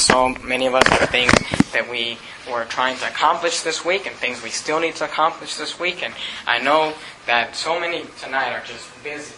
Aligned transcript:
so 0.00 0.30
many 0.42 0.66
of 0.66 0.74
us 0.74 0.86
have 0.88 1.08
things 1.10 1.32
that 1.72 1.88
we 1.88 2.18
were 2.50 2.64
trying 2.64 2.96
to 2.98 3.08
accomplish 3.08 3.60
this 3.60 3.84
week 3.84 4.06
and 4.06 4.16
things 4.16 4.42
we 4.42 4.50
still 4.50 4.80
need 4.80 4.96
to 4.96 5.04
accomplish 5.04 5.56
this 5.56 5.78
week. 5.78 6.02
And 6.02 6.14
I 6.46 6.58
know 6.58 6.94
that 7.26 7.54
so 7.54 7.78
many 7.78 8.04
tonight 8.20 8.52
are 8.52 8.64
just 8.64 8.88
busy. 9.04 9.34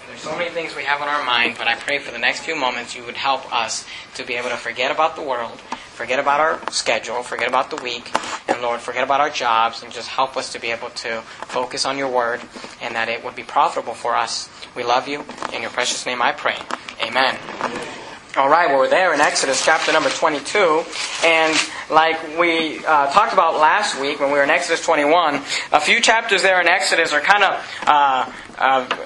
And 0.00 0.10
there's 0.10 0.20
so 0.20 0.36
many 0.36 0.50
things 0.50 0.76
we 0.76 0.84
have 0.84 1.00
on 1.00 1.08
our 1.08 1.24
mind, 1.24 1.56
but 1.58 1.66
I 1.66 1.76
pray 1.76 1.98
for 1.98 2.12
the 2.12 2.18
next 2.18 2.40
few 2.40 2.54
moments 2.54 2.94
you 2.94 3.04
would 3.04 3.16
help 3.16 3.50
us 3.54 3.86
to 4.14 4.24
be 4.24 4.34
able 4.34 4.50
to 4.50 4.56
forget 4.56 4.90
about 4.90 5.16
the 5.16 5.22
world, 5.22 5.58
forget 5.94 6.18
about 6.18 6.40
our 6.40 6.60
schedule, 6.70 7.22
forget 7.22 7.48
about 7.48 7.70
the 7.70 7.82
week, 7.82 8.10
and 8.46 8.60
Lord, 8.60 8.80
forget 8.80 9.02
about 9.02 9.20
our 9.20 9.30
jobs, 9.30 9.82
and 9.82 9.90
just 9.90 10.08
help 10.08 10.36
us 10.36 10.52
to 10.52 10.60
be 10.60 10.70
able 10.70 10.90
to 10.90 11.22
focus 11.46 11.86
on 11.86 11.96
your 11.96 12.10
word 12.10 12.42
and 12.82 12.94
that 12.94 13.08
it 13.08 13.24
would 13.24 13.34
be 13.34 13.44
profitable 13.44 13.94
for 13.94 14.14
us. 14.14 14.50
We 14.76 14.84
love 14.84 15.08
you. 15.08 15.24
In 15.54 15.62
your 15.62 15.70
precious 15.70 16.04
name 16.04 16.20
I 16.20 16.32
pray. 16.32 16.58
Amen. 17.02 18.03
All 18.36 18.48
right, 18.48 18.66
well, 18.66 18.78
we're 18.78 18.88
there 18.88 19.14
in 19.14 19.20
Exodus 19.20 19.64
chapter 19.64 19.92
number 19.92 20.10
22. 20.10 20.82
And 21.24 21.56
like 21.88 22.36
we 22.36 22.84
uh, 22.84 23.08
talked 23.12 23.32
about 23.32 23.60
last 23.60 24.00
week 24.00 24.18
when 24.18 24.32
we 24.32 24.38
were 24.38 24.42
in 24.42 24.50
Exodus 24.50 24.84
21, 24.84 25.36
a 25.70 25.80
few 25.80 26.00
chapters 26.00 26.42
there 26.42 26.60
in 26.60 26.66
Exodus 26.66 27.12
are 27.12 27.20
kind 27.20 27.44
of 27.44 27.64
uh, 27.86 28.32
uh, 28.58 28.96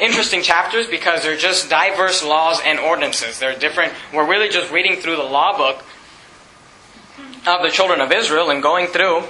interesting 0.00 0.40
chapters 0.40 0.86
because 0.86 1.22
they're 1.22 1.36
just 1.36 1.68
diverse 1.68 2.24
laws 2.24 2.62
and 2.64 2.78
ordinances. 2.78 3.38
They're 3.38 3.58
different. 3.58 3.92
We're 4.14 4.26
really 4.26 4.48
just 4.48 4.72
reading 4.72 4.96
through 4.96 5.16
the 5.16 5.22
law 5.22 5.58
book 5.58 5.84
of 7.46 7.62
the 7.62 7.70
children 7.70 8.00
of 8.00 8.10
Israel 8.10 8.48
and 8.48 8.62
going 8.62 8.86
through 8.86 9.24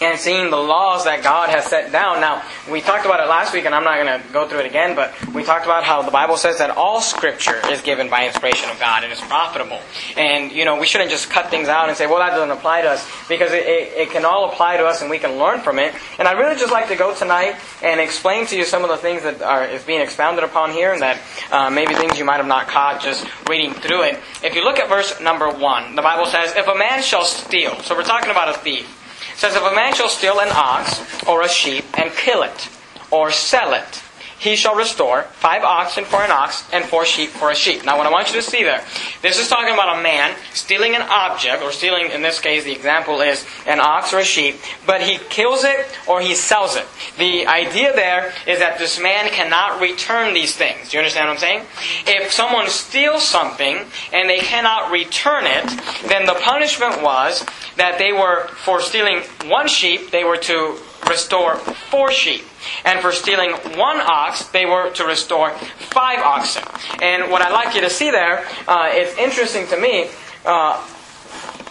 and 0.00 0.18
seeing 0.18 0.50
the 0.50 0.56
laws 0.56 1.04
that 1.04 1.22
God 1.22 1.50
has 1.50 1.66
set 1.66 1.92
down. 1.92 2.20
Now, 2.20 2.42
we 2.70 2.80
talked 2.80 3.04
about 3.04 3.20
it 3.20 3.28
last 3.28 3.52
week, 3.52 3.66
and 3.66 3.74
I'm 3.74 3.84
not 3.84 4.02
going 4.02 4.20
to 4.20 4.32
go 4.32 4.48
through 4.48 4.60
it 4.60 4.66
again, 4.66 4.96
but 4.96 5.12
we 5.34 5.44
talked 5.44 5.66
about 5.66 5.84
how 5.84 6.02
the 6.02 6.10
Bible 6.10 6.36
says 6.36 6.58
that 6.58 6.70
all 6.70 7.00
Scripture 7.00 7.60
is 7.70 7.82
given 7.82 8.08
by 8.08 8.26
inspiration 8.26 8.70
of 8.70 8.80
God 8.80 9.04
and 9.04 9.12
is 9.12 9.20
profitable. 9.20 9.78
And, 10.16 10.52
you 10.52 10.64
know, 10.64 10.78
we 10.78 10.86
shouldn't 10.86 11.10
just 11.10 11.28
cut 11.28 11.50
things 11.50 11.68
out 11.68 11.88
and 11.88 11.96
say, 11.96 12.06
well, 12.06 12.18
that 12.18 12.30
doesn't 12.30 12.50
apply 12.50 12.82
to 12.82 12.88
us, 12.88 13.06
because 13.28 13.52
it, 13.52 13.66
it, 13.66 13.92
it 13.96 14.10
can 14.10 14.24
all 14.24 14.50
apply 14.50 14.78
to 14.78 14.86
us 14.86 15.02
and 15.02 15.10
we 15.10 15.18
can 15.18 15.38
learn 15.38 15.60
from 15.60 15.78
it. 15.78 15.94
And 16.18 16.26
I'd 16.26 16.38
really 16.38 16.56
just 16.56 16.72
like 16.72 16.88
to 16.88 16.96
go 16.96 17.14
tonight 17.14 17.56
and 17.82 18.00
explain 18.00 18.46
to 18.46 18.56
you 18.56 18.64
some 18.64 18.82
of 18.82 18.88
the 18.88 18.96
things 18.96 19.22
that 19.22 19.42
are 19.42 19.64
is 19.64 19.82
being 19.84 20.00
expounded 20.00 20.44
upon 20.44 20.70
here, 20.70 20.92
and 20.92 21.02
that 21.02 21.20
uh, 21.50 21.70
maybe 21.70 21.94
things 21.94 22.18
you 22.18 22.24
might 22.24 22.38
have 22.38 22.46
not 22.46 22.68
caught 22.68 23.02
just 23.02 23.26
reading 23.48 23.74
through 23.74 24.02
it. 24.04 24.18
If 24.42 24.54
you 24.54 24.64
look 24.64 24.78
at 24.78 24.88
verse 24.88 25.20
number 25.20 25.50
one, 25.50 25.94
the 25.94 26.02
Bible 26.02 26.26
says, 26.26 26.54
if 26.56 26.68
a 26.68 26.74
man 26.74 27.02
shall 27.02 27.24
steal, 27.24 27.76
so 27.80 27.94
we're 27.94 28.02
talking 28.02 28.30
about 28.30 28.48
a 28.48 28.58
thief 28.58 28.96
says, 29.40 29.56
If 29.56 29.62
a 29.62 29.74
man 29.74 29.94
shall 29.94 30.10
steal 30.10 30.38
an 30.40 30.50
ox 30.52 31.00
or 31.26 31.42
a 31.42 31.48
sheep 31.48 31.84
and 31.98 32.12
kill 32.12 32.42
it, 32.42 32.68
or 33.10 33.30
sell 33.30 33.72
it, 33.72 34.02
he 34.40 34.56
shall 34.56 34.74
restore 34.74 35.22
five 35.22 35.62
oxen 35.62 36.04
for 36.04 36.22
an 36.22 36.30
ox 36.30 36.64
and 36.72 36.82
four 36.84 37.04
sheep 37.04 37.28
for 37.28 37.50
a 37.50 37.54
sheep. 37.54 37.84
Now, 37.84 37.98
what 37.98 38.06
I 38.06 38.10
want 38.10 38.28
you 38.28 38.40
to 38.40 38.42
see 38.42 38.64
there, 38.64 38.82
this 39.20 39.38
is 39.38 39.48
talking 39.48 39.74
about 39.74 39.98
a 39.98 40.02
man 40.02 40.34
stealing 40.54 40.94
an 40.94 41.02
object, 41.02 41.62
or 41.62 41.70
stealing, 41.70 42.10
in 42.10 42.22
this 42.22 42.40
case, 42.40 42.64
the 42.64 42.72
example 42.72 43.20
is 43.20 43.44
an 43.66 43.80
ox 43.80 44.14
or 44.14 44.20
a 44.20 44.24
sheep, 44.24 44.56
but 44.86 45.02
he 45.02 45.18
kills 45.28 45.62
it 45.62 45.86
or 46.08 46.22
he 46.22 46.34
sells 46.34 46.74
it. 46.74 46.86
The 47.18 47.46
idea 47.46 47.94
there 47.94 48.32
is 48.46 48.60
that 48.60 48.78
this 48.78 48.98
man 48.98 49.28
cannot 49.28 49.80
return 49.80 50.32
these 50.32 50.56
things. 50.56 50.88
Do 50.88 50.96
you 50.96 51.00
understand 51.00 51.28
what 51.28 51.34
I'm 51.34 51.38
saying? 51.38 51.66
If 52.06 52.32
someone 52.32 52.68
steals 52.70 53.22
something 53.22 53.84
and 54.12 54.28
they 54.28 54.38
cannot 54.38 54.90
return 54.90 55.44
it, 55.44 55.66
then 56.08 56.24
the 56.24 56.38
punishment 56.40 57.02
was 57.02 57.44
that 57.76 57.98
they 57.98 58.12
were, 58.12 58.48
for 58.64 58.80
stealing 58.80 59.20
one 59.44 59.68
sheep, 59.68 60.10
they 60.10 60.24
were 60.24 60.38
to 60.38 60.78
restore 61.10 61.56
four 61.56 62.10
sheep. 62.10 62.44
And 62.84 63.00
for 63.00 63.12
stealing 63.12 63.50
one 63.76 64.00
ox, 64.00 64.44
they 64.48 64.64
were 64.64 64.90
to 64.92 65.04
restore 65.04 65.50
five 65.50 66.20
oxen. 66.20 66.62
And 67.02 67.30
what 67.30 67.42
I'd 67.42 67.52
like 67.52 67.74
you 67.74 67.82
to 67.82 67.90
see 67.90 68.10
there, 68.10 68.46
uh, 68.66 68.88
it's 68.92 69.16
interesting 69.18 69.66
to 69.68 69.76
me. 69.78 70.08
Uh, 70.46 70.82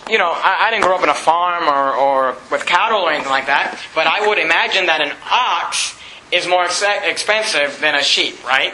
you 0.10 0.18
know, 0.18 0.32
I, 0.32 0.68
I, 0.68 0.72
didn't 0.72 0.86
grow 0.86 0.96
up 0.96 1.04
in 1.04 1.10
a 1.10 1.14
farm 1.14 1.68
or, 1.68 1.94
or 1.96 2.36
with 2.52 2.66
cattle 2.66 3.02
or 3.02 3.12
anything 3.12 3.32
like 3.32 3.46
that, 3.46 3.80
but 3.94 4.08
I 4.08 4.28
would 4.28 4.40
imagine 4.40 4.88
that 4.88 5.02
an 5.02 5.16
ox 5.30 5.98
is 6.32 6.48
more 6.48 6.66
ex- 6.66 6.84
expensive 7.04 7.80
than 7.80 7.96
a 7.96 8.04
sheep, 8.04 8.44
right? 8.44 8.74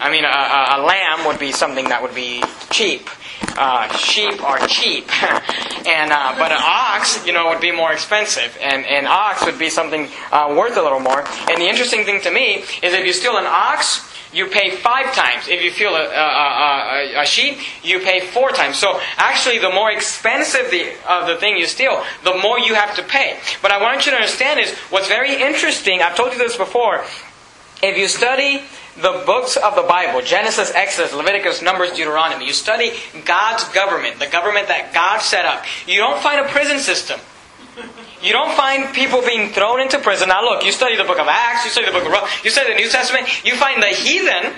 I 0.00 0.10
mean, 0.10 0.24
a, 0.24 0.28
a, 0.28 0.80
a, 0.80 0.84
lamb 0.84 1.26
would 1.26 1.38
be 1.38 1.52
something 1.52 1.88
that 1.88 2.02
would 2.02 2.14
be 2.14 2.42
cheap. 2.70 3.08
Uh, 3.56 3.96
sheep 3.96 4.42
are 4.42 4.58
cheap, 4.66 5.06
and 5.86 6.12
uh, 6.12 6.34
but 6.38 6.50
an 6.50 6.60
ox, 6.60 7.24
you 7.26 7.32
know, 7.32 7.48
would 7.48 7.60
be 7.60 7.70
more 7.70 7.92
expensive, 7.92 8.56
and 8.60 8.84
an 8.86 9.06
ox 9.06 9.44
would 9.44 9.58
be 9.58 9.70
something 9.70 10.08
uh, 10.32 10.54
worth 10.56 10.76
a 10.76 10.82
little 10.82 11.00
more. 11.00 11.24
And 11.48 11.60
the 11.60 11.68
interesting 11.68 12.04
thing 12.04 12.20
to 12.22 12.30
me 12.30 12.64
is 12.82 12.92
if 12.94 13.06
you 13.06 13.12
steal 13.12 13.36
an 13.36 13.46
ox, 13.46 14.10
you 14.34 14.46
pay 14.46 14.72
five 14.76 15.14
times. 15.14 15.46
If 15.48 15.62
you 15.62 15.70
steal 15.70 15.94
a, 15.94 16.02
a, 16.02 17.16
a, 17.16 17.22
a, 17.22 17.26
sheep, 17.26 17.58
you 17.84 18.00
pay 18.00 18.20
four 18.20 18.50
times. 18.50 18.76
So 18.76 19.00
actually, 19.16 19.58
the 19.60 19.70
more 19.70 19.92
expensive 19.92 20.70
the, 20.70 20.92
uh, 21.06 21.26
the 21.26 21.36
thing 21.36 21.56
you 21.56 21.66
steal, 21.66 22.02
the 22.24 22.36
more 22.42 22.58
you 22.58 22.74
have 22.74 22.96
to 22.96 23.02
pay. 23.04 23.38
But 23.62 23.70
I 23.70 23.80
want 23.80 24.06
you 24.06 24.12
to 24.12 24.16
understand 24.16 24.58
is 24.58 24.72
what's 24.90 25.06
very 25.06 25.40
interesting. 25.40 26.02
I've 26.02 26.16
told 26.16 26.32
you 26.32 26.38
this 26.38 26.56
before. 26.56 27.04
If 27.82 27.96
you 27.96 28.08
study 28.08 28.62
the 28.96 29.22
books 29.26 29.56
of 29.56 29.74
the 29.74 29.82
Bible, 29.82 30.22
Genesis, 30.22 30.72
Exodus, 30.74 31.12
Leviticus, 31.12 31.62
Numbers, 31.62 31.92
Deuteronomy, 31.92 32.46
you 32.46 32.52
study 32.52 32.92
God's 33.24 33.64
government, 33.70 34.18
the 34.18 34.26
government 34.26 34.68
that 34.68 34.92
God 34.94 35.20
set 35.20 35.44
up, 35.44 35.64
you 35.86 35.98
don't 35.98 36.20
find 36.22 36.44
a 36.44 36.48
prison 36.48 36.78
system. 36.78 37.20
You 38.22 38.32
don't 38.32 38.56
find 38.56 38.94
people 38.94 39.20
being 39.20 39.50
thrown 39.50 39.80
into 39.80 39.98
prison. 39.98 40.28
Now 40.28 40.42
look, 40.42 40.64
you 40.64 40.72
study 40.72 40.96
the 40.96 41.04
book 41.04 41.18
of 41.18 41.26
Acts, 41.28 41.64
you 41.64 41.70
study 41.70 41.86
the 41.86 41.92
book 41.92 42.06
of 42.06 42.12
Romans, 42.12 42.32
you 42.42 42.50
study 42.50 42.72
the 42.72 42.78
New 42.78 42.88
Testament, 42.88 43.28
you 43.44 43.54
find 43.56 43.82
the 43.82 43.88
heathen 43.88 44.54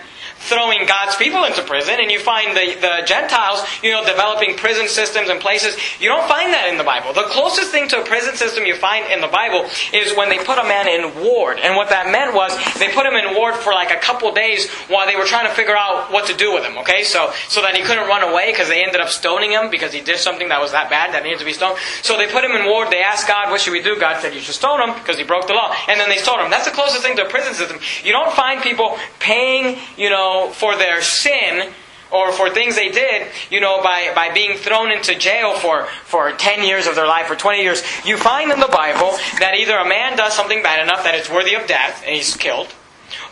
throwing 0.47 0.87
God's 0.87 1.17
people 1.17 1.45
into 1.45 1.62
prison, 1.62 1.99
and 2.01 2.11
you 2.11 2.21
find 2.21 2.57
the, 2.57 2.79
the 2.81 3.03
Gentiles, 3.07 3.62
you 3.83 3.91
know, 3.91 4.05
developing 4.07 4.57
prison 4.57 4.89
systems 4.89 5.29
and 5.29 5.41
places. 5.41 5.77
You 6.01 6.09
don't 6.09 6.27
find 6.29 6.53
that 6.55 6.69
in 6.71 6.79
the 6.79 6.84
Bible. 6.84 7.12
The 7.12 7.29
closest 7.29 7.71
thing 7.71 7.89
to 7.89 8.03
a 8.03 8.05
prison 8.05 8.37
system 8.37 8.65
you 8.65 8.77
find 8.77 9.11
in 9.11 9.21
the 9.21 9.29
Bible 9.29 9.67
is 9.93 10.17
when 10.17 10.29
they 10.29 10.39
put 10.39 10.59
a 10.59 10.65
man 10.65 10.89
in 10.89 11.23
ward. 11.23 11.59
And 11.59 11.77
what 11.77 11.91
that 11.91 12.11
meant 12.11 12.34
was 12.34 12.55
they 12.79 12.93
put 12.95 13.07
him 13.07 13.15
in 13.15 13.34
ward 13.34 13.55
for 13.57 13.73
like 13.73 13.91
a 13.91 13.99
couple 13.99 14.33
days 14.33 14.71
while 14.87 15.07
they 15.07 15.17
were 15.17 15.27
trying 15.27 15.47
to 15.47 15.55
figure 15.55 15.77
out 15.77 16.12
what 16.12 16.27
to 16.27 16.34
do 16.37 16.55
with 16.55 16.65
him, 16.65 16.78
okay? 16.78 17.03
So, 17.03 17.33
so 17.49 17.63
that 17.63 17.75
he 17.75 17.83
couldn't 17.83 18.07
run 18.07 18.23
away 18.23 18.53
because 18.53 18.69
they 18.69 18.84
ended 18.84 19.01
up 19.01 19.09
stoning 19.09 19.51
him 19.51 19.71
because 19.71 19.93
he 19.93 20.01
did 20.01 20.19
something 20.19 20.49
that 20.49 20.61
was 20.61 20.73
that 20.73 20.91
bad 20.91 21.15
that 21.15 21.23
needed 21.25 21.41
to 21.41 21.45
be 21.45 21.53
stoned. 21.53 21.78
So 22.03 22.17
they 22.17 22.31
put 22.31 22.45
him 22.45 22.53
in 22.53 22.67
ward. 22.67 22.91
They 22.91 23.03
asked 23.03 23.27
God, 23.27 23.51
what 23.51 23.61
should 23.61 23.73
we 23.73 23.83
do? 23.83 23.99
God 23.99 24.21
said, 24.23 24.34
you 24.34 24.41
should 24.41 24.55
stone 24.55 24.81
him 24.81 24.95
because 24.95 25.19
he 25.19 25.25
broke 25.25 25.47
the 25.47 25.55
law. 25.55 25.75
And 25.89 25.99
then 25.99 26.09
they 26.09 26.19
stoned 26.19 26.43
him. 26.43 26.51
That's 26.51 26.67
the 26.67 26.75
closest 26.75 27.03
thing 27.03 27.17
to 27.17 27.27
a 27.27 27.28
prison 27.28 27.55
system. 27.55 27.78
You 28.05 28.13
don't 28.13 28.33
find 28.33 28.63
people 28.63 28.97
paying, 29.19 29.78
you 29.97 30.11
know, 30.11 30.36
for 30.53 30.77
their 30.77 31.03
sin 31.03 31.73
or 32.13 32.33
for 32.33 32.51
things 32.51 32.77
they 32.77 32.89
did, 32.89 33.27
you 33.51 33.61
know, 33.61 33.83
by, 33.83 34.13
by 34.15 34.33
being 34.33 34.57
thrown 34.57 34.93
into 34.93 35.15
jail 35.19 35.55
for, 35.59 35.87
for 36.05 36.33
10 36.33 36.65
years 36.65 36.87
of 36.87 36.95
their 36.95 37.07
life 37.07 37.31
or 37.31 37.37
20 37.37 37.63
years, 37.63 37.83
you 38.05 38.17
find 38.17 38.51
in 38.51 38.61
the 38.61 38.69
Bible 38.69 39.13
that 39.41 39.55
either 39.59 39.77
a 39.77 39.89
man 39.89 40.17
does 40.17 40.33
something 40.33 40.63
bad 40.63 40.83
enough 40.83 41.03
that 41.05 41.15
it's 41.15 41.31
worthy 41.31 41.55
of 41.55 41.67
death 41.67 42.03
and 42.07 42.15
he's 42.15 42.37
killed, 42.37 42.69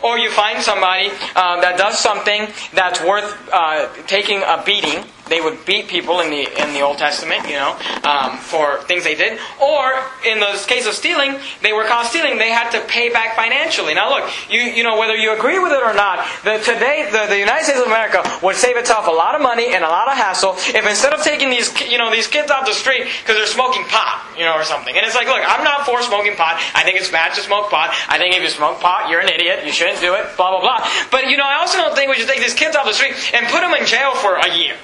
or 0.03 0.17
you 0.17 0.29
find 0.29 0.61
somebody 0.61 1.09
uh, 1.35 1.61
that 1.61 1.77
does 1.77 1.97
something 1.97 2.47
that's 2.73 3.01
worth 3.01 3.49
uh, 3.53 3.87
taking 4.07 4.41
a 4.43 4.61
beating 4.65 5.05
they 5.29 5.41
would 5.41 5.65
beat 5.65 5.87
people 5.87 6.19
in 6.21 6.29
the 6.29 6.45
in 6.61 6.73
the 6.73 6.81
Old 6.81 6.97
Testament, 6.97 7.47
you 7.47 7.55
know, 7.55 7.77
um, 8.03 8.37
for 8.37 8.81
things 8.83 9.03
they 9.03 9.15
did. 9.15 9.39
Or 9.61 10.03
in 10.25 10.39
the 10.39 10.63
case 10.67 10.85
of 10.85 10.93
stealing, 10.93 11.37
they 11.61 11.73
were 11.73 11.85
caught 11.85 12.05
stealing. 12.05 12.37
They 12.37 12.51
had 12.51 12.69
to 12.71 12.81
pay 12.87 13.09
back 13.09 13.35
financially. 13.35 13.93
Now, 13.93 14.09
look, 14.09 14.29
you 14.49 14.59
you 14.59 14.83
know 14.83 14.97
whether 14.97 15.15
you 15.15 15.33
agree 15.33 15.59
with 15.59 15.71
it 15.71 15.81
or 15.81 15.93
not, 15.93 16.25
the, 16.43 16.57
today 16.59 17.09
the, 17.11 17.25
the 17.27 17.39
United 17.39 17.65
States 17.65 17.79
of 17.79 17.87
America 17.87 18.21
would 18.43 18.55
save 18.55 18.77
itself 18.77 19.07
a 19.07 19.11
lot 19.11 19.35
of 19.35 19.41
money 19.41 19.73
and 19.73 19.83
a 19.83 19.89
lot 19.89 20.07
of 20.07 20.13
hassle 20.13 20.55
if 20.57 20.85
instead 20.85 21.13
of 21.13 21.23
taking 21.23 21.49
these 21.49 21.69
you 21.89 21.97
know 21.97 22.11
these 22.11 22.27
kids 22.27 22.51
out 22.51 22.65
the 22.65 22.73
street 22.73 23.05
because 23.21 23.35
they're 23.35 23.47
smoking 23.47 23.83
pot, 23.85 24.25
you 24.37 24.45
know, 24.45 24.53
or 24.53 24.63
something. 24.63 24.95
And 24.95 25.05
it's 25.05 25.15
like, 25.15 25.27
look, 25.27 25.41
I'm 25.41 25.63
not 25.63 25.85
for 25.85 26.01
smoking 26.01 26.35
pot. 26.35 26.61
I 26.73 26.83
think 26.83 26.97
it's 26.97 27.09
bad 27.09 27.33
to 27.35 27.41
smoke 27.41 27.69
pot. 27.69 27.95
I 28.09 28.17
think 28.17 28.35
if 28.35 28.43
you 28.43 28.49
smoke 28.49 28.79
pot, 28.79 29.09
you're 29.09 29.21
an 29.21 29.29
idiot. 29.29 29.65
You 29.65 29.71
shouldn't 29.71 29.99
do 30.01 30.13
it. 30.13 30.37
Blah 30.37 30.51
blah 30.51 30.61
blah. 30.61 30.87
But 31.09 31.29
you 31.29 31.37
know, 31.37 31.45
I 31.45 31.57
also 31.57 31.77
don't 31.77 31.95
think 31.95 32.09
we 32.09 32.15
should 32.15 32.29
take 32.29 32.41
these 32.41 32.53
kids 32.53 32.75
out 32.75 32.85
the 32.85 32.93
street 32.93 33.15
and 33.33 33.47
put 33.47 33.61
them 33.61 33.73
in 33.73 33.85
jail 33.85 34.13
for 34.15 34.35
a 34.35 34.53
year 34.55 34.75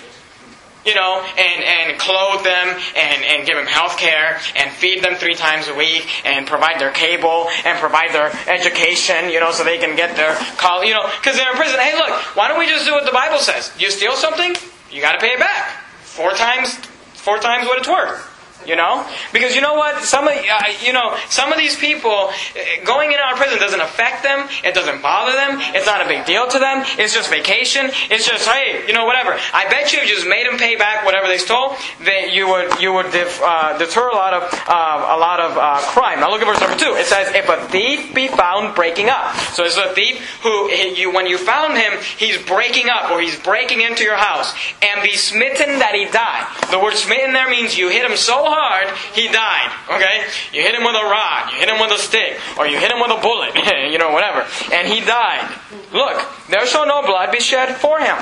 you 0.86 0.96
know, 0.96 1.24
and, 1.38 1.64
and 1.64 2.00
clothe 2.00 2.44
them 2.44 2.80
and, 2.96 3.24
and 3.24 3.46
give 3.46 3.56
them 3.56 3.68
health 3.68 3.98
care 3.98 4.40
and 4.56 4.72
feed 4.72 5.04
them 5.04 5.16
three 5.16 5.36
times 5.36 5.68
a 5.68 5.76
week 5.76 6.08
and 6.26 6.48
provide 6.48 6.80
their 6.80 6.92
cable 6.92 7.48
and 7.66 7.78
provide 7.80 8.12
their 8.14 8.32
education, 8.48 9.30
you 9.30 9.40
know, 9.40 9.52
so 9.52 9.64
they 9.64 9.78
can 9.78 9.96
get 9.96 10.16
their 10.16 10.36
call, 10.58 10.84
you 10.84 10.94
know, 10.94 11.06
because 11.20 11.38
they're 11.38 11.52
in 11.52 11.58
prison. 11.58 11.80
Hey, 11.80 11.96
look, 11.96 12.10
why 12.36 12.48
don't 12.48 12.60
we 12.60 12.68
just 12.68 12.86
do 12.86 12.92
what 12.92 13.06
the 13.06 13.12
Bible 13.12 13.38
says? 13.38 13.72
You 13.78 13.92
steal 13.92 14.14
something, 14.14 14.56
you 14.90 15.02
got 15.02 15.14
to 15.14 15.20
pay 15.20 15.34
it 15.34 15.40
back. 15.40 15.78
Four 16.02 16.32
times, 16.32 16.76
four 17.14 17.38
times 17.38 17.68
what 17.68 17.78
it's 17.78 17.88
worth. 17.88 18.31
You 18.66 18.76
know, 18.76 19.08
because 19.34 19.56
you 19.56 19.62
know 19.62 19.74
what? 19.74 20.04
Some 20.04 20.28
of 20.28 20.34
uh, 20.34 20.64
you 20.84 20.94
know 20.94 21.18
some 21.30 21.52
of 21.52 21.58
these 21.58 21.76
people 21.76 22.30
uh, 22.30 22.86
going 22.86 23.12
in 23.12 23.20
our 23.20 23.36
prison 23.36 23.58
doesn't 23.60 23.82
affect 23.82 24.24
them. 24.24 24.48
It 24.64 24.76
doesn't 24.76 25.02
bother 25.02 25.34
them. 25.34 25.58
It's 25.74 25.86
not 25.86 26.02
a 26.06 26.08
big 26.08 26.26
deal 26.26 26.48
to 26.48 26.60
them. 26.60 26.84
It's 27.00 27.14
just 27.14 27.30
vacation. 27.30 27.90
It's 28.10 28.28
just 28.28 28.48
hey, 28.48 28.86
you 28.88 28.94
know, 28.94 29.06
whatever. 29.06 29.38
I 29.54 29.68
bet 29.70 29.94
you 29.94 30.00
if 30.00 30.10
you 30.10 30.16
just 30.16 30.28
made 30.28 30.46
them 30.46 30.58
pay 30.58 30.76
back 30.76 31.06
whatever 31.06 31.28
they 31.28 31.38
stole, 31.38 31.76
that 32.06 32.34
you 32.34 32.48
would 32.48 32.80
you 32.80 32.94
would 32.94 33.12
dif, 33.12 33.42
uh, 33.42 33.78
deter 33.78 34.10
a 34.10 34.16
lot 34.16 34.34
of 34.34 34.44
uh, 34.68 35.16
a 35.16 35.18
lot 35.18 35.40
of 35.40 35.58
uh, 35.58 35.80
crime. 35.92 36.20
Now 36.20 36.30
look 36.30 36.42
at 36.42 36.48
verse 36.48 36.62
number 36.62 36.78
two. 36.78 36.94
It 36.96 37.08
says, 37.08 37.34
"If 37.34 37.50
a 37.50 37.68
thief 37.70 38.14
be 38.14 38.28
found 38.28 38.76
breaking 38.76 39.10
up," 39.10 39.36
so 39.54 39.64
it's 39.64 39.78
a 39.78 39.94
thief 39.94 40.22
who 40.44 40.70
you 40.72 41.12
when 41.12 41.26
you 41.26 41.38
found 41.38 41.78
him, 41.78 41.94
he's 42.18 42.38
breaking 42.44 42.90
up 42.90 43.10
or 43.12 43.20
he's 43.22 43.40
breaking 43.40 43.82
into 43.82 44.04
your 44.04 44.18
house, 44.18 44.54
and 44.82 45.02
be 45.02 45.16
smitten 45.16 45.80
that 45.80 45.96
he 45.96 46.06
die. 46.06 46.46
The 46.70 46.80
word 46.80 46.94
smitten 46.94 47.34
there 47.34 47.50
means 47.50 47.78
you 47.78 47.90
hit 47.90 48.06
him 48.10 48.18
so 48.18 48.46
hard, 48.52 48.92
he 49.16 49.32
died. 49.32 49.72
Okay? 49.88 50.28
You 50.52 50.62
hit 50.62 50.76
him 50.76 50.84
with 50.84 50.96
a 50.96 51.08
rod, 51.08 51.52
you 51.52 51.58
hit 51.60 51.70
him 51.70 51.80
with 51.80 51.92
a 51.92 51.98
stick, 51.98 52.40
or 52.60 52.68
you 52.68 52.78
hit 52.78 52.92
him 52.92 53.00
with 53.00 53.12
a 53.12 53.22
bullet, 53.22 53.56
you 53.92 53.98
know, 53.98 54.12
whatever. 54.12 54.46
And 54.72 54.92
he 54.92 55.00
died. 55.00 55.48
Look, 55.94 56.20
there 56.50 56.66
shall 56.68 56.86
no 56.86 57.02
blood 57.02 57.32
be 57.32 57.40
shed 57.40 57.76
for 57.78 58.00
him. 58.00 58.18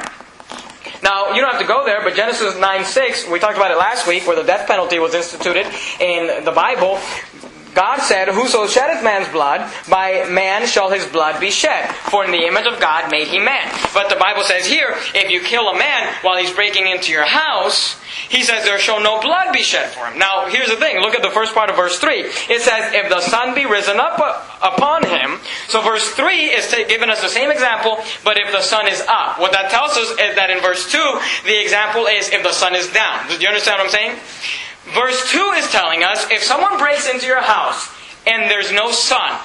Now, 1.02 1.32
you 1.32 1.42
don't 1.42 1.52
have 1.52 1.62
to 1.62 1.68
go 1.68 1.86
there, 1.86 2.02
but 2.04 2.16
Genesis 2.16 2.58
9 2.58 2.86
6, 2.86 3.30
we 3.30 3.40
talked 3.40 3.56
about 3.56 3.72
it 3.72 3.78
last 3.78 4.08
week, 4.08 4.28
where 4.28 4.36
the 4.36 4.44
death 4.44 4.68
penalty 4.68 5.00
was 5.00 5.14
instituted 5.14 5.66
in 6.00 6.44
the 6.44 6.52
Bible. 6.52 7.00
God 7.74 8.00
said, 8.00 8.28
Whoso 8.30 8.68
sheddeth 8.68 9.04
man's 9.04 9.30
blood, 9.30 9.72
by 9.90 10.26
man 10.30 10.68
shall 10.68 10.90
his 10.90 11.06
blood 11.06 11.40
be 11.40 11.52
shed. 11.52 11.90
For 12.10 12.26
in 12.26 12.32
the 12.32 12.46
image 12.46 12.66
of 12.66 12.80
God 12.80 13.12
made 13.12 13.28
he 13.28 13.40
man. 13.40 13.72
But 13.94 14.10
the 14.10 14.16
Bible 14.16 14.44
says 14.44 14.66
here, 14.66 14.96
if 15.14 15.30
you 15.30 15.42
kill 15.42 15.70
a 15.70 15.78
man 15.78 16.14
while 16.22 16.38
he's 16.38 16.54
breaking 16.54 16.88
into 16.88 17.12
your 17.12 17.26
house, 17.26 18.00
he 18.28 18.44
says 18.44 18.64
there 18.66 18.80
shall 18.80 19.02
no 19.02 19.20
blood 19.22 19.54
be 19.54 19.62
shed 19.62 19.90
for 19.92 20.06
him. 20.06 20.18
Now, 20.18 20.48
here's 20.50 20.70
the 20.70 20.76
thing. 20.76 21.00
Look 21.02 21.16
at 21.16 21.22
the 21.22 21.30
first 21.30 21.54
part 21.54 21.70
of 21.70 21.76
verse 21.76 22.00
3. 22.00 22.20
It 22.50 22.62
says, 22.62 22.94
if 22.94 23.10
the 23.10 23.22
sun 23.22 23.56
be 23.56 23.66
risen 23.66 24.00
up 24.00 24.20
uh, 24.20 24.74
upon 24.74 25.04
him. 25.04 25.40
So 25.68 25.82
verse 25.82 26.10
3 26.12 26.46
is 26.46 26.74
giving 26.88 27.10
us 27.10 27.22
the 27.22 27.30
same 27.30 27.52
example, 27.52 27.98
but 28.24 28.38
if 28.40 28.52
the 28.52 28.62
sun 28.62 28.88
is 28.88 29.02
up. 29.08 29.40
What 29.40 29.52
that 29.52 29.72
tells 29.72 29.92
us 29.92 30.12
is 30.12 30.36
that 30.36 30.50
in 30.50 30.62
verse 30.62 30.92
2, 30.92 30.98
the 31.46 31.62
example 31.62 32.08
is 32.08 32.30
if 32.30 32.44
the 32.44 32.54
sun 32.54 32.76
is 32.76 32.88
down. 32.90 33.28
Do 33.28 33.36
you 33.36 33.48
understand 33.48 33.78
what 33.78 33.86
I'm 33.86 33.92
saying? 33.92 34.20
Verse 34.86 35.32
2 35.32 35.40
is 35.58 35.70
telling 35.72 36.04
us 36.04 36.30
if 36.32 36.44
someone 36.44 36.78
breaks 36.78 37.10
into 37.10 37.26
your 37.26 37.42
house 37.42 37.90
and 38.26 38.50
there's 38.50 38.72
no 38.72 38.92
sun, 38.92 39.40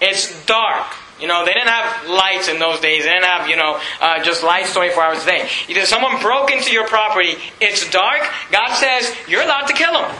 it's 0.00 0.44
dark. 0.46 0.86
You 1.20 1.26
know, 1.26 1.44
they 1.44 1.52
didn't 1.52 1.68
have 1.68 2.08
lights 2.08 2.48
in 2.48 2.60
those 2.60 2.78
days. 2.78 3.02
They 3.02 3.10
didn't 3.10 3.24
have, 3.24 3.48
you 3.48 3.56
know, 3.56 3.80
uh, 4.00 4.22
just 4.22 4.44
lights 4.44 4.72
24 4.72 5.02
hours 5.02 5.22
a 5.24 5.26
day. 5.26 5.48
Either 5.68 5.84
someone 5.84 6.20
broke 6.20 6.52
into 6.52 6.70
your 6.70 6.86
property, 6.86 7.34
it's 7.60 7.90
dark, 7.90 8.22
God 8.52 8.74
says 8.76 9.12
you're 9.26 9.42
allowed 9.42 9.66
to 9.66 9.74
kill 9.74 9.92
them. 9.92 10.14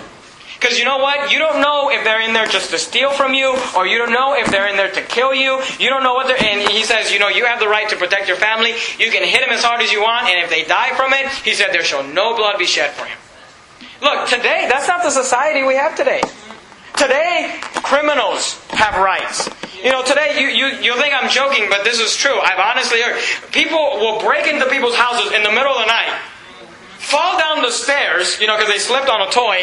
Because 0.59 0.77
you 0.77 0.85
know 0.85 0.99
what? 0.99 1.31
You 1.31 1.39
don't 1.39 1.61
know 1.61 1.89
if 1.89 2.03
they're 2.03 2.21
in 2.21 2.33
there 2.33 2.47
just 2.47 2.71
to 2.71 2.79
steal 2.79 3.13
from 3.13 3.33
you, 3.33 3.57
or 3.77 3.87
you 3.87 3.97
don't 3.97 4.11
know 4.11 4.35
if 4.35 4.51
they're 4.51 4.67
in 4.67 4.77
there 4.77 4.91
to 4.91 5.03
kill 5.03 5.33
you. 5.33 5.63
You 5.79 5.89
don't 5.89 6.03
know 6.03 6.15
what 6.15 6.27
they're. 6.27 6.43
And 6.43 6.69
he 6.69 6.83
says, 6.83 7.13
you 7.13 7.21
know, 7.21 7.29
you 7.29 7.45
have 7.45 7.61
the 7.61 7.69
right 7.69 7.89
to 7.91 7.97
protect 7.97 8.27
your 8.27 8.37
family. 8.37 8.73
You 8.99 9.13
can 9.13 9.23
hit 9.23 9.41
them 9.41 9.51
as 9.51 9.63
hard 9.63 9.81
as 9.83 9.93
you 9.93 10.03
want, 10.03 10.27
and 10.27 10.43
if 10.43 10.51
they 10.51 10.65
die 10.65 10.97
from 10.97 11.13
it, 11.13 11.29
he 11.45 11.55
said, 11.55 11.69
there 11.71 11.85
shall 11.85 12.03
no 12.03 12.35
blood 12.35 12.59
be 12.59 12.67
shed 12.67 12.91
for 12.91 13.05
him. 13.05 13.17
Look, 14.01 14.29
today, 14.29 14.67
that's 14.71 14.87
not 14.87 15.03
the 15.03 15.11
society 15.11 15.65
we 15.65 15.75
have 15.75 15.97
today. 15.97 16.21
Today, 16.97 17.59
criminals 17.83 18.61
have 18.71 18.97
rights. 19.03 19.49
You 19.83 19.91
know, 19.91 20.05
today, 20.05 20.39
you, 20.41 20.49
you, 20.49 20.67
you 20.83 20.97
think 21.01 21.15
I'm 21.15 21.31
joking, 21.31 21.67
but 21.69 21.85
this 21.85 22.01
is 22.01 22.17
true. 22.17 22.39
I've 22.41 22.59
honestly 22.59 23.03
heard. 23.03 23.21
People 23.53 23.99
will 23.99 24.21
break 24.21 24.47
into 24.47 24.67
people's 24.67 24.97
houses 24.97 25.33
in 25.33 25.43
the 25.43 25.51
middle 25.51 25.73
of 25.73 25.79
the 25.79 25.87
night, 25.87 26.17
fall 26.99 27.39
down 27.39 27.63
the 27.63 27.71
stairs, 27.71 28.41
you 28.41 28.47
know, 28.47 28.57
because 28.57 28.73
they 28.73 28.79
slipped 28.79 29.09
on 29.09 29.23
a 29.23 29.31
toy, 29.31 29.63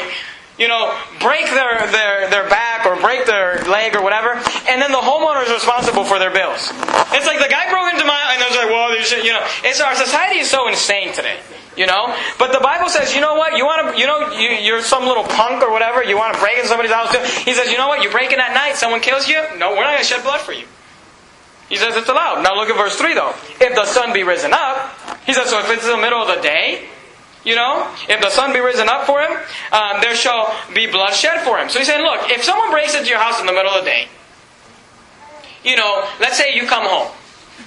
you 0.58 0.68
know, 0.68 0.98
break 1.20 1.48
their, 1.48 1.88
their, 1.92 2.30
their 2.30 2.50
back 2.50 2.86
or 2.86 2.96
break 3.00 3.26
their 3.26 3.64
leg 3.66 3.96
or 3.96 4.02
whatever, 4.02 4.32
and 4.68 4.82
then 4.82 4.92
the 4.92 5.04
homeowner 5.04 5.44
is 5.44 5.52
responsible 5.52 6.04
for 6.04 6.20
their 6.20 6.32
bills. 6.32 6.72
It's 7.12 7.28
like 7.28 7.40
the 7.40 7.52
guy 7.52 7.70
broke 7.70 7.92
into 7.92 8.06
my, 8.06 8.20
and 8.36 8.44
I 8.44 8.48
was 8.48 8.56
like, 8.56 8.70
well, 8.70 8.92
you 9.24 9.32
know, 9.32 9.46
it's 9.64 9.82
our 9.82 9.96
society 9.96 10.40
is 10.40 10.50
so 10.50 10.68
insane 10.68 11.14
today. 11.14 11.40
You 11.76 11.86
know? 11.86 12.16
But 12.40 12.54
the 12.54 12.60
Bible 12.60 12.88
says, 12.90 13.14
you 13.14 13.22
know 13.22 13.36
what? 13.36 13.58
You 13.58 13.66
want 13.66 13.94
to, 13.94 14.00
you 14.00 14.08
know, 14.08 14.32
you, 14.32 14.74
are 14.76 14.82
some 14.82 15.06
little 15.06 15.24
punk 15.24 15.62
or 15.62 15.72
whatever. 15.72 16.04
You 16.04 16.16
want 16.16 16.34
to 16.34 16.40
break 16.40 16.58
in 16.58 16.66
somebody's 16.66 16.92
house. 16.92 17.14
He 17.44 17.54
says, 17.54 17.70
you 17.70 17.78
know 17.78 17.88
what? 17.88 18.02
You 18.02 18.10
break 18.10 18.32
in 18.32 18.40
at 18.40 18.54
night. 18.54 18.76
Someone 18.76 19.02
kills 19.02 19.28
you. 19.28 19.42
No, 19.58 19.72
we're 19.72 19.84
not 19.84 19.92
going 19.92 20.00
to 20.00 20.04
shed 20.04 20.24
blood 20.24 20.40
for 20.40 20.54
you. 20.54 20.66
He 21.70 21.78
says 21.78 21.96
it's 21.96 22.10
allowed. 22.10 22.44
Now 22.44 22.56
look 22.56 22.70
at 22.70 22.78
verse 22.78 22.96
3 22.96 23.14
though. 23.16 23.34
If 23.60 23.76
the 23.76 23.86
sun 23.86 24.14
be 24.14 24.24
risen 24.24 24.54
up, 24.54 24.96
he 25.26 25.34
says, 25.34 25.50
so 25.50 25.60
if 25.60 25.70
it's 25.70 25.84
in 25.84 25.92
the 25.92 25.98
middle 25.98 26.22
of 26.22 26.34
the 26.34 26.42
day, 26.42 26.88
you 27.44 27.56
know, 27.56 27.92
if 28.10 28.22
the 28.22 28.30
sun 28.30 28.54
be 28.54 28.60
risen 28.60 28.90
up 28.90 29.06
for 29.06 29.22
him, 29.22 29.32
um, 29.72 30.02
there 30.02 30.16
shall 30.16 30.56
be 30.74 30.88
blood 30.88 31.14
shed 31.14 31.42
for 31.42 31.58
him. 31.58 31.70
So 31.70 31.80
he's 31.80 31.88
saying, 31.88 32.04
look, 32.04 32.30
if 32.30 32.44
someone 32.44 32.72
breaks 32.72 32.96
into 32.96 33.10
your 33.10 33.20
house 33.20 33.40
in 33.40 33.46
the 33.46 33.54
middle 33.54 33.72
of 33.72 33.84
the 33.84 33.90
day, 33.90 34.08
you 35.64 35.76
know, 35.76 36.08
let's 36.20 36.38
say 36.38 36.54
you 36.54 36.68
come 36.68 36.86
home, 36.86 37.12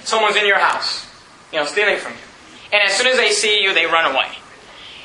someone's 0.03 0.35
in 0.35 0.45
your 0.45 0.59
house, 0.59 1.07
you 1.51 1.59
know, 1.59 1.65
stealing 1.65 1.97
from 1.97 2.13
you. 2.13 2.28
And 2.71 2.81
as 2.83 2.93
soon 2.93 3.07
as 3.07 3.17
they 3.17 3.31
see 3.31 3.61
you, 3.63 3.73
they 3.73 3.85
run 3.85 4.13
away. 4.13 4.27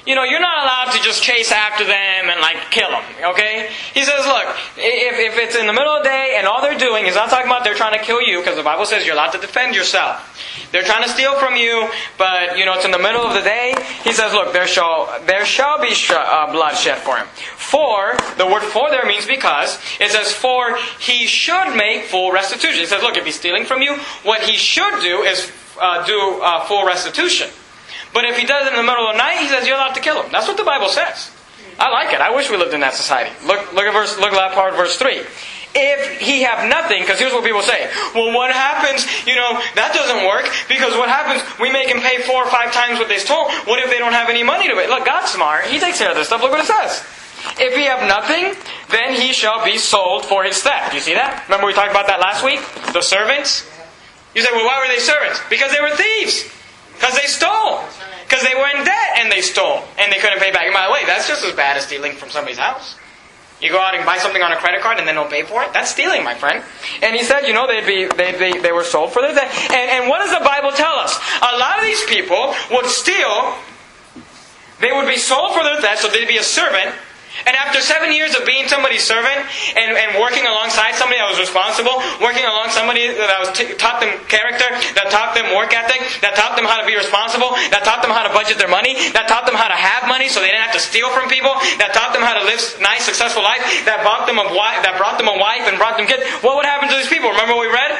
You 0.06 0.14
know, 0.14 0.22
you're 0.22 0.40
not 0.40 0.64
allowed 0.64 0.92
to 0.92 1.02
just 1.02 1.22
chase 1.22 1.50
after 1.50 1.82
them 1.82 2.28
and 2.28 2.38
like 2.38 2.70
kill 2.70 2.90
them, 2.90 3.02
okay? 3.32 3.70
He 3.94 4.04
says, 4.04 4.26
look, 4.26 4.54
if, 4.76 5.32
if 5.32 5.38
it's 5.38 5.56
in 5.56 5.66
the 5.66 5.72
middle 5.72 5.96
of 5.96 6.02
the 6.02 6.10
day 6.10 6.34
and 6.36 6.46
all 6.46 6.60
they're 6.60 6.76
doing 6.76 7.06
is 7.06 7.14
not 7.14 7.30
talking 7.30 7.46
about 7.46 7.64
they're 7.64 7.74
trying 7.74 7.98
to 7.98 8.04
kill 8.04 8.20
you, 8.20 8.40
because 8.40 8.56
the 8.56 8.62
Bible 8.62 8.84
says 8.84 9.06
you're 9.06 9.14
allowed 9.14 9.30
to 9.30 9.38
defend 9.38 9.74
yourself. 9.74 10.68
They're 10.72 10.82
trying 10.82 11.04
to 11.04 11.08
steal 11.08 11.38
from 11.38 11.56
you, 11.56 11.88
but 12.18 12.58
you 12.58 12.66
know, 12.66 12.74
it's 12.74 12.84
in 12.84 12.90
the 12.90 12.98
middle 12.98 13.22
of 13.22 13.32
the 13.32 13.40
day. 13.40 13.74
He 14.02 14.12
says, 14.12 14.34
look, 14.34 14.52
there 14.52 14.66
shall, 14.66 15.08
there 15.24 15.46
shall 15.46 15.80
be 15.80 15.94
sh- 15.94 16.10
uh, 16.10 16.52
blood 16.52 16.74
shed 16.74 16.98
for 16.98 17.16
him. 17.16 17.26
For, 17.56 18.14
the 18.36 18.46
word 18.46 18.62
for 18.62 18.90
there 18.90 19.06
means 19.06 19.24
because. 19.24 19.78
It 20.00 20.10
says, 20.10 20.30
for 20.32 20.76
he 21.00 21.26
should 21.26 21.74
make 21.76 22.04
full 22.04 22.30
restitution. 22.30 22.80
He 22.80 22.86
says, 22.86 23.02
look, 23.02 23.16
if 23.16 23.24
he's 23.24 23.36
stealing 23.36 23.64
from 23.64 23.80
you, 23.80 23.96
what 24.22 24.42
he 24.42 24.56
should 24.58 25.00
do 25.00 25.22
is 25.22 25.50
uh, 25.80 26.04
do 26.06 26.40
uh, 26.42 26.64
full 26.66 26.86
restitution. 26.86 27.48
But 28.12 28.24
if 28.24 28.38
he 28.38 28.46
does 28.46 28.66
it 28.66 28.70
in 28.70 28.76
the 28.76 28.86
middle 28.86 29.06
of 29.06 29.14
the 29.14 29.18
night, 29.18 29.38
he 29.38 29.48
says 29.48 29.66
you're 29.66 29.76
allowed 29.76 29.94
to 29.94 30.00
kill 30.00 30.22
him. 30.22 30.30
That's 30.30 30.46
what 30.46 30.56
the 30.56 30.64
Bible 30.64 30.88
says. 30.88 31.30
I 31.78 31.90
like 31.90 32.14
it. 32.14 32.20
I 32.20 32.34
wish 32.34 32.50
we 32.50 32.56
lived 32.56 32.74
in 32.74 32.80
that 32.80 32.94
society. 32.94 33.34
Look, 33.46 33.72
look 33.74 33.84
at 33.84 33.92
verse, 33.92 34.16
look 34.18 34.32
at 34.32 34.38
that 34.38 34.54
part 34.54 34.74
verse 34.74 34.96
three. 34.96 35.26
If 35.74 36.22
he 36.22 36.42
have 36.46 36.70
nothing, 36.70 37.02
because 37.02 37.18
here's 37.18 37.32
what 37.32 37.42
people 37.42 37.62
say. 37.62 37.90
Well, 38.14 38.30
what 38.30 38.54
happens? 38.54 39.02
You 39.26 39.34
know, 39.34 39.58
that 39.74 39.90
doesn't 39.90 40.22
work 40.22 40.46
because 40.68 40.94
what 40.94 41.10
happens? 41.10 41.42
We 41.58 41.72
make 41.74 41.90
him 41.90 41.98
pay 41.98 42.22
four 42.22 42.46
or 42.46 42.50
five 42.50 42.70
times 42.70 43.00
what 43.00 43.08
they 43.08 43.18
stole. 43.18 43.50
What 43.66 43.82
if 43.82 43.90
they 43.90 43.98
don't 43.98 44.14
have 44.14 44.30
any 44.30 44.44
money 44.44 44.68
to 44.68 44.74
pay? 44.78 44.86
Look, 44.86 45.04
God's 45.04 45.32
smart. 45.34 45.66
He 45.66 45.80
takes 45.80 45.98
care 45.98 46.10
of 46.10 46.16
this 46.16 46.28
stuff. 46.28 46.42
Look 46.42 46.52
what 46.52 46.62
it 46.62 46.70
says. 46.70 47.02
If 47.58 47.74
he 47.74 47.90
have 47.90 48.06
nothing, 48.06 48.54
then 48.90 49.20
he 49.20 49.32
shall 49.32 49.64
be 49.64 49.76
sold 49.76 50.24
for 50.24 50.44
his 50.44 50.62
theft. 50.62 50.94
You 50.94 51.00
see 51.00 51.14
that? 51.14 51.42
Remember 51.48 51.66
we 51.66 51.74
talked 51.74 51.90
about 51.90 52.06
that 52.06 52.20
last 52.20 52.44
week? 52.44 52.62
The 52.94 53.02
servants? 53.02 53.68
You 54.34 54.42
say, 54.42 54.50
well, 54.52 54.66
why 54.66 54.82
were 54.82 54.92
they 54.92 55.00
servants? 55.00 55.40
Because 55.48 55.72
they 55.72 55.80
were 55.80 55.90
thieves. 55.90 56.50
Because 56.94 57.14
they 57.14 57.26
stole. 57.26 57.82
Because 58.24 58.42
they 58.42 58.54
were 58.54 58.68
in 58.74 58.84
debt 58.84 59.10
and 59.18 59.30
they 59.30 59.40
stole. 59.40 59.82
And 59.98 60.12
they 60.12 60.18
couldn't 60.18 60.38
pay 60.38 60.50
back. 60.50 60.64
And 60.64 60.74
by 60.74 60.86
the 60.86 60.92
way, 60.92 61.04
that's 61.06 61.28
just 61.28 61.44
as 61.44 61.54
bad 61.54 61.76
as 61.76 61.86
stealing 61.86 62.12
from 62.12 62.30
somebody's 62.30 62.58
house. 62.58 62.96
You 63.60 63.70
go 63.70 63.80
out 63.80 63.94
and 63.94 64.04
buy 64.04 64.18
something 64.18 64.42
on 64.42 64.52
a 64.52 64.56
credit 64.56 64.82
card 64.82 64.98
and 64.98 65.06
then 65.06 65.14
don't 65.14 65.30
pay 65.30 65.42
for 65.42 65.62
it? 65.62 65.72
That's 65.72 65.90
stealing, 65.90 66.24
my 66.24 66.34
friend. 66.34 66.62
And 67.02 67.14
he 67.16 67.22
said, 67.22 67.46
you 67.46 67.54
know, 67.54 67.66
they'd 67.66 67.86
be, 67.86 68.04
they, 68.06 68.32
they, 68.32 68.58
they 68.58 68.72
were 68.72 68.84
sold 68.84 69.12
for 69.12 69.22
their 69.22 69.34
debt. 69.34 69.50
And, 69.70 69.90
and 69.90 70.08
what 70.10 70.18
does 70.18 70.36
the 70.36 70.44
Bible 70.44 70.72
tell 70.72 70.96
us? 70.96 71.16
A 71.40 71.56
lot 71.56 71.78
of 71.78 71.84
these 71.84 72.04
people 72.04 72.54
would 72.72 72.86
steal. 72.86 73.54
They 74.80 74.92
would 74.92 75.06
be 75.06 75.16
sold 75.16 75.54
for 75.54 75.62
their 75.62 75.80
debt, 75.80 75.98
so 75.98 76.08
they'd 76.08 76.28
be 76.28 76.36
a 76.36 76.42
servant. 76.42 76.94
And 77.42 77.58
after 77.58 77.82
seven 77.82 78.14
years 78.14 78.34
of 78.38 78.46
being 78.46 78.70
somebody's 78.70 79.02
servant 79.02 79.42
and, 79.74 79.90
and 79.98 80.22
working 80.22 80.46
alongside 80.46 80.94
somebody 80.94 81.18
that 81.18 81.26
was 81.26 81.42
responsible, 81.42 81.98
working 82.22 82.46
along 82.46 82.70
somebody 82.70 83.10
that 83.10 83.38
was 83.42 83.50
t- 83.50 83.74
taught 83.74 83.98
them 83.98 84.14
character, 84.30 84.70
that 84.94 85.10
taught 85.10 85.34
them 85.34 85.50
work 85.50 85.74
ethic, 85.74 85.98
that 86.22 86.38
taught 86.38 86.54
them 86.54 86.64
how 86.64 86.78
to 86.78 86.86
be 86.86 86.94
responsible, 86.94 87.50
that 87.74 87.82
taught 87.82 88.06
them 88.06 88.14
how 88.14 88.22
to 88.22 88.30
budget 88.30 88.56
their 88.56 88.70
money, 88.70 88.94
that 89.12 89.26
taught 89.26 89.44
them 89.50 89.58
how 89.58 89.66
to 89.66 89.76
have 89.76 90.06
money 90.06 90.30
so 90.30 90.38
they 90.38 90.54
didn't 90.54 90.62
have 90.62 90.78
to 90.78 90.82
steal 90.82 91.10
from 91.10 91.26
people, 91.26 91.52
that 91.82 91.90
taught 91.90 92.14
them 92.14 92.22
how 92.22 92.38
to 92.38 92.44
live 92.46 92.62
a 92.62 92.82
nice, 92.82 93.02
successful 93.02 93.42
life, 93.42 93.60
that 93.84 94.00
brought 94.06 94.30
them 94.30 94.38
a 94.38 94.46
wife, 94.54 94.80
that 94.86 94.94
brought 94.96 95.18
them 95.18 95.26
a 95.26 95.36
wife 95.36 95.66
and 95.66 95.74
brought 95.76 95.98
them 95.98 96.06
kids. 96.06 96.22
What 96.40 96.54
would 96.54 96.64
happen 96.64 96.88
to 96.88 96.96
these 96.96 97.10
people? 97.10 97.34
Remember 97.34 97.58
what 97.58 97.66
we 97.66 97.72
read? 97.74 97.98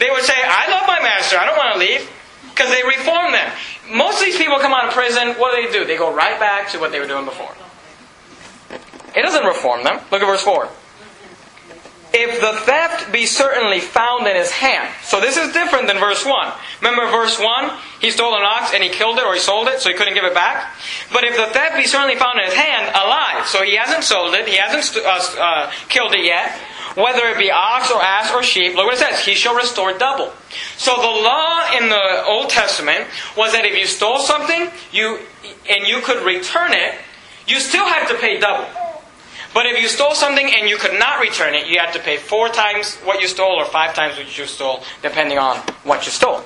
They 0.00 0.08
would 0.08 0.24
say, 0.24 0.34
"I 0.40 0.72
love 0.72 0.88
my 0.88 0.98
master. 1.04 1.36
I 1.36 1.44
don't 1.44 1.60
want 1.60 1.76
to 1.76 1.78
leave." 1.78 2.08
Because 2.48 2.72
they 2.72 2.82
reform 2.82 3.32
them. 3.32 3.52
Most 3.88 4.20
of 4.20 4.26
these 4.26 4.36
people 4.36 4.58
come 4.58 4.72
out 4.72 4.88
of 4.88 4.92
prison. 4.92 5.36
What 5.36 5.54
do 5.54 5.62
they 5.62 5.72
do? 5.72 5.84
They 5.84 5.96
go 5.96 6.12
right 6.12 6.38
back 6.38 6.68
to 6.70 6.78
what 6.78 6.92
they 6.92 7.00
were 7.00 7.06
doing 7.06 7.24
before. 7.24 7.54
It 9.14 9.22
doesn't 9.22 9.44
reform 9.44 9.84
them. 9.84 10.00
Look 10.10 10.22
at 10.22 10.26
verse 10.26 10.42
4. 10.42 10.68
If 12.12 12.40
the 12.40 12.58
theft 12.64 13.12
be 13.12 13.24
certainly 13.24 13.78
found 13.78 14.26
in 14.26 14.34
his 14.34 14.50
hand. 14.50 14.92
So 15.04 15.20
this 15.20 15.36
is 15.36 15.52
different 15.52 15.86
than 15.86 15.98
verse 15.98 16.26
1. 16.26 16.52
Remember 16.80 17.06
verse 17.10 17.38
1? 17.38 17.70
He 18.00 18.10
stole 18.10 18.34
an 18.34 18.42
ox 18.42 18.74
and 18.74 18.82
he 18.82 18.90
killed 18.90 19.18
it 19.18 19.24
or 19.24 19.34
he 19.34 19.40
sold 19.40 19.68
it 19.68 19.80
so 19.80 19.90
he 19.90 19.94
couldn't 19.94 20.14
give 20.14 20.24
it 20.24 20.34
back. 20.34 20.74
But 21.12 21.22
if 21.22 21.36
the 21.36 21.46
theft 21.46 21.76
be 21.76 21.86
certainly 21.86 22.16
found 22.16 22.40
in 22.40 22.46
his 22.46 22.54
hand, 22.54 22.90
alive. 22.96 23.46
So 23.46 23.62
he 23.62 23.76
hasn't 23.76 24.02
sold 24.02 24.34
it, 24.34 24.48
he 24.48 24.56
hasn't 24.56 25.04
uh, 25.04 25.40
uh, 25.40 25.70
killed 25.88 26.12
it 26.14 26.24
yet. 26.24 26.58
Whether 26.96 27.28
it 27.28 27.38
be 27.38 27.52
ox 27.52 27.92
or 27.92 28.02
ass 28.02 28.32
or 28.32 28.42
sheep, 28.42 28.74
look 28.74 28.86
what 28.86 28.94
it 28.94 28.98
says. 28.98 29.24
He 29.24 29.34
shall 29.34 29.54
restore 29.54 29.96
double. 29.96 30.32
So 30.76 30.96
the 30.96 31.02
law 31.02 31.62
in 31.78 31.88
the 31.88 32.24
Old 32.26 32.50
Testament 32.50 33.06
was 33.36 33.52
that 33.52 33.64
if 33.64 33.78
you 33.78 33.86
stole 33.86 34.18
something, 34.18 34.68
you 34.90 35.20
and 35.68 35.86
you 35.86 36.00
could 36.00 36.26
return 36.26 36.72
it, 36.72 36.96
you 37.46 37.60
still 37.60 37.86
had 37.86 38.08
to 38.08 38.14
pay 38.18 38.40
double. 38.40 38.66
But 39.52 39.66
if 39.66 39.80
you 39.80 39.88
stole 39.88 40.14
something 40.14 40.48
and 40.54 40.68
you 40.68 40.76
could 40.76 40.98
not 40.98 41.20
return 41.20 41.54
it, 41.54 41.66
you 41.66 41.78
had 41.78 41.92
to 41.92 41.98
pay 41.98 42.16
four 42.16 42.48
times 42.48 42.96
what 42.98 43.20
you 43.20 43.26
stole 43.26 43.58
or 43.58 43.64
five 43.64 43.94
times 43.94 44.16
what 44.16 44.38
you 44.38 44.46
stole, 44.46 44.84
depending 45.02 45.38
on 45.38 45.56
what 45.82 46.06
you 46.06 46.12
stole. 46.12 46.42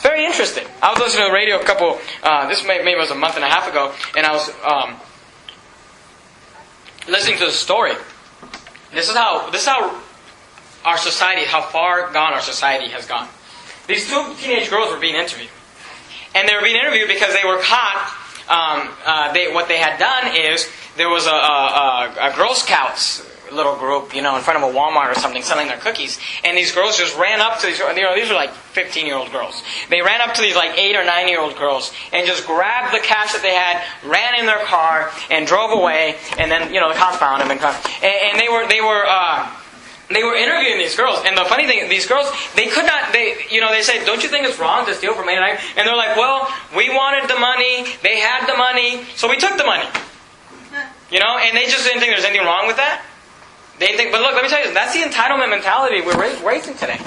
Very 0.00 0.24
interesting. 0.24 0.66
I 0.80 0.90
was 0.90 0.98
listening 0.98 1.24
to 1.24 1.28
the 1.28 1.34
radio 1.34 1.60
a 1.60 1.64
couple, 1.64 1.98
uh, 2.22 2.48
this 2.48 2.64
may, 2.66 2.78
maybe 2.82 2.98
was 2.98 3.10
a 3.10 3.14
month 3.14 3.34
and 3.36 3.44
a 3.44 3.48
half 3.48 3.68
ago, 3.68 3.92
and 4.16 4.24
I 4.24 4.32
was 4.32 4.50
um, 4.64 4.96
listening 7.08 7.38
to 7.38 7.46
the 7.46 7.52
story. 7.52 7.92
This 8.92 9.08
is 9.08 9.14
how 9.14 9.50
this 9.50 9.62
is 9.62 9.68
how 9.68 10.00
our 10.84 10.96
society, 10.96 11.44
how 11.44 11.62
far 11.62 12.10
gone 12.12 12.32
our 12.32 12.40
society 12.40 12.88
has 12.90 13.06
gone. 13.06 13.28
These 13.86 14.08
two 14.08 14.34
teenage 14.38 14.70
girls 14.70 14.90
were 14.90 14.98
being 14.98 15.16
interviewed, 15.16 15.50
and 16.34 16.48
they 16.48 16.54
were 16.54 16.62
being 16.62 16.76
interviewed 16.76 17.08
because 17.08 17.34
they 17.34 17.46
were 17.46 17.60
caught. 17.60 18.16
Um, 18.50 18.88
uh, 19.06 19.32
they, 19.32 19.52
what 19.52 19.68
they 19.68 19.78
had 19.78 19.98
done 19.98 20.34
is 20.36 20.68
there 20.96 21.08
was 21.08 21.26
a, 21.26 21.30
a, 21.30 22.32
a, 22.32 22.36
Girl 22.36 22.52
Scouts 22.52 23.24
little 23.52 23.76
group, 23.76 24.14
you 24.14 24.22
know, 24.22 24.36
in 24.36 24.42
front 24.42 24.62
of 24.62 24.68
a 24.68 24.76
Walmart 24.76 25.10
or 25.10 25.14
something 25.14 25.42
selling 25.42 25.68
their 25.68 25.78
cookies. 25.78 26.18
And 26.44 26.56
these 26.56 26.72
girls 26.72 26.98
just 26.98 27.16
ran 27.16 27.40
up 27.40 27.60
to 27.60 27.66
these, 27.66 27.78
you 27.78 28.02
know, 28.02 28.14
these 28.14 28.28
were 28.28 28.34
like 28.34 28.50
15 28.50 29.06
year 29.06 29.16
old 29.16 29.30
girls. 29.30 29.62
They 29.88 30.02
ran 30.02 30.20
up 30.20 30.34
to 30.34 30.42
these 30.42 30.56
like 30.56 30.76
8 30.76 30.96
or 30.96 31.04
9 31.04 31.28
year 31.28 31.40
old 31.40 31.56
girls 31.56 31.92
and 32.12 32.26
just 32.26 32.46
grabbed 32.46 32.94
the 32.94 33.00
cash 33.00 33.32
that 33.32 33.42
they 33.42 33.54
had, 33.54 33.82
ran 34.08 34.38
in 34.38 34.46
their 34.46 34.64
car, 34.64 35.10
and 35.30 35.46
drove 35.46 35.70
away. 35.70 36.16
And 36.38 36.50
then, 36.50 36.74
you 36.74 36.80
know, 36.80 36.88
the 36.88 36.98
cops 36.98 37.18
found 37.18 37.40
them 37.40 37.50
and, 37.50 37.60
and, 37.60 38.04
and 38.04 38.40
they 38.40 38.48
were, 38.48 38.68
they 38.68 38.80
were, 38.80 39.04
uh, 39.06 39.59
they 40.10 40.24
were 40.24 40.34
interviewing 40.34 40.78
these 40.78 40.96
girls, 40.96 41.22
and 41.24 41.36
the 41.36 41.44
funny 41.44 41.66
thing, 41.66 41.88
these 41.88 42.06
girls, 42.06 42.30
they 42.56 42.66
could 42.66 42.84
not, 42.84 43.12
they, 43.12 43.46
you 43.50 43.60
know, 43.60 43.70
they 43.70 43.82
said, 43.82 44.04
don't 44.04 44.22
you 44.22 44.28
think 44.28 44.46
it's 44.46 44.58
wrong 44.58 44.86
to 44.86 44.94
steal 44.94 45.14
from 45.14 45.28
and 45.28 45.38
nine? 45.38 45.58
And 45.76 45.86
they're 45.86 45.96
like, 45.96 46.16
well, 46.16 46.48
we 46.76 46.90
wanted 46.90 47.28
the 47.30 47.38
money, 47.38 47.86
they 48.02 48.18
had 48.18 48.46
the 48.46 48.56
money, 48.56 49.04
so 49.14 49.28
we 49.28 49.36
took 49.36 49.56
the 49.56 49.64
money. 49.64 49.86
You 51.10 51.18
know, 51.18 51.38
and 51.42 51.56
they 51.56 51.66
just 51.66 51.82
didn't 51.82 51.98
think 51.98 52.12
there's 52.12 52.24
anything 52.24 52.46
wrong 52.46 52.68
with 52.68 52.76
that. 52.76 53.02
They 53.80 53.96
think, 53.96 54.12
but 54.12 54.20
look, 54.22 54.34
let 54.34 54.44
me 54.44 54.48
tell 54.48 54.62
you, 54.62 54.72
that's 54.72 54.94
the 54.94 55.00
entitlement 55.00 55.50
mentality 55.50 56.02
we're 56.06 56.14
raising 56.46 56.76
today. 56.78 57.02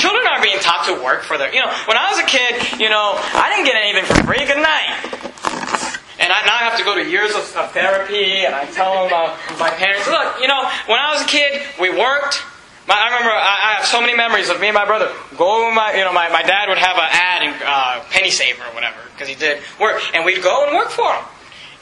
Children 0.00 0.24
are 0.32 0.40
being 0.40 0.58
taught 0.60 0.86
to 0.86 0.96
work 1.04 1.22
for 1.22 1.36
their, 1.36 1.52
you 1.52 1.60
know, 1.60 1.68
when 1.84 1.98
I 1.98 2.08
was 2.08 2.18
a 2.20 2.24
kid, 2.24 2.80
you 2.80 2.88
know, 2.88 3.20
I 3.20 3.52
didn't 3.52 3.68
get 3.68 3.76
anything 3.76 4.08
for 4.08 4.24
free. 4.24 4.46
Good 4.46 4.64
night. 4.64 5.12
And 6.32 6.40
I 6.40 6.46
now 6.48 6.70
have 6.70 6.78
to 6.78 6.84
go 6.84 6.94
to 6.96 7.04
years 7.04 7.34
of, 7.34 7.44
of 7.56 7.72
therapy, 7.72 8.46
and 8.46 8.54
I 8.54 8.64
tell 8.72 9.04
them, 9.04 9.12
uh, 9.12 9.36
my 9.60 9.68
parents, 9.68 10.08
look, 10.08 10.40
you 10.40 10.48
know, 10.48 10.64
when 10.88 10.98
I 10.98 11.12
was 11.12 11.20
a 11.20 11.26
kid, 11.28 11.60
we 11.78 11.90
worked. 11.90 12.40
My, 12.88 12.96
I 12.96 13.04
remember 13.12 13.28
I, 13.28 13.58
I, 13.68 13.72
have 13.76 13.84
so 13.84 14.00
many 14.00 14.16
memories 14.16 14.48
of 14.48 14.58
me 14.58 14.68
and 14.68 14.74
my 14.74 14.86
brother. 14.86 15.12
Go, 15.36 15.70
my, 15.74 15.92
you 15.92 16.04
know, 16.04 16.12
my, 16.12 16.30
my 16.30 16.40
dad 16.40 16.70
would 16.70 16.78
have 16.78 16.96
an 16.96 17.08
ad 17.12 17.42
in 17.42 17.52
uh, 17.60 18.02
Penny 18.08 18.30
Saver 18.30 18.64
or 18.64 18.72
whatever 18.72 18.96
because 19.12 19.28
he 19.28 19.34
did 19.34 19.60
work, 19.78 20.00
and 20.14 20.24
we'd 20.24 20.42
go 20.42 20.64
and 20.66 20.74
work 20.74 20.88
for 20.88 21.12
him, 21.12 21.22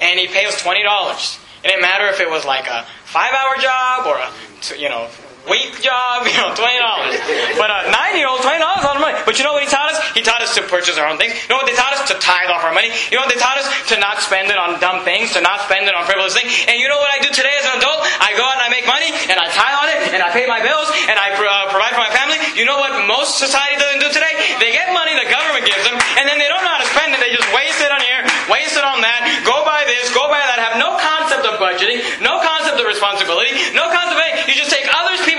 and 0.01 0.19
he'd 0.19 0.31
pay 0.31 0.47
us 0.47 0.61
twenty 0.61 0.83
dollars. 0.83 1.39
It 1.63 1.69
didn't 1.69 1.83
matter 1.83 2.09
if 2.09 2.19
it 2.19 2.29
was 2.29 2.45
like 2.45 2.67
a 2.67 2.85
five 3.05 3.33
hour 3.33 3.55
job 3.63 4.07
or 4.07 4.19
a, 4.19 4.81
you 4.81 4.89
know, 4.89 5.07
week 5.49 5.81
job, 5.81 6.27
you 6.27 6.37
know, 6.37 6.53
twenty 6.53 6.77
dollars. 6.77 7.17
But 7.57 7.71
a 7.71 7.89
nine 7.89 8.19
year 8.19 8.29
old, 8.29 8.43
twenty 8.45 8.61
dollars 8.61 8.85
on 8.85 9.01
money. 9.01 9.17
But 9.25 9.39
you 9.39 9.45
know 9.45 9.55
what 9.55 9.65
he 9.65 9.71
taught 9.71 9.89
us? 9.93 9.99
He 10.13 10.21
taught 10.21 10.43
us 10.43 10.53
to 10.59 10.63
purchase 10.67 10.99
our 10.99 11.07
own 11.09 11.17
things. 11.17 11.33
You 11.47 11.55
know 11.55 11.61
what 11.61 11.71
they 11.71 11.79
taught 11.79 11.95
us? 11.97 12.05
To 12.13 12.17
tithe 12.19 12.51
off 12.51 12.65
our 12.65 12.75
money. 12.75 12.93
You 13.09 13.17
know 13.17 13.25
what 13.25 13.33
they 13.33 13.41
taught 13.41 13.57
us? 13.57 13.69
To 13.95 13.97
not 13.97 14.21
spend 14.21 14.51
it 14.51 14.59
on 14.59 14.81
dumb 14.81 15.05
things, 15.07 15.33
to 15.39 15.41
not 15.41 15.65
spend 15.65 15.89
it 15.89 15.95
on 15.95 16.05
frivolous 16.05 16.35
things. 16.35 16.51
And 16.69 16.77
you 16.77 16.89
know 16.91 16.99
what 16.99 17.13
I 17.15 17.23
do 17.23 17.31
today 17.33 17.55
as 17.57 17.65
an 17.65 17.79
adult? 17.81 18.05
I 18.21 18.35
go 18.37 18.45
out 18.45 18.61
and 18.61 18.65
I 18.67 18.71
make 18.71 18.85
money 18.85 19.09
and 19.31 19.39
I 19.39 19.47
tithe 19.49 19.77
on 19.79 19.89
it 19.89 20.01
and 20.13 20.21
I 20.21 20.29
pay 20.35 20.45
my 20.45 20.61
bills 20.61 20.91
and 21.09 21.17
I 21.17 21.33
uh, 21.33 21.71
provide 21.71 21.95
for 21.95 22.03
my 22.03 22.13
family. 22.13 22.39
You 22.59 22.67
know 22.67 22.79
what 22.79 22.93
most 23.07 23.39
society 23.39 23.79
doesn't 23.79 24.03
do 24.03 24.11
today? 24.13 24.35
They 24.59 24.73
get 24.75 24.93
money 24.93 25.15
the 25.17 25.29
government 25.29 25.65
gives 25.69 25.83
them 25.85 25.97
and 26.19 26.25
then 26.29 26.41
they 26.41 26.49
don't 26.49 26.63
know 26.63 26.73
how 26.73 26.83
to 26.83 26.91
spend 26.91 27.13
it. 27.15 27.21
They 27.21 27.33
just 27.33 27.49
waste 27.53 27.81
it 27.81 27.93
on 27.93 28.01
here, 28.01 28.23
waste 28.49 28.77
it 28.77 28.85
on 28.85 29.01
that, 29.05 29.25
go 29.45 29.65
buy 29.65 29.85
this, 29.89 30.09
go 30.13 30.29
buy 30.29 30.41
that, 30.41 30.61
have 30.61 30.77
no 30.81 30.97
concept 30.97 31.45
of 31.45 31.61
budgeting, 31.61 32.01
no 32.21 32.41
concept 32.41 32.81
of 32.81 32.87
responsibility, 32.87 33.53
no 33.77 33.89
concept 33.93 34.17
of 34.17 34.23
anything. 34.25 34.49
You 34.49 34.57
just 34.57 34.73
take 34.73 34.80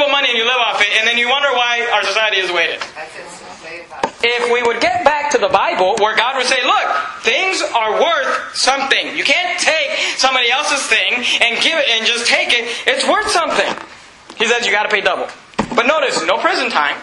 people's 0.01 0.12
money 0.17 0.29
and 0.29 0.38
you 0.38 0.46
live 0.46 0.58
off 0.58 0.81
it, 0.81 0.89
and 0.98 1.08
then 1.08 1.17
you 1.17 1.29
wonder 1.29 1.50
why 1.53 1.86
our 1.93 2.03
society 2.03 2.38
is 2.38 2.51
weighted. 2.51 2.81
If 4.24 4.51
we 4.51 4.63
would 4.63 4.81
get 4.81 5.05
back 5.05 5.29
to 5.31 5.38
the 5.38 5.48
Bible, 5.48 5.96
where 6.00 6.15
God 6.15 6.38
would 6.38 6.46
say, 6.46 6.63
look, 6.65 6.89
things 7.22 7.62
are 7.62 8.01
worth 8.01 8.55
something. 8.55 9.15
You 9.15 9.24
can't 9.24 9.60
take 9.60 10.17
somebody 10.17 10.50
else's 10.50 10.86
thing 10.88 11.13
and 11.41 11.62
give 11.62 11.77
it 11.77 11.89
and 11.89 12.05
just 12.05 12.25
take 12.25 12.50
it. 12.50 12.65
It's 12.88 13.08
worth 13.08 13.29
something. 13.29 13.70
He 14.38 14.48
says 14.48 14.65
you 14.65 14.72
got 14.72 14.84
to 14.84 14.89
pay 14.89 15.01
double. 15.01 15.27
But 15.75 15.86
notice, 15.86 16.25
no 16.25 16.38
prison 16.38 16.70
time. 16.70 16.98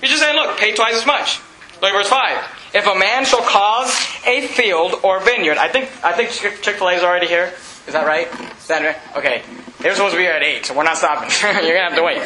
He's 0.00 0.10
just 0.10 0.22
saying, 0.22 0.36
look, 0.36 0.58
pay 0.58 0.74
twice 0.74 0.94
as 0.94 1.06
much. 1.06 1.40
Look 1.80 1.92
at 1.92 1.96
verse 1.96 2.08
5. 2.08 2.56
If 2.74 2.86
a 2.86 2.94
man 2.98 3.24
shall 3.24 3.42
cause 3.42 3.88
a 4.26 4.46
field 4.48 5.00
or 5.02 5.20
vineyard, 5.20 5.56
I 5.56 5.68
think 5.68 5.88
I 6.04 6.12
think 6.12 6.30
Chick 6.30 6.76
Fil 6.76 6.88
A 6.88 6.92
is 6.92 7.02
already 7.02 7.26
here. 7.26 7.54
Is 7.88 7.94
that 7.94 8.06
right? 8.06 8.28
Is 8.28 8.66
that 8.68 8.84
right? 8.84 9.16
Okay. 9.16 9.42
They're 9.80 9.94
supposed 9.94 10.12
to 10.12 10.18
be 10.18 10.26
at 10.26 10.42
8, 10.42 10.66
so 10.66 10.76
we're 10.76 10.82
not 10.82 10.98
stopping. 10.98 11.30
You're 11.42 11.74
going 11.74 11.88
to 11.88 11.88
have 11.88 11.96
to 11.96 12.02
wait. 12.02 12.20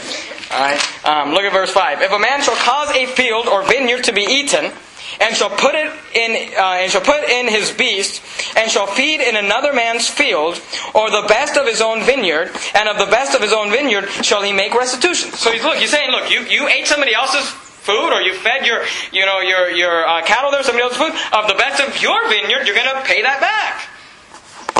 Alright? 0.50 1.06
Um, 1.06 1.30
look 1.30 1.44
at 1.44 1.52
verse 1.52 1.70
5. 1.70 2.02
If 2.02 2.10
a 2.10 2.18
man 2.18 2.42
shall 2.42 2.56
cause 2.56 2.90
a 2.90 3.06
field 3.06 3.46
or 3.46 3.62
vineyard 3.62 4.04
to 4.04 4.12
be 4.12 4.22
eaten, 4.22 4.72
and 5.20 5.36
shall 5.36 5.50
put 5.50 5.76
it 5.76 5.92
in, 6.14 6.54
uh, 6.58 6.82
and 6.82 6.90
shall 6.90 7.00
put 7.00 7.22
in 7.28 7.46
his 7.46 7.70
beast, 7.70 8.22
and 8.56 8.70
shall 8.70 8.86
feed 8.86 9.20
in 9.20 9.36
another 9.36 9.72
man's 9.72 10.08
field, 10.08 10.60
or 10.94 11.10
the 11.10 11.26
best 11.28 11.56
of 11.56 11.66
his 11.66 11.80
own 11.80 12.02
vineyard, 12.02 12.50
and 12.74 12.88
of 12.88 12.98
the 12.98 13.06
best 13.06 13.36
of 13.36 13.40
his 13.40 13.52
own 13.52 13.70
vineyard 13.70 14.08
shall 14.22 14.42
he 14.42 14.52
make 14.52 14.74
restitution. 14.74 15.30
So 15.30 15.52
he's 15.52 15.62
look, 15.62 15.76
he's 15.76 15.90
saying, 15.90 16.10
look, 16.10 16.28
you, 16.30 16.40
you 16.46 16.66
ate 16.66 16.88
somebody 16.88 17.14
else's 17.14 17.46
food, 17.82 18.10
or 18.12 18.22
you 18.22 18.34
fed 18.34 18.64
your, 18.64 18.82
you 19.12 19.26
know, 19.26 19.40
your, 19.40 19.70
your 19.70 20.06
uh, 20.06 20.22
cattle 20.22 20.50
there, 20.50 20.62
somebody 20.62 20.82
else's 20.82 20.98
food, 20.98 21.12
of 21.34 21.48
the 21.48 21.54
best 21.54 21.82
of 21.82 22.00
your 22.00 22.28
vineyard, 22.28 22.66
you're 22.66 22.76
going 22.76 22.86
to 22.86 23.02
pay 23.02 23.22
that 23.22 23.40
back. 23.40 23.71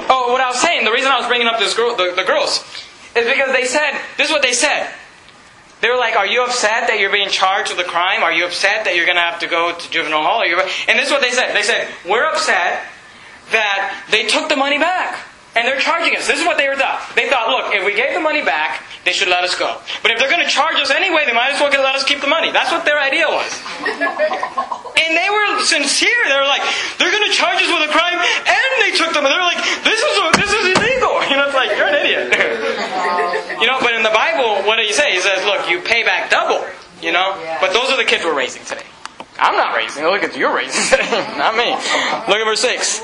Oh, 0.08 0.32
what 0.32 0.40
I 0.40 0.48
was 0.48 0.60
saying, 0.60 0.84
the 0.84 0.92
reason 0.92 1.10
I 1.10 1.18
was 1.18 1.28
bringing 1.28 1.46
up 1.46 1.58
this 1.58 1.74
girl, 1.74 1.96
the, 1.96 2.12
the 2.14 2.24
girls, 2.24 2.64
is 3.14 3.26
because 3.26 3.52
they 3.52 3.64
said, 3.64 3.98
this 4.16 4.28
is 4.28 4.32
what 4.32 4.42
they 4.42 4.52
said. 4.52 4.92
They 5.82 5.88
were 5.88 5.96
like, 5.96 6.14
Are 6.14 6.26
you 6.26 6.44
upset 6.44 6.86
that 6.86 7.00
you're 7.00 7.10
being 7.10 7.28
charged 7.28 7.76
with 7.76 7.84
a 7.84 7.88
crime? 7.88 8.22
Are 8.22 8.32
you 8.32 8.46
upset 8.46 8.84
that 8.84 8.94
you're 8.94 9.04
going 9.04 9.16
to 9.16 9.26
have 9.26 9.40
to 9.40 9.48
go 9.48 9.74
to 9.76 9.90
juvenile 9.90 10.22
hall? 10.22 10.42
And 10.42 10.98
this 10.98 11.06
is 11.06 11.12
what 11.12 11.20
they 11.20 11.32
said. 11.32 11.54
They 11.54 11.62
said, 11.62 11.88
We're 12.08 12.24
upset 12.24 12.86
that 13.50 14.06
they 14.10 14.28
took 14.28 14.48
the 14.48 14.56
money 14.56 14.78
back. 14.78 15.18
And 15.54 15.66
they're 15.66 15.80
charging 15.80 16.16
us. 16.16 16.26
This 16.26 16.40
is 16.40 16.46
what 16.46 16.56
they 16.56 16.68
were 16.68 16.76
thought. 16.76 17.12
They 17.14 17.28
thought, 17.28 17.48
look, 17.48 17.74
if 17.74 17.84
we 17.84 17.94
gave 17.94 18.14
the 18.14 18.20
money 18.20 18.42
back, 18.42 18.82
they 19.04 19.12
should 19.12 19.28
let 19.28 19.42
us 19.42 19.58
go. 19.58 19.78
But 20.02 20.12
if 20.12 20.18
they're 20.18 20.30
going 20.30 20.42
to 20.44 20.50
charge 20.50 20.76
us 20.78 20.90
anyway, 20.90 21.26
they 21.26 21.34
might 21.34 21.50
as 21.50 21.60
well 21.60 21.70
let 21.70 21.94
us 21.94 22.04
keep 22.04 22.20
the 22.20 22.30
money. 22.30 22.52
That's 22.52 22.70
what 22.70 22.84
their 22.84 23.00
idea 23.02 23.26
was. 23.26 23.50
and 23.82 25.10
they 25.18 25.26
were 25.26 25.58
sincere. 25.66 26.22
They 26.30 26.38
were 26.38 26.46
like, 26.46 26.62
they're 26.98 27.10
going 27.10 27.26
to 27.26 27.34
charge 27.34 27.58
us 27.58 27.66
with 27.66 27.90
a 27.90 27.92
crime, 27.92 28.18
and 28.22 28.70
they 28.78 28.94
took 28.94 29.10
them. 29.10 29.26
And 29.26 29.32
they're 29.34 29.42
like, 29.42 29.58
this 29.82 29.98
is 29.98 30.14
this 30.38 30.52
is 30.54 30.64
illegal. 30.78 31.10
You 31.32 31.38
know, 31.38 31.46
it's 31.46 31.54
like 31.54 31.70
you're 31.78 31.88
an 31.88 31.94
idiot. 31.94 32.28
you 33.60 33.66
know, 33.66 33.78
but 33.80 33.94
in 33.94 34.02
the 34.02 34.10
Bible, 34.12 34.66
what 34.66 34.76
do 34.76 34.82
you 34.82 34.92
say? 34.92 35.12
He 35.12 35.20
says, 35.20 35.42
look, 35.46 35.66
you 35.70 35.80
pay 35.80 36.04
back 36.04 36.28
double. 36.28 36.62
You 37.00 37.10
know, 37.10 37.32
but 37.60 37.72
those 37.72 37.88
are 37.90 37.96
the 37.96 38.04
kids 38.04 38.22
we're 38.22 38.36
raising 38.36 38.62
today. 38.64 38.84
I'm 39.38 39.56
not 39.56 39.74
raising. 39.74 40.04
Look 40.04 40.22
at 40.22 40.36
you're 40.36 40.54
raising 40.54 40.84
today, 40.90 41.08
not 41.38 41.56
me. 41.56 41.70
Look 41.70 42.38
at 42.38 42.44
verse 42.44 42.60
six. 42.60 43.00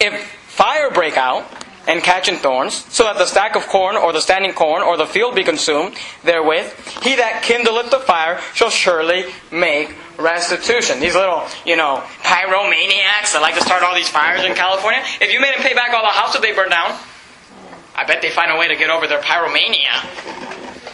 If 0.00 0.20
fire 0.48 0.90
break 0.90 1.16
out 1.16 1.46
and 1.86 2.02
catch 2.02 2.28
in 2.28 2.36
thorns, 2.36 2.86
so 2.92 3.04
that 3.04 3.18
the 3.18 3.26
stack 3.26 3.56
of 3.56 3.66
corn 3.66 3.96
or 3.96 4.12
the 4.12 4.20
standing 4.20 4.52
corn 4.52 4.82
or 4.82 4.96
the 4.96 5.06
field 5.06 5.34
be 5.34 5.42
consumed 5.42 5.96
therewith, 6.22 6.72
he 7.02 7.16
that 7.16 7.42
kindleth 7.42 7.90
the 7.90 7.98
fire 7.98 8.40
shall 8.54 8.70
surely 8.70 9.24
make 9.50 9.96
restitution. 10.18 11.00
These 11.00 11.14
little, 11.14 11.42
you 11.66 11.76
know, 11.76 12.02
pyromaniacs 12.22 13.32
that 13.32 13.40
like 13.42 13.54
to 13.54 13.62
start 13.62 13.82
all 13.82 13.94
these 13.94 14.08
fires 14.08 14.44
in 14.44 14.54
California, 14.54 15.02
if 15.20 15.32
you 15.32 15.40
made 15.40 15.54
them 15.54 15.62
pay 15.62 15.74
back 15.74 15.92
all 15.92 16.02
the 16.02 16.08
houses 16.08 16.40
they 16.40 16.54
burned 16.54 16.70
down, 16.70 16.96
I 17.94 18.04
bet 18.06 18.22
they 18.22 18.30
find 18.30 18.50
a 18.50 18.56
way 18.56 18.68
to 18.68 18.76
get 18.76 18.88
over 18.88 19.06
their 19.06 19.20
pyromania. 19.20 20.02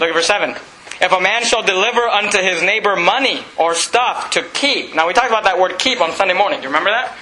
Look 0.01 0.09
at 0.09 0.15
verse 0.15 0.27
7. 0.27 0.57
If 1.01 1.13
a 1.13 1.21
man 1.21 1.45
shall 1.45 1.63
deliver 1.63 2.09
unto 2.09 2.39
his 2.39 2.63
neighbor 2.63 2.97
money 2.97 3.45
or 3.57 3.75
stuff 3.75 4.31
to 4.31 4.43
keep. 4.43 4.97
Now 4.97 5.07
we 5.07 5.13
talked 5.13 5.29
about 5.29 5.45
that 5.45 5.59
word 5.59 5.79
keep 5.79 6.01
on 6.01 6.13
Sunday 6.13 6.35
morning. 6.35 6.59
Do 6.59 6.65
you 6.65 6.71
remember 6.71 6.91
that? 6.91 7.17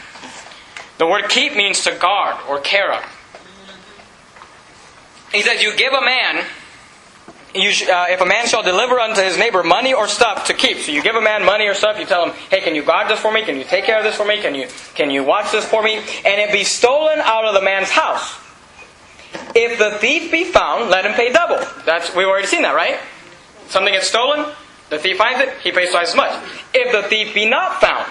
The 0.98 1.06
word 1.06 1.28
keep 1.28 1.54
means 1.54 1.84
to 1.84 1.94
guard 1.94 2.36
or 2.48 2.58
care 2.60 2.92
of. 2.92 3.15
He 5.32 5.42
says, 5.42 5.62
You 5.62 5.76
give 5.76 5.92
a 5.92 6.00
man, 6.00 6.44
you 7.54 7.70
sh- 7.70 7.88
uh, 7.88 8.06
if 8.08 8.20
a 8.20 8.26
man 8.26 8.46
shall 8.46 8.62
deliver 8.62 9.00
unto 9.00 9.20
his 9.20 9.38
neighbor 9.38 9.62
money 9.62 9.94
or 9.94 10.08
stuff 10.08 10.46
to 10.46 10.54
keep. 10.54 10.78
So 10.78 10.92
you 10.92 11.02
give 11.02 11.14
a 11.16 11.20
man 11.20 11.44
money 11.44 11.66
or 11.66 11.74
stuff, 11.74 11.98
you 11.98 12.06
tell 12.06 12.28
him, 12.28 12.34
Hey, 12.50 12.60
can 12.60 12.74
you 12.74 12.82
guard 12.82 13.08
this 13.08 13.20
for 13.20 13.32
me? 13.32 13.42
Can 13.42 13.56
you 13.56 13.64
take 13.64 13.84
care 13.84 13.98
of 13.98 14.04
this 14.04 14.16
for 14.16 14.26
me? 14.26 14.40
Can 14.40 14.54
you, 14.54 14.68
can 14.94 15.10
you 15.10 15.24
watch 15.24 15.52
this 15.52 15.64
for 15.64 15.82
me? 15.82 15.96
And 15.96 16.40
it 16.40 16.52
be 16.52 16.64
stolen 16.64 17.18
out 17.20 17.44
of 17.44 17.54
the 17.54 17.62
man's 17.62 17.90
house. 17.90 18.38
If 19.54 19.78
the 19.78 19.98
thief 19.98 20.30
be 20.30 20.44
found, 20.44 20.90
let 20.90 21.04
him 21.04 21.12
pay 21.12 21.32
double. 21.32 21.64
That's 21.84 22.14
we've 22.14 22.26
already 22.26 22.46
seen 22.46 22.62
that, 22.62 22.74
right? 22.74 22.98
Something 23.68 23.92
gets 23.92 24.06
stolen, 24.06 24.46
the 24.90 24.98
thief 24.98 25.18
finds 25.18 25.40
it, 25.40 25.52
he 25.62 25.72
pays 25.72 25.90
twice 25.90 26.10
as 26.10 26.16
much. 26.16 26.32
If 26.72 26.92
the 26.92 27.08
thief 27.08 27.34
be 27.34 27.48
not 27.48 27.80
found, 27.80 28.06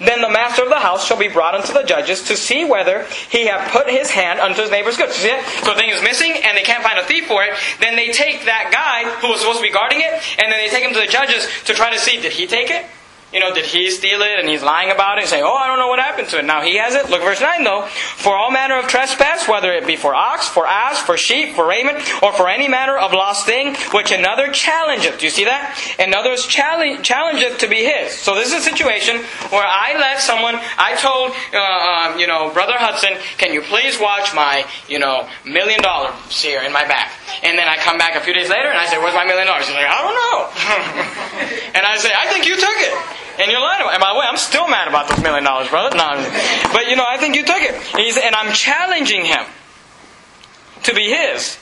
then 0.00 0.20
the 0.20 0.28
master 0.28 0.62
of 0.62 0.68
the 0.68 0.78
house 0.78 1.06
shall 1.06 1.18
be 1.18 1.28
brought 1.28 1.54
unto 1.54 1.72
the 1.72 1.82
judges 1.82 2.22
to 2.24 2.36
see 2.36 2.64
whether 2.64 3.04
he 3.30 3.46
have 3.46 3.70
put 3.70 3.88
his 3.88 4.10
hand 4.10 4.40
unto 4.40 4.62
his 4.62 4.70
neighbor's 4.70 4.96
goods. 4.96 5.14
See? 5.14 5.36
So 5.62 5.72
a 5.72 5.74
thing 5.74 5.90
is 5.90 6.02
missing 6.02 6.32
and 6.44 6.56
they 6.56 6.62
can't 6.62 6.82
find 6.82 6.98
a 6.98 7.04
thief 7.04 7.26
for 7.26 7.42
it. 7.42 7.54
Then 7.80 7.96
they 7.96 8.08
take 8.08 8.44
that 8.44 8.70
guy 8.72 9.10
who 9.20 9.28
was 9.28 9.40
supposed 9.40 9.58
to 9.58 9.62
be 9.62 9.72
guarding 9.72 10.00
it 10.00 10.12
and 10.38 10.52
then 10.52 10.58
they 10.58 10.68
take 10.68 10.84
him 10.84 10.92
to 10.94 11.00
the 11.00 11.06
judges 11.06 11.48
to 11.64 11.74
try 11.74 11.92
to 11.92 11.98
see 11.98 12.20
did 12.20 12.32
he 12.32 12.46
take 12.46 12.70
it? 12.70 12.86
You 13.32 13.40
know, 13.40 13.52
did 13.52 13.66
he 13.66 13.90
steal 13.90 14.22
it 14.22 14.40
and 14.40 14.48
he's 14.48 14.62
lying 14.62 14.90
about 14.90 15.18
it 15.18 15.22
and 15.22 15.28
say, 15.28 15.42
oh, 15.42 15.52
I 15.52 15.66
don't 15.66 15.78
know 15.78 15.88
what 15.88 15.98
happened 15.98 16.28
to 16.28 16.38
it. 16.38 16.46
Now 16.46 16.62
he 16.62 16.76
has 16.76 16.94
it. 16.94 17.10
Look 17.10 17.20
verse 17.20 17.42
9 17.42 17.62
though. 17.62 17.86
For 18.16 18.34
all 18.34 18.50
manner 18.50 18.78
of 18.78 18.86
trespass, 18.88 19.46
whether 19.46 19.70
it 19.70 19.86
be 19.86 19.96
for 19.96 20.14
ox, 20.14 20.48
for 20.48 20.66
ass, 20.66 21.02
for 21.02 21.18
sheep, 21.18 21.54
for 21.54 21.66
raiment, 21.68 21.98
or 22.22 22.32
for 22.32 22.48
any 22.48 22.68
manner 22.68 22.96
of 22.96 23.12
lost 23.12 23.44
thing, 23.44 23.76
which 23.92 24.12
another 24.12 24.50
challengeth. 24.50 25.18
Do 25.18 25.26
you 25.26 25.30
see 25.30 25.44
that? 25.44 25.76
Another 25.98 26.36
challenge, 26.36 27.04
challengeth 27.04 27.58
to 27.58 27.68
be 27.68 27.84
his. 27.84 28.12
So 28.16 28.34
this 28.34 28.48
is 28.48 28.54
a 28.54 28.62
situation 28.62 29.16
where 29.50 29.66
I 29.66 29.92
let 29.98 30.20
someone, 30.20 30.56
I 30.78 30.96
told, 30.96 31.32
uh, 31.52 32.12
um, 32.14 32.18
you 32.18 32.26
know, 32.26 32.48
Brother 32.54 32.78
Hudson, 32.78 33.12
can 33.36 33.52
you 33.52 33.60
please 33.60 34.00
watch 34.00 34.34
my, 34.34 34.64
you 34.88 34.98
know, 34.98 35.28
million 35.44 35.82
dollars 35.82 36.14
here 36.40 36.62
in 36.62 36.72
my 36.72 36.88
back? 36.88 37.12
And 37.42 37.58
then 37.58 37.68
I 37.68 37.76
come 37.76 37.98
back 37.98 38.16
a 38.16 38.20
few 38.20 38.32
days 38.32 38.48
later 38.48 38.68
and 38.68 38.78
I 38.78 38.86
say, 38.86 38.96
where's 38.96 39.14
my 39.14 39.26
million 39.26 39.46
dollars? 39.46 39.66
He's 39.66 39.76
like, 39.76 39.86
I 39.86 40.00
don't 40.00 40.16
know. 40.16 40.38
and 41.76 41.84
I 41.84 41.98
say, 41.98 42.08
I 42.16 42.26
think 42.32 42.46
you 42.46 42.56
took 42.56 42.78
it. 42.80 43.17
And 43.38 43.50
you're 43.50 43.60
lying. 43.60 43.86
And 43.90 44.00
by 44.00 44.12
the 44.12 44.18
way, 44.18 44.26
I'm 44.28 44.36
still 44.36 44.68
mad 44.68 44.88
about 44.88 45.08
those 45.08 45.22
million 45.22 45.44
dollars, 45.44 45.68
brother. 45.68 45.96
No, 45.96 46.10
but 46.72 46.88
you 46.88 46.96
know, 46.96 47.06
I 47.08 47.16
think 47.18 47.36
you 47.36 47.44
took 47.46 47.62
it. 47.62 47.74
And, 47.94 48.24
and 48.24 48.34
I'm 48.34 48.52
challenging 48.52 49.24
him 49.24 49.44
to 50.82 50.94
be 50.94 51.08
his. 51.08 51.58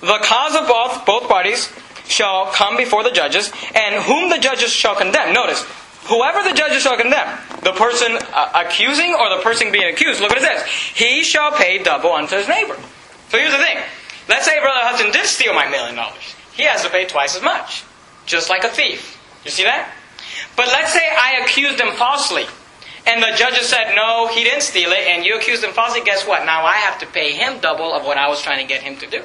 The 0.00 0.18
cause 0.22 0.54
of 0.54 0.68
both 0.68 1.06
both 1.06 1.28
parties 1.28 1.72
shall 2.06 2.46
come 2.52 2.76
before 2.76 3.02
the 3.02 3.10
judges, 3.10 3.50
and 3.74 4.02
whom 4.04 4.28
the 4.28 4.38
judges 4.38 4.70
shall 4.70 4.94
condemn. 4.94 5.32
Notice, 5.32 5.62
whoever 6.04 6.46
the 6.48 6.54
judges 6.54 6.82
shall 6.82 6.96
condemn, 6.96 7.38
the 7.62 7.72
person 7.72 8.18
uh, 8.34 8.64
accusing 8.66 9.14
or 9.14 9.30
the 9.30 9.42
person 9.42 9.72
being 9.72 9.90
accused. 9.92 10.20
Look 10.20 10.30
what 10.30 10.38
it 10.38 10.44
says: 10.44 10.66
He 10.94 11.22
shall 11.22 11.50
pay 11.52 11.82
double 11.82 12.12
unto 12.12 12.36
his 12.36 12.46
neighbor. 12.46 12.76
So 13.30 13.38
here's 13.38 13.52
the 13.52 13.58
thing. 13.58 13.78
Let's 14.28 14.44
say 14.44 14.60
Brother 14.60 14.80
Hudson 14.82 15.12
did 15.12 15.24
steal 15.26 15.54
my 15.54 15.68
million 15.68 15.94
dollars. 15.96 16.34
He 16.52 16.64
has 16.64 16.82
to 16.82 16.90
pay 16.90 17.06
twice 17.06 17.36
as 17.36 17.42
much, 17.42 17.84
just 18.26 18.50
like 18.50 18.64
a 18.64 18.68
thief. 18.68 19.18
You 19.44 19.50
see 19.50 19.64
that? 19.64 19.90
But 20.56 20.68
let's 20.68 20.92
say 20.92 21.00
I 21.00 21.42
accused 21.44 21.80
him 21.80 21.92
falsely. 21.92 22.46
And 23.06 23.22
the 23.22 23.36
judges 23.36 23.68
said, 23.68 23.94
no, 23.94 24.26
he 24.26 24.42
didn't 24.42 24.62
steal 24.62 24.90
it, 24.90 25.06
and 25.06 25.24
you 25.24 25.36
accused 25.36 25.62
him 25.62 25.72
falsely. 25.72 26.00
Guess 26.02 26.26
what? 26.26 26.44
Now 26.44 26.64
I 26.64 26.74
have 26.74 26.98
to 27.00 27.06
pay 27.06 27.32
him 27.32 27.60
double 27.60 27.94
of 27.94 28.04
what 28.04 28.18
I 28.18 28.28
was 28.28 28.42
trying 28.42 28.66
to 28.66 28.68
get 28.68 28.82
him 28.82 28.96
to 28.96 29.06
do. 29.06 29.22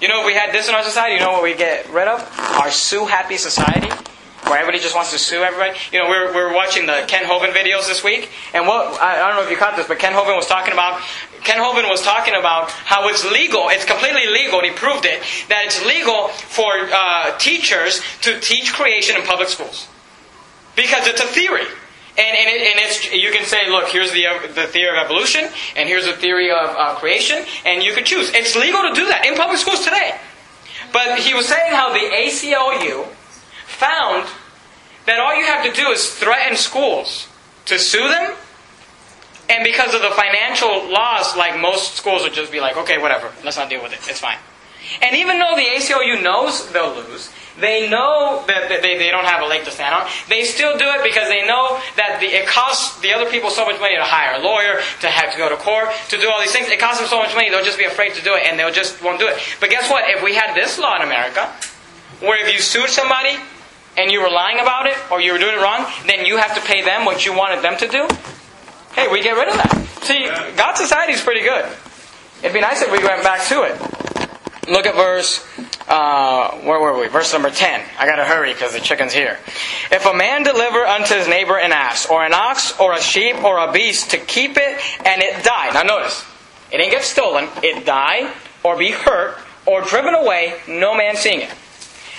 You 0.00 0.08
know, 0.08 0.20
if 0.20 0.26
we 0.26 0.34
had 0.34 0.52
this 0.52 0.68
in 0.68 0.74
our 0.74 0.82
society, 0.82 1.14
you 1.14 1.20
know 1.20 1.32
what 1.32 1.42
we 1.42 1.54
get 1.54 1.88
rid 1.90 2.06
of? 2.06 2.20
Our 2.38 2.70
sue 2.70 3.06
happy 3.06 3.38
society, 3.38 3.88
where 4.44 4.58
everybody 4.58 4.78
just 4.78 4.94
wants 4.94 5.10
to 5.12 5.18
sue 5.18 5.42
everybody. 5.42 5.76
You 5.90 6.00
know, 6.00 6.10
we 6.10 6.18
were, 6.18 6.28
we 6.32 6.40
were 6.40 6.54
watching 6.54 6.86
the 6.86 7.04
Kent 7.08 7.26
Hovind 7.26 7.52
videos 7.52 7.88
this 7.88 8.04
week, 8.04 8.28
and 8.52 8.66
what 8.66 9.00
I, 9.00 9.22
I 9.22 9.28
don't 9.28 9.36
know 9.36 9.44
if 9.44 9.50
you 9.50 9.56
caught 9.56 9.76
this, 9.76 9.88
but 9.88 9.98
Kent 9.98 10.14
Hovind 10.14 10.36
was 10.36 10.46
talking 10.46 10.72
about 10.72 11.00
Kent 11.42 11.60
Hovind 11.60 11.88
was 11.88 12.02
talking 12.02 12.34
about 12.34 12.70
how 12.70 13.08
it's 13.08 13.24
legal, 13.24 13.70
it's 13.70 13.86
completely 13.86 14.26
legal, 14.26 14.58
and 14.58 14.68
he 14.68 14.74
proved 14.74 15.06
it, 15.06 15.22
that 15.48 15.64
it's 15.64 15.84
legal 15.86 16.28
for 16.28 16.70
uh, 16.92 17.36
teachers 17.38 18.02
to 18.20 18.38
teach 18.38 18.72
creation 18.74 19.16
in 19.16 19.22
public 19.22 19.48
schools. 19.48 19.88
Because 20.78 21.08
it's 21.08 21.20
a 21.20 21.26
theory. 21.26 21.66
And, 22.18 22.36
and, 22.38 22.48
it, 22.48 22.62
and 22.70 22.78
it's, 22.78 23.12
you 23.12 23.32
can 23.32 23.44
say, 23.44 23.68
look, 23.68 23.88
here's 23.88 24.12
the, 24.12 24.26
the 24.54 24.68
theory 24.68 24.96
of 24.96 25.04
evolution, 25.04 25.50
and 25.74 25.88
here's 25.88 26.06
the 26.06 26.12
theory 26.12 26.50
of 26.50 26.70
uh, 26.70 26.94
creation, 26.94 27.44
and 27.66 27.82
you 27.82 27.92
can 27.94 28.04
choose. 28.04 28.30
It's 28.32 28.54
legal 28.54 28.82
to 28.82 28.94
do 28.94 29.06
that 29.06 29.26
in 29.26 29.34
public 29.34 29.58
schools 29.58 29.82
today. 29.82 30.14
But 30.92 31.18
he 31.18 31.34
was 31.34 31.46
saying 31.46 31.72
how 31.72 31.92
the 31.92 31.98
ACLU 31.98 33.06
found 33.66 34.28
that 35.06 35.18
all 35.18 35.34
you 35.34 35.46
have 35.46 35.64
to 35.66 35.72
do 35.72 35.90
is 35.90 36.14
threaten 36.14 36.56
schools 36.56 37.28
to 37.66 37.78
sue 37.78 38.08
them, 38.08 38.34
and 39.50 39.64
because 39.64 39.94
of 39.94 40.02
the 40.02 40.10
financial 40.10 40.90
laws, 40.90 41.36
like 41.36 41.58
most 41.60 41.94
schools 41.94 42.22
would 42.22 42.34
just 42.34 42.52
be 42.52 42.60
like, 42.60 42.76
okay, 42.76 42.98
whatever, 42.98 43.32
let's 43.44 43.56
not 43.56 43.68
deal 43.68 43.82
with 43.82 43.92
it, 43.92 43.98
it's 44.08 44.20
fine. 44.20 44.38
And 45.02 45.16
even 45.16 45.38
though 45.38 45.54
the 45.54 45.62
ACLU 45.62 46.22
knows 46.22 46.70
they'll 46.72 46.94
lose, 46.94 47.30
they 47.60 47.90
know 47.90 48.44
that 48.46 48.68
they, 48.68 48.98
they 48.98 49.10
don't 49.10 49.24
have 49.24 49.42
a 49.42 49.46
leg 49.46 49.64
to 49.64 49.70
stand 49.70 49.94
on. 49.94 50.06
They 50.28 50.44
still 50.44 50.78
do 50.78 50.86
it 50.94 51.02
because 51.02 51.28
they 51.28 51.46
know 51.46 51.80
that 51.96 52.18
the, 52.20 52.26
it 52.26 52.46
costs 52.46 53.00
the 53.00 53.12
other 53.12 53.28
people 53.30 53.50
so 53.50 53.66
much 53.66 53.80
money 53.80 53.96
to 53.96 54.04
hire 54.04 54.38
a 54.38 54.42
lawyer, 54.42 54.80
to 55.00 55.08
have 55.10 55.32
to 55.32 55.38
go 55.38 55.48
to 55.48 55.56
court, 55.56 55.90
to 56.10 56.16
do 56.18 56.30
all 56.30 56.40
these 56.40 56.52
things. 56.52 56.68
It 56.68 56.78
costs 56.78 57.00
them 57.00 57.08
so 57.08 57.18
much 57.18 57.34
money, 57.34 57.50
they'll 57.50 57.64
just 57.64 57.78
be 57.78 57.84
afraid 57.84 58.14
to 58.14 58.22
do 58.22 58.34
it 58.34 58.46
and 58.46 58.58
they'll 58.58 58.72
just 58.72 59.02
won't 59.02 59.18
do 59.18 59.26
it. 59.26 59.38
But 59.60 59.70
guess 59.70 59.90
what? 59.90 60.04
If 60.06 60.22
we 60.22 60.34
had 60.34 60.54
this 60.54 60.78
law 60.78 60.96
in 60.96 61.02
America, 61.02 61.50
where 62.20 62.38
if 62.38 62.52
you 62.52 62.60
sued 62.60 62.90
somebody 62.90 63.36
and 63.96 64.10
you 64.10 64.22
were 64.22 64.30
lying 64.30 64.60
about 64.60 64.86
it 64.86 64.96
or 65.10 65.20
you 65.20 65.32
were 65.32 65.38
doing 65.38 65.54
it 65.54 65.60
wrong, 65.60 65.86
then 66.06 66.26
you 66.26 66.36
have 66.36 66.54
to 66.54 66.60
pay 66.62 66.82
them 66.82 67.04
what 67.04 67.26
you 67.26 67.34
wanted 67.36 67.62
them 67.62 67.76
to 67.78 67.88
do, 67.88 68.06
hey, 68.94 69.10
we 69.10 69.22
get 69.22 69.34
rid 69.34 69.48
of 69.48 69.54
that. 69.54 69.74
See, 70.02 70.26
God's 70.56 70.80
society 70.80 71.12
is 71.12 71.22
pretty 71.22 71.42
good. 71.42 71.66
It'd 72.40 72.54
be 72.54 72.60
nice 72.60 72.82
if 72.82 72.92
we 72.92 73.02
went 73.02 73.22
back 73.24 73.42
to 73.48 73.62
it. 73.62 74.17
Look 74.68 74.86
at 74.86 74.94
verse, 74.94 75.44
uh, 75.88 76.58
where 76.58 76.78
were 76.78 77.00
we? 77.00 77.08
Verse 77.08 77.32
number 77.32 77.50
10. 77.50 77.80
I 77.98 78.06
gotta 78.06 78.24
hurry 78.24 78.52
because 78.52 78.74
the 78.74 78.80
chicken's 78.80 79.14
here. 79.14 79.38
If 79.90 80.04
a 80.04 80.12
man 80.12 80.42
deliver 80.42 80.84
unto 80.84 81.14
his 81.14 81.26
neighbor 81.26 81.58
an 81.58 81.72
ass, 81.72 82.06
or 82.06 82.22
an 82.22 82.34
ox, 82.34 82.78
or 82.78 82.92
a 82.92 83.00
sheep, 83.00 83.42
or 83.42 83.58
a 83.58 83.72
beast 83.72 84.10
to 84.10 84.18
keep 84.18 84.58
it, 84.58 84.80
and 85.06 85.22
it 85.22 85.42
die. 85.42 85.70
Now 85.72 85.84
notice, 85.84 86.22
it 86.70 86.78
didn't 86.78 86.90
get 86.92 87.02
stolen, 87.02 87.48
it 87.62 87.86
die, 87.86 88.30
or 88.62 88.76
be 88.76 88.90
hurt, 88.90 89.38
or 89.64 89.80
driven 89.82 90.14
away, 90.14 90.60
no 90.68 90.94
man 90.94 91.16
seeing 91.16 91.40
it. 91.40 91.50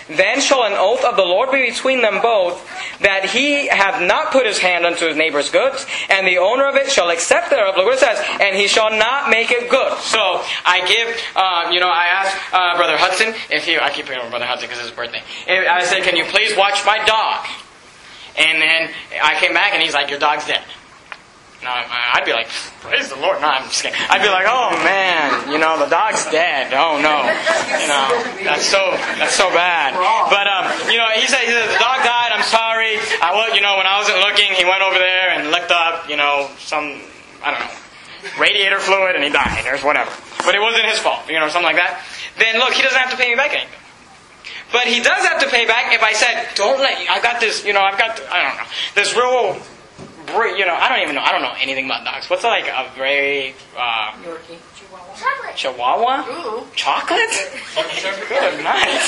Then 0.10 0.41
shall 0.41 0.63
an 0.63 0.74
oath 0.74 1.06
of 1.06 1.15
the 1.15 1.24
Lord 1.24 1.52
be 1.52 1.69
between 1.69 2.02
them 2.02 2.19
both, 2.22 2.67
that 3.00 3.30
he 3.30 3.67
have 3.67 4.02
not 4.02 4.32
put 4.32 4.45
his 4.45 4.58
hand 4.58 4.86
unto 4.86 5.08
his 5.08 5.15
neighbor's 5.15 5.52
goods, 5.52 5.86
and 6.10 6.26
the 6.26 6.39
owner 6.39 6.67
of 6.67 6.76
it 6.76 6.91
shall 6.91 7.10
accept 7.10 7.52
thereof. 7.52 7.78
Look 7.78 7.86
what 7.86 7.93
it 7.93 8.00
says, 8.00 8.19
and 8.41 8.56
he 8.56 8.67
shall 8.67 8.89
not 8.89 9.30
make 9.30 9.52
it 9.52 9.69
good. 9.69 9.98
So 10.00 10.41
I 10.65 10.82
give, 10.88 11.08
um, 11.38 11.72
you 11.72 11.80
know, 11.80 11.89
I 11.89 12.06
asked 12.08 12.38
uh, 12.52 12.76
Brother 12.76 12.98
Hudson 12.98 13.36
if 13.50 13.65
he, 13.65 13.78
I 13.78 13.91
keep 13.91 14.08
hearing 14.08 14.30
Brother 14.30 14.45
Hudson 14.45 14.67
because 14.67 14.80
it's 14.80 14.89
his 14.89 14.95
birthday. 14.98 15.22
I 15.48 15.86
said, 15.86 16.04
can 16.04 16.17
you 16.17 16.26
please 16.26 16.58
watch 16.58 16.84
my 16.86 16.98
dog? 17.06 17.45
And 18.38 18.62
then 18.62 18.89
I 19.22 19.39
came 19.39 19.54
back 19.54 19.74
and 19.74 19.84
he's 19.84 19.93
like, 19.93 20.10
your 20.10 20.19
dog's 20.19 20.48
dead. 20.48 20.63
No, 21.60 21.67
I'd 21.67 22.24
be 22.24 22.32
like, 22.32 22.48
praise 22.80 23.10
the 23.12 23.19
Lord. 23.19 23.41
No, 23.43 23.52
I'm 23.52 23.67
just 23.67 23.84
kidding. 23.84 24.00
I'd 24.08 24.24
be 24.24 24.32
like, 24.32 24.48
oh 24.48 24.72
man, 24.80 25.52
you 25.52 25.60
know, 25.60 25.76
the 25.76 25.91
dog's 25.91 26.24
dead. 26.32 26.72
Oh 26.72 26.95
no, 27.04 27.28
you 27.76 27.88
know, 27.91 28.08
that's 28.48 28.63
so 28.63 28.80
that's 29.19 29.36
so 29.36 29.52
bad. 29.52 29.91
But 30.32 30.48
um, 30.48 30.72
you 30.88 30.95
know, 30.95 31.12
he 31.19 31.28
said, 31.28 31.43
he 31.43 31.52
said 31.52 31.67
the 31.67 31.80
dog 31.84 32.00
died. 32.08 32.32
I'm 32.32 32.48
sorry. 32.48 32.95
I 33.19 33.36
was, 33.36 33.52
you 33.56 33.60
know, 33.60 33.76
when 33.76 33.88
I 33.88 34.00
wasn't 34.00 34.24
looking, 34.24 34.56
he 34.56 34.63
went 34.63 34.80
over 34.80 34.95
there 34.95 35.36
and 35.36 35.52
looked 35.52 35.72
up, 35.72 36.08
you 36.08 36.15
know, 36.15 36.48
some 36.63 37.04
I 37.43 37.52
don't 37.52 37.60
know, 37.60 37.76
radiator 38.39 38.80
fluid, 38.80 39.19
and 39.19 39.24
he 39.24 39.30
died 39.30 39.67
or 39.67 39.76
whatever. 39.84 40.12
But 40.48 40.56
it 40.56 40.63
wasn't 40.63 40.88
his 40.88 41.00
fault, 41.00 41.28
you 41.28 41.43
know, 41.43 41.52
something 41.52 41.67
like 41.67 41.76
that. 41.76 42.08
Then 42.39 42.56
look, 42.60 42.72
he 42.72 42.84
doesn't 42.84 42.98
have 42.98 43.12
to 43.12 43.19
pay 43.19 43.30
me 43.30 43.36
back 43.36 43.52
anything. 43.52 43.76
But 44.72 44.88
he 44.88 45.02
does 45.02 45.26
have 45.28 45.41
to 45.41 45.50
pay 45.50 45.65
back 45.65 45.91
if 45.91 46.04
I 46.04 46.13
said, 46.13 46.56
don't 46.56 46.80
let, 46.80 46.95
I 47.10 47.19
got 47.22 47.41
this, 47.41 47.65
you 47.65 47.74
know, 47.74 47.82
I've 47.82 47.98
got, 47.98 48.22
I 48.32 48.48
don't 48.48 48.58
know, 48.58 48.69
this 48.93 49.15
real 49.15 49.60
you 50.58 50.65
know, 50.65 50.74
I 50.74 50.89
don't 50.89 51.02
even 51.02 51.15
know. 51.15 51.22
I 51.22 51.32
don't 51.32 51.42
know 51.42 51.54
anything 51.60 51.86
about 51.86 52.06
dogs. 52.06 52.30
What's 52.30 52.44
like 52.44 52.68
a 52.68 52.92
very 52.96 53.56
uh, 53.78 54.12
Yorkie. 54.24 54.58
Chihuahua. 54.76 55.54
Chihuahua? 55.56 56.26
Ooh. 56.30 56.65
Chocolate? 56.76 57.30
Good 57.76 58.63
night. 58.63 59.00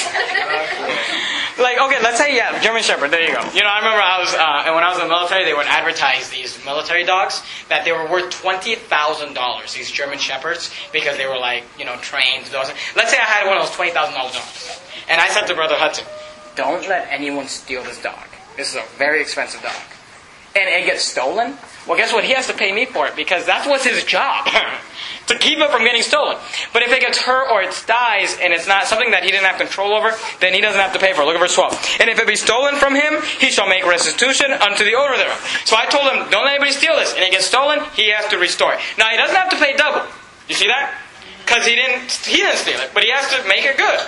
like 1.60 1.80
okay, 1.80 2.02
let's 2.04 2.18
say 2.18 2.36
yeah, 2.36 2.62
German 2.62 2.84
Shepherd. 2.84 3.12
There 3.12 3.22
you 3.22 3.34
go. 3.34 3.42
You 3.54 3.62
know, 3.62 3.70
I 3.70 3.80
remember 3.80 4.02
I 4.02 4.20
was 4.20 4.34
uh, 4.34 4.74
when 4.74 4.84
I 4.84 4.90
was 4.90 5.00
in 5.00 5.08
the 5.08 5.14
military, 5.14 5.46
they 5.46 5.54
would 5.54 5.68
advertise 5.68 6.30
these 6.30 6.64
military 6.66 7.04
dogs 7.04 7.42
that 7.70 7.86
they 7.86 7.92
were 7.92 8.10
worth 8.10 8.32
twenty 8.32 8.76
thousand 8.76 9.34
dollars. 9.34 9.74
These 9.74 9.92
German 9.92 10.20
Shepherds 10.20 10.72
because 10.92 11.18
they 11.18 11.28
were 11.28 11.40
like 11.40 11.64
you 11.80 11.86
know 11.86 11.96
trained. 11.98 12.46
Those. 12.46 12.72
Let's 12.96 13.12
say 13.12 13.18
I 13.18 13.26
had 13.26 13.48
one 13.48 13.58
of 13.58 13.66
those 13.66 13.76
twenty 13.76 13.92
thousand 13.92 14.16
dollars 14.16 14.34
dogs, 14.34 14.82
and 15.10 15.20
I 15.22 15.30
said 15.30 15.48
to 15.48 15.56
Brother 15.56 15.76
Hudson, 15.76 16.06
"Don't 16.56 16.88
let 16.88 17.08
anyone 17.10 17.48
steal 17.48 17.84
this 17.84 18.02
dog. 18.02 18.28
This 18.58 18.70
is 18.70 18.76
a 18.76 18.86
very 18.98 19.22
expensive 19.22 19.62
dog." 19.62 19.82
And 20.56 20.70
it 20.70 20.86
gets 20.86 21.04
stolen, 21.04 21.58
well, 21.88 21.98
guess 21.98 22.14
what? 22.14 22.24
He 22.24 22.34
has 22.34 22.48
to 22.48 22.54
pay 22.54 22.72
me 22.72 22.86
for 22.86 23.08
it 23.08 23.16
because 23.16 23.46
that 23.48 23.68
was 23.68 23.84
his 23.84 24.04
job 24.04 24.46
to 25.28 25.38
keep 25.38 25.58
it 25.58 25.72
from 25.72 25.84
getting 25.84 26.04
stolen. 26.04 26.38
But 26.74 26.84
if 26.84 26.92
it 26.92 27.02
gets 27.02 27.18
hurt 27.18 27.50
or 27.52 27.62
it 27.64 27.74
dies 27.88 28.38
and 28.40 28.54
it's 28.54 28.68
not 28.68 28.86
something 28.86 29.12
that 29.12 29.24
he 29.24 29.32
didn't 29.32 29.46
have 29.46 29.58
control 29.58 29.94
over, 29.94 30.12
then 30.40 30.54
he 30.54 30.62
doesn't 30.62 30.80
have 30.80 30.94
to 30.94 31.00
pay 31.00 31.14
for 31.14 31.24
it. 31.24 31.26
Look 31.26 31.36
at 31.36 31.42
verse 31.42 31.56
12. 31.56 31.98
And 32.02 32.10
if 32.10 32.20
it 32.20 32.28
be 32.28 32.36
stolen 32.36 32.76
from 32.76 32.94
him, 32.94 33.22
he 33.40 33.50
shall 33.50 33.68
make 33.68 33.86
restitution 33.86 34.52
unto 34.52 34.84
the 34.84 34.94
owner 34.94 35.18
thereof. 35.18 35.42
So 35.66 35.76
I 35.76 35.86
told 35.88 36.06
him, 36.12 36.30
don't 36.30 36.46
let 36.46 36.62
anybody 36.62 36.72
steal 36.72 36.96
this. 36.96 37.14
And 37.16 37.24
it 37.24 37.32
gets 37.32 37.46
stolen, 37.46 37.82
he 37.96 38.12
has 38.12 38.28
to 38.28 38.38
restore 38.38 38.74
it. 38.74 38.80
Now, 38.98 39.10
he 39.10 39.18
doesn't 39.18 39.36
have 39.36 39.50
to 39.50 39.58
pay 39.58 39.76
double. 39.76 40.06
You 40.48 40.56
see 40.56 40.68
that? 40.68 40.94
Because 41.52 41.68
he 41.68 41.76
didn't 41.76 42.10
he 42.24 42.38
didn't 42.38 42.56
steal 42.56 42.80
it, 42.80 42.92
but 42.94 43.04
he 43.04 43.12
has 43.12 43.28
to 43.28 43.44
make 43.46 43.66
it 43.66 43.76
good. 43.76 44.00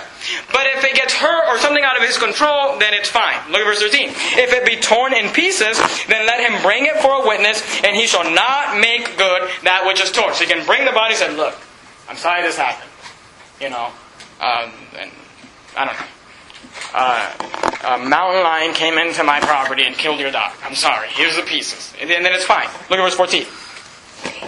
But 0.50 0.64
if 0.72 0.82
it 0.82 0.96
gets 0.96 1.12
hurt 1.12 1.52
or 1.52 1.58
something 1.58 1.84
out 1.84 1.98
of 1.98 2.02
his 2.02 2.16
control, 2.16 2.78
then 2.78 2.94
it's 2.94 3.10
fine. 3.10 3.36
Look 3.52 3.60
at 3.60 3.66
verse 3.66 3.80
13. 3.80 4.08
If 4.40 4.52
it 4.54 4.64
be 4.64 4.80
torn 4.80 5.12
in 5.12 5.28
pieces, 5.28 5.76
then 6.08 6.26
let 6.26 6.40
him 6.40 6.62
bring 6.62 6.86
it 6.86 6.96
for 7.04 7.22
a 7.22 7.28
witness, 7.28 7.60
and 7.84 7.94
he 7.94 8.06
shall 8.06 8.24
not 8.24 8.80
make 8.80 9.18
good 9.18 9.50
that 9.64 9.84
which 9.86 10.00
is 10.00 10.10
torn. 10.10 10.32
So 10.32 10.44
he 10.44 10.50
can 10.50 10.64
bring 10.64 10.86
the 10.86 10.92
body 10.92 11.12
and 11.12 11.20
say, 11.20 11.36
Look, 11.36 11.54
I'm 12.08 12.16
sorry 12.16 12.40
this 12.40 12.56
happened. 12.56 12.90
You 13.60 13.68
know, 13.68 13.92
um, 14.40 14.72
and 14.96 15.10
I 15.76 15.84
don't 15.84 16.00
know. 16.00 16.06
Uh, 16.94 17.28
a 17.84 18.08
mountain 18.08 18.42
lion 18.42 18.72
came 18.72 18.96
into 18.96 19.22
my 19.22 19.38
property 19.40 19.84
and 19.84 19.94
killed 19.94 20.18
your 20.18 20.30
dog. 20.30 20.52
I'm 20.64 20.74
sorry. 20.74 21.08
Here's 21.10 21.36
the 21.36 21.42
pieces. 21.42 21.92
And 22.00 22.08
then 22.08 22.24
it's 22.24 22.44
fine. 22.44 22.68
Look 22.88 22.98
at 22.98 23.04
verse 23.04 23.14
14. 23.14 23.44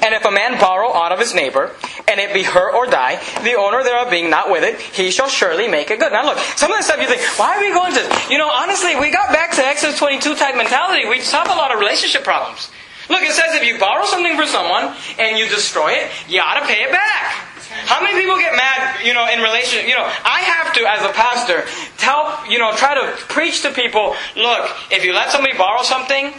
And 0.02 0.14
if 0.14 0.24
a 0.24 0.30
man 0.30 0.60
borrow 0.60 0.88
aught 0.88 1.12
of 1.12 1.18
his 1.18 1.34
neighbor, 1.34 1.72
and 2.06 2.20
it 2.20 2.32
be 2.32 2.42
hurt 2.42 2.74
or 2.74 2.86
die, 2.86 3.20
the 3.42 3.54
owner 3.54 3.82
thereof 3.82 4.10
being 4.10 4.30
not 4.30 4.50
with 4.50 4.62
it, 4.62 4.80
he 4.80 5.10
shall 5.10 5.28
surely 5.28 5.68
make 5.68 5.90
it 5.90 5.98
good. 5.98 6.12
Now 6.12 6.24
look, 6.24 6.38
some 6.56 6.70
of 6.70 6.78
the 6.78 6.84
stuff 6.84 7.00
you 7.00 7.08
think, 7.08 7.22
why 7.38 7.56
are 7.56 7.60
we 7.60 7.72
going 7.72 7.92
to? 7.94 8.26
You 8.30 8.38
know, 8.38 8.48
honestly, 8.48 8.94
we 8.96 9.10
got 9.10 9.32
back 9.32 9.52
to 9.56 9.64
Exodus 9.64 9.98
22 9.98 10.36
type 10.36 10.56
mentality. 10.56 11.08
We 11.08 11.20
solve 11.20 11.48
a 11.48 11.56
lot 11.56 11.72
of 11.72 11.80
relationship 11.80 12.24
problems. 12.24 12.70
Look, 13.08 13.22
it 13.22 13.32
says 13.32 13.54
if 13.54 13.64
you 13.64 13.78
borrow 13.78 14.04
something 14.04 14.36
from 14.36 14.46
someone 14.46 14.94
and 15.18 15.38
you 15.38 15.48
destroy 15.48 15.92
it, 15.92 16.10
you 16.28 16.40
ought 16.40 16.60
to 16.60 16.66
pay 16.66 16.82
it 16.82 16.90
back. 16.90 17.46
How 17.86 18.02
many 18.02 18.18
people 18.18 18.36
get 18.38 18.54
mad, 18.54 19.04
you 19.04 19.12
know, 19.12 19.28
in 19.28 19.40
relation, 19.40 19.86
you 19.86 19.94
know, 19.94 20.04
I 20.04 20.40
have 20.40 20.72
to, 20.74 20.86
as 20.88 21.02
a 21.02 21.12
pastor, 21.12 21.64
tell, 21.98 22.44
you 22.50 22.58
know, 22.58 22.72
try 22.74 22.94
to 22.94 23.16
preach 23.28 23.62
to 23.62 23.70
people, 23.72 24.14
look, 24.36 24.70
if 24.90 25.04
you 25.04 25.12
let 25.12 25.30
somebody 25.30 25.56
borrow 25.56 25.82
something, 25.82 26.32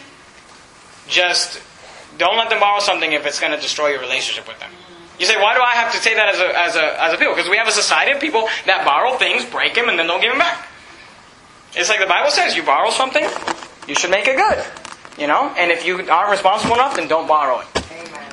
just 1.07 1.61
don't 2.17 2.37
let 2.37 2.49
them 2.49 2.59
borrow 2.59 2.79
something 2.79 3.11
if 3.11 3.25
it's 3.25 3.39
going 3.39 3.51
to 3.51 3.61
destroy 3.61 3.89
your 3.89 4.01
relationship 4.01 4.47
with 4.47 4.59
them. 4.59 4.69
You 5.19 5.25
say, 5.25 5.35
why 5.41 5.55
do 5.55 5.61
I 5.61 5.73
have 5.73 5.91
to 5.93 5.99
say 5.99 6.13
that 6.13 6.29
as 6.29 6.39
a, 6.39 6.59
as 6.59 6.75
a, 6.75 7.03
as 7.03 7.13
a 7.13 7.17
people? 7.17 7.33
Because 7.33 7.49
we 7.49 7.57
have 7.57 7.67
a 7.67 7.71
society 7.71 8.11
of 8.11 8.19
people 8.21 8.47
that 8.65 8.85
borrow 8.85 9.17
things, 9.17 9.45
break 9.45 9.73
them, 9.73 9.89
and 9.89 9.97
then 9.97 10.05
don't 10.05 10.21
give 10.21 10.29
them 10.29 10.39
back. 10.39 10.67
It's 11.73 11.89
like 11.89 11.99
the 11.99 12.05
Bible 12.05 12.29
says, 12.29 12.55
you 12.55 12.63
borrow 12.63 12.89
something, 12.91 13.25
you 13.87 13.95
should 13.95 14.11
make 14.11 14.27
it 14.27 14.37
good. 14.37 14.63
You 15.17 15.25
know? 15.25 15.53
And 15.57 15.71
if 15.71 15.85
you 15.85 16.07
aren't 16.09 16.29
responsible 16.29 16.75
enough, 16.75 16.95
then 16.95 17.07
don't 17.07 17.27
borrow 17.27 17.61
it. 17.61 17.67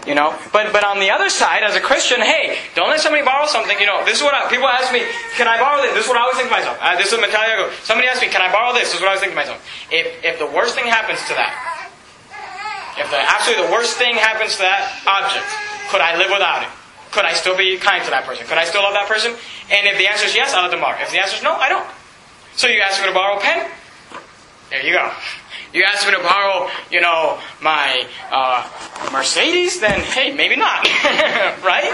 You 0.07 0.15
know, 0.15 0.37
but 0.53 0.69
but 0.71 0.85
on 0.85 1.01
the 1.01 1.09
other 1.09 1.31
side, 1.31 1.65
as 1.65 1.77
a 1.77 1.81
Christian, 1.81 2.21
hey, 2.21 2.59
don't 2.77 2.91
let 2.91 3.01
somebody 3.01 3.25
borrow 3.25 3.47
something. 3.47 3.73
You 3.81 3.87
know, 3.87 4.05
this 4.05 4.19
is 4.19 4.23
what 4.23 4.35
I, 4.35 4.51
people 4.51 4.69
ask 4.69 4.93
me: 4.93 5.01
Can 5.33 5.49
I 5.49 5.57
borrow 5.57 5.81
this? 5.81 5.95
This 5.95 6.05
is 6.05 6.09
what 6.11 6.19
I 6.19 6.29
always 6.29 6.37
think 6.37 6.51
to 6.51 6.55
myself. 6.55 6.77
Uh, 6.77 6.97
this 7.01 7.11
is 7.11 7.19
mentality 7.19 7.53
I 7.53 7.57
go. 7.57 7.73
Somebody 7.85 8.09
asks 8.09 8.21
me, 8.21 8.29
"Can 8.29 8.43
I 8.43 8.53
borrow 8.53 8.75
this?" 8.75 8.93
This 8.93 8.97
is 8.97 9.01
what 9.01 9.09
I 9.09 9.17
always 9.17 9.25
think 9.25 9.33
to 9.33 9.41
myself. 9.41 9.65
If 9.91 10.21
if 10.23 10.39
the 10.39 10.45
worst 10.45 10.75
thing 10.75 10.85
happens 10.85 11.25
to 11.29 11.35
that, 11.41 11.74
if 12.99 13.11
the 13.11 13.19
absolutely 13.19 13.67
the 13.67 13.73
worst 13.73 13.97
thing 13.97 14.15
happens 14.17 14.57
to 14.57 14.63
that 14.63 14.91
object, 15.07 15.47
could 15.91 16.01
I 16.01 16.17
live 16.17 16.31
without 16.31 16.63
it? 16.63 16.71
Could 17.11 17.25
I 17.25 17.35
still 17.35 17.57
be 17.57 17.77
kind 17.79 18.03
to 18.05 18.11
that 18.11 18.25
person? 18.27 18.47
Could 18.47 18.59
I 18.59 18.65
still 18.65 18.83
love 18.83 18.95
that 18.95 19.07
person? 19.07 19.31
And 19.71 19.87
if 19.87 19.99
the 19.99 20.07
answer 20.09 20.27
is 20.27 20.35
yes, 20.35 20.55
I'll 20.55 20.63
let 20.63 20.71
them 20.71 20.81
borrow. 20.81 20.99
If 20.99 21.13
the 21.13 21.21
answer 21.23 21.37
is 21.37 21.43
no, 21.43 21.55
I 21.55 21.69
don't. 21.69 21.87
So 22.57 22.67
you 22.67 22.81
ask 22.81 23.01
me 23.01 23.09
to 23.09 23.15
borrow 23.15 23.39
a 23.39 23.41
pen? 23.41 23.71
There 24.71 24.83
you 24.85 24.93
go. 24.93 25.11
You 25.73 25.83
ask 25.83 26.07
me 26.07 26.15
to 26.15 26.23
borrow, 26.23 26.71
you 26.91 27.01
know, 27.01 27.39
my 27.63 28.07
uh, 28.31 28.63
Mercedes, 29.13 29.81
then 29.81 30.01
hey, 30.01 30.33
maybe 30.33 30.57
not, 30.57 30.87
right? 31.63 31.91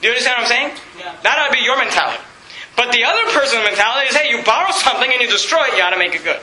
Do 0.00 0.08
you 0.08 0.12
understand 0.12 0.40
what 0.40 0.44
I'm 0.44 0.48
saying? 0.48 0.70
Yeah. 0.98 1.16
That 1.22 1.38
ought 1.38 1.48
to 1.48 1.56
be 1.56 1.64
your 1.64 1.78
mentality. 1.78 2.20
But 2.76 2.92
the 2.92 3.04
other 3.04 3.24
person's 3.32 3.64
mentality 3.64 4.08
is, 4.08 4.16
hey, 4.16 4.30
you 4.30 4.42
borrow 4.44 4.72
something 4.72 5.10
and 5.10 5.20
you 5.20 5.28
destroy 5.28 5.68
it, 5.68 5.76
you 5.76 5.82
ought 5.82 5.96
to 5.96 5.98
make 5.98 6.14
it 6.14 6.24
good. 6.24 6.40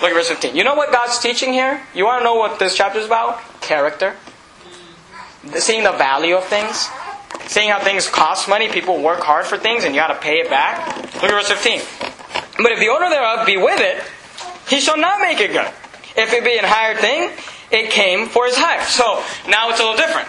Look 0.00 0.10
at 0.10 0.14
verse 0.14 0.28
15. 0.28 0.56
You 0.56 0.64
know 0.64 0.74
what 0.74 0.92
God's 0.92 1.18
teaching 1.18 1.52
here? 1.52 1.82
You 1.94 2.04
want 2.04 2.20
to 2.20 2.24
know 2.24 2.34
what 2.34 2.58
this 2.58 2.74
chapter 2.76 2.98
is 2.98 3.06
about? 3.06 3.40
Character. 3.60 4.16
Seeing 5.54 5.84
the 5.84 5.92
value 5.92 6.36
of 6.36 6.44
things. 6.44 6.88
Seeing 7.46 7.70
how 7.70 7.80
things 7.80 8.08
cost 8.08 8.48
money, 8.48 8.68
people 8.68 9.02
work 9.02 9.20
hard 9.20 9.46
for 9.46 9.56
things, 9.56 9.84
and 9.84 9.94
you 9.94 10.00
got 10.00 10.08
to 10.08 10.20
pay 10.20 10.40
it 10.40 10.50
back. 10.50 10.96
Look 11.14 11.24
at 11.24 11.30
verse 11.30 11.48
15. 11.48 11.80
But 12.58 12.72
if 12.72 12.80
the 12.80 12.88
owner 12.88 13.08
thereof 13.08 13.46
be 13.46 13.56
with 13.56 13.80
it, 13.80 14.02
he 14.68 14.80
shall 14.80 14.98
not 14.98 15.20
make 15.20 15.40
it 15.40 15.52
good. 15.52 15.70
If 16.16 16.32
it 16.32 16.44
be 16.44 16.58
an 16.58 16.64
hired 16.64 16.98
thing, 16.98 17.30
it 17.70 17.90
came 17.90 18.26
for 18.26 18.46
his 18.46 18.56
hire. 18.56 18.84
So 18.86 19.22
now 19.48 19.70
it's 19.70 19.80
a 19.80 19.82
little 19.82 19.96
different. 19.96 20.28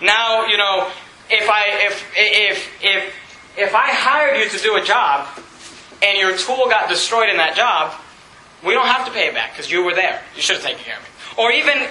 Now, 0.00 0.46
you 0.46 0.56
know, 0.56 0.90
if 1.28 1.48
I 1.48 1.86
if 1.86 2.12
if 2.16 2.82
if 2.82 3.14
if 3.56 3.74
I 3.74 3.88
hired 3.88 4.38
you 4.38 4.48
to 4.48 4.58
do 4.62 4.76
a 4.76 4.82
job 4.82 5.28
and 6.02 6.18
your 6.18 6.36
tool 6.36 6.68
got 6.68 6.88
destroyed 6.88 7.28
in 7.28 7.36
that 7.36 7.54
job, 7.54 7.94
we 8.64 8.74
don't 8.74 8.86
have 8.86 9.06
to 9.06 9.12
pay 9.12 9.28
it 9.28 9.34
back 9.34 9.52
because 9.52 9.70
you 9.70 9.82
were 9.84 9.94
there. 9.94 10.20
You 10.36 10.42
should 10.42 10.56
have 10.56 10.64
taken 10.64 10.82
care 10.82 10.96
of 10.96 11.02
me. 11.02 11.08
Or 11.42 11.52
even 11.52 11.88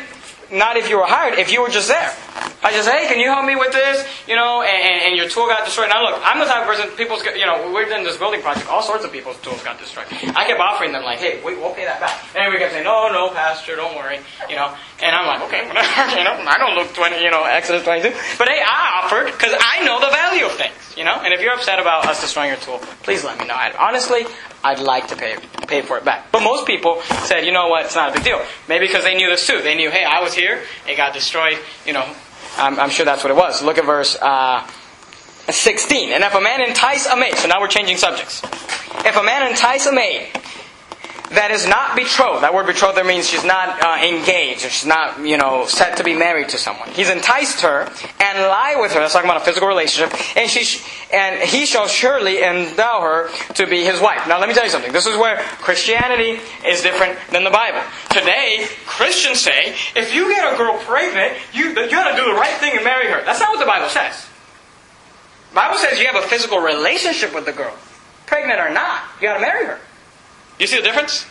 not 0.51 0.77
if 0.77 0.89
you 0.89 0.97
were 0.97 1.05
hired, 1.05 1.39
if 1.39 1.51
you 1.51 1.61
were 1.61 1.69
just 1.69 1.87
there. 1.87 2.13
I 2.61 2.71
just, 2.71 2.89
hey, 2.89 3.07
can 3.07 3.19
you 3.19 3.27
help 3.27 3.45
me 3.45 3.55
with 3.55 3.71
this? 3.71 4.05
You 4.27 4.35
know, 4.35 4.61
and, 4.61 5.09
and 5.09 5.15
your 5.15 5.29
tool 5.29 5.47
got 5.47 5.65
destroyed. 5.65 5.89
Now 5.89 6.03
look, 6.03 6.19
I'm 6.23 6.39
the 6.39 6.45
type 6.45 6.61
of 6.61 6.67
person, 6.67 6.89
people's, 6.97 7.23
you 7.25 7.45
know, 7.45 7.71
we're 7.73 7.87
in 7.89 8.03
this 8.03 8.17
building 8.17 8.41
project, 8.41 8.67
all 8.67 8.81
sorts 8.81 9.05
of 9.05 9.11
people's 9.11 9.39
tools 9.41 9.63
got 9.63 9.79
destroyed. 9.79 10.07
I 10.35 10.45
kept 10.45 10.59
offering 10.59 10.91
them 10.91 11.03
like, 11.03 11.19
hey, 11.19 11.41
we, 11.43 11.55
will 11.55 11.73
pay 11.73 11.85
that 11.85 11.99
back. 11.99 12.19
And 12.35 12.51
we 12.51 12.59
kept 12.59 12.73
saying, 12.73 12.83
no, 12.83 13.09
no, 13.11 13.29
pastor, 13.29 13.75
don't 13.75 13.95
worry. 13.95 14.19
You 14.49 14.55
know, 14.55 14.75
and 15.01 15.15
I'm 15.15 15.25
like, 15.25 15.41
okay, 15.47 15.63
you 16.17 16.23
know, 16.23 16.35
I 16.47 16.57
don't 16.57 16.75
look 16.75 16.93
20, 16.93 17.23
you 17.23 17.31
know, 17.31 17.43
Exodus 17.43 17.83
22. 17.83 18.09
But 18.37 18.49
hey, 18.49 18.61
I 18.65 19.03
offered 19.03 19.31
because 19.31 19.53
I 19.59 19.83
know 19.85 19.99
the 19.99 20.11
value 20.11 20.45
of 20.45 20.53
things, 20.53 20.97
you 20.97 21.05
know. 21.05 21.15
And 21.23 21.33
if 21.33 21.41
you're 21.41 21.53
upset 21.53 21.79
about 21.79 22.05
us 22.05 22.21
destroying 22.21 22.49
your 22.49 22.59
tool, 22.59 22.79
please 23.03 23.23
let 23.23 23.39
me 23.39 23.45
know. 23.47 23.55
I, 23.55 23.73
honestly, 23.79 24.25
I'd 24.63 24.79
like 24.79 25.07
to 25.07 25.15
pay 25.15 25.37
pay 25.67 25.81
for 25.81 25.97
it 25.97 26.03
back. 26.03 26.31
But 26.31 26.41
most 26.41 26.65
people 26.65 27.01
said, 27.25 27.45
you 27.45 27.51
know 27.51 27.67
what, 27.67 27.85
it's 27.85 27.95
not 27.95 28.09
a 28.09 28.13
big 28.13 28.23
deal. 28.23 28.41
Maybe 28.67 28.87
because 28.87 29.03
they 29.03 29.15
knew 29.15 29.29
this 29.29 29.45
too. 29.45 29.61
They 29.61 29.75
knew, 29.75 29.91
hey, 29.91 30.03
I 30.03 30.21
was 30.21 30.33
here, 30.33 30.63
it 30.87 30.97
got 30.97 31.13
destroyed. 31.13 31.57
You 31.85 31.93
know, 31.93 32.15
I'm, 32.57 32.79
I'm 32.79 32.89
sure 32.89 33.05
that's 33.05 33.23
what 33.23 33.31
it 33.31 33.37
was. 33.37 33.61
Look 33.61 33.77
at 33.77 33.85
verse 33.85 34.17
uh, 34.21 34.65
16. 35.49 36.11
And 36.11 36.23
if 36.23 36.33
a 36.33 36.41
man 36.41 36.61
entice 36.61 37.05
a 37.07 37.15
maid, 37.15 37.35
so 37.35 37.47
now 37.47 37.59
we're 37.59 37.67
changing 37.67 37.97
subjects. 37.97 38.41
If 39.05 39.15
a 39.15 39.23
man 39.23 39.49
entice 39.49 39.85
a 39.85 39.93
maid 39.93 40.29
that 41.31 41.51
is 41.51 41.67
not 41.67 41.95
betrothed. 41.95 42.43
That 42.43 42.53
word 42.53 42.65
betrothed 42.65 42.97
there 42.97 43.05
means 43.05 43.29
she's 43.29 43.43
not 43.45 43.83
uh, 43.83 44.03
engaged 44.03 44.65
or 44.65 44.69
she's 44.69 44.87
not, 44.87 45.19
you 45.19 45.37
know, 45.37 45.65
set 45.67 45.97
to 45.97 46.03
be 46.03 46.15
married 46.15 46.49
to 46.49 46.57
someone. 46.57 46.89
He's 46.89 47.09
enticed 47.09 47.61
her 47.61 47.81
and 48.19 48.37
lie 48.39 48.77
with 48.79 48.93
her. 48.93 48.99
That's 48.99 49.13
talking 49.13 49.29
about 49.29 49.41
a 49.41 49.45
physical 49.45 49.67
relationship. 49.67 50.13
And 50.35 50.49
she 50.49 50.63
sh- 50.63 50.83
and 51.13 51.41
he 51.41 51.65
shall 51.65 51.87
surely 51.87 52.41
endow 52.41 53.01
her 53.01 53.29
to 53.53 53.67
be 53.67 53.83
his 53.83 54.01
wife. 54.01 54.27
Now 54.27 54.39
let 54.39 54.49
me 54.49 54.55
tell 54.55 54.63
you 54.63 54.71
something. 54.71 54.91
This 54.91 55.05
is 55.05 55.17
where 55.17 55.37
Christianity 55.61 56.39
is 56.65 56.81
different 56.81 57.17
than 57.31 57.43
the 57.43 57.51
Bible. 57.51 57.81
Today, 58.09 58.65
Christians 58.85 59.39
say 59.39 59.75
if 59.95 60.13
you 60.15 60.29
get 60.33 60.51
a 60.53 60.57
girl 60.57 60.79
pregnant, 60.79 61.37
you 61.53 61.69
you 61.69 61.89
got 61.91 62.09
to 62.09 62.17
do 62.17 62.25
the 62.25 62.37
right 62.37 62.57
thing 62.57 62.75
and 62.75 62.83
marry 62.83 63.07
her. 63.07 63.23
That's 63.23 63.39
not 63.39 63.49
what 63.49 63.59
the 63.59 63.65
Bible 63.67 63.89
says. 63.89 64.27
The 65.49 65.55
Bible 65.55 65.77
says 65.77 65.99
you 65.99 66.07
have 66.07 66.23
a 66.23 66.27
physical 66.27 66.59
relationship 66.59 67.33
with 67.35 67.45
the 67.45 67.53
girl, 67.53 67.75
pregnant 68.25 68.59
or 68.59 68.69
not. 68.69 69.03
You 69.21 69.27
got 69.27 69.35
to 69.35 69.41
marry 69.41 69.65
her. 69.65 69.79
You 70.59 70.67
see 70.67 70.77
the 70.77 70.83
difference? 70.83 71.25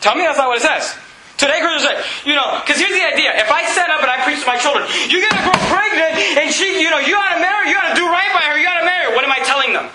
Tell 0.00 0.14
me 0.14 0.22
that's 0.22 0.38
not 0.38 0.48
what 0.48 0.58
it 0.58 0.66
says. 0.66 0.94
Today 1.36 1.58
Christians 1.58 1.82
say, 1.82 1.96
you 2.22 2.38
know, 2.38 2.62
because 2.62 2.78
here's 2.78 2.94
the 2.94 3.02
idea. 3.02 3.34
If 3.34 3.50
I 3.50 3.66
set 3.74 3.90
up 3.90 3.98
and 3.98 4.10
I 4.10 4.22
preach 4.22 4.40
to 4.40 4.46
my 4.46 4.56
children, 4.58 4.86
you 5.10 5.18
get 5.18 5.34
a 5.34 5.42
girl 5.42 5.58
pregnant 5.66 6.14
and 6.38 6.54
she, 6.54 6.78
you 6.78 6.90
know, 6.90 7.02
you 7.02 7.18
gotta 7.18 7.42
marry, 7.42 7.68
you 7.68 7.74
gotta 7.74 7.98
do 7.98 8.06
right 8.06 8.30
by 8.30 8.46
her, 8.46 8.54
you 8.58 8.64
gotta 8.64 8.86
marry 8.86 9.10
her. 9.10 9.14
What 9.18 9.24
am 9.26 9.32
I 9.32 9.42
telling 9.42 9.74
them? 9.74 9.90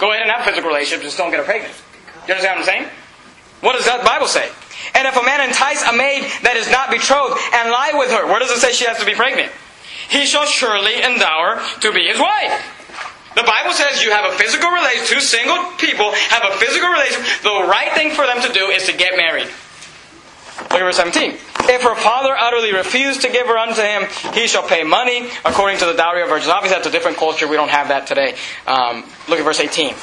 Go 0.00 0.10
ahead 0.10 0.22
and 0.22 0.30
have 0.32 0.48
physical 0.48 0.72
relationships, 0.72 1.04
just 1.04 1.18
don't 1.18 1.30
get 1.30 1.40
her 1.40 1.44
pregnant. 1.44 1.76
You 2.26 2.34
understand 2.34 2.56
what 2.56 2.64
I'm 2.64 2.72
saying? 2.72 2.88
What 3.60 3.76
does 3.76 3.84
that 3.84 4.04
Bible 4.04 4.26
say? 4.26 4.48
And 4.96 5.06
if 5.06 5.16
a 5.16 5.24
man 5.24 5.44
entice 5.44 5.84
a 5.84 5.92
maid 5.92 6.24
that 6.40 6.56
is 6.56 6.72
not 6.72 6.88
betrothed 6.88 7.36
and 7.52 7.68
lie 7.68 7.92
with 7.92 8.10
her, 8.10 8.24
where 8.24 8.40
does 8.40 8.50
it 8.50 8.60
say 8.64 8.72
she 8.72 8.84
has 8.88 8.98
to 8.98 9.06
be 9.06 9.14
pregnant? 9.14 9.52
He 10.08 10.24
shall 10.24 10.44
surely 10.44 11.04
endow 11.04 11.40
her 11.40 11.80
to 11.80 11.92
be 11.92 12.08
his 12.08 12.20
wife. 12.20 12.52
The 13.34 13.42
Bible 13.42 13.72
says 13.72 14.02
you 14.02 14.10
have 14.10 14.32
a 14.32 14.36
physical 14.36 14.70
relation, 14.70 15.06
two 15.06 15.20
single 15.20 15.58
people 15.78 16.12
have 16.30 16.42
a 16.44 16.56
physical 16.56 16.88
relation. 16.88 17.20
The 17.42 17.66
right 17.66 17.92
thing 17.92 18.10
for 18.10 18.26
them 18.26 18.40
to 18.42 18.52
do 18.52 18.70
is 18.70 18.86
to 18.86 18.96
get 18.96 19.16
married. 19.16 19.48
Look 20.70 20.80
at 20.80 20.86
verse 20.86 20.96
17. 20.96 21.32
If 21.66 21.82
her 21.82 21.96
father 21.96 22.36
utterly 22.38 22.72
refused 22.72 23.22
to 23.22 23.30
give 23.30 23.46
her 23.46 23.58
unto 23.58 23.80
him, 23.80 24.04
he 24.34 24.46
shall 24.46 24.66
pay 24.66 24.84
money 24.84 25.28
according 25.44 25.78
to 25.78 25.86
the 25.86 25.94
dowry 25.94 26.22
of 26.22 26.28
virgins. 26.28 26.50
Obviously, 26.50 26.76
that's 26.76 26.86
a 26.86 26.92
different 26.92 27.16
culture. 27.16 27.48
We 27.48 27.56
don't 27.56 27.70
have 27.70 27.88
that 27.88 28.06
today. 28.06 28.36
Um, 28.66 29.04
look 29.28 29.38
at 29.38 29.44
verse 29.44 29.60
18. 29.60 29.94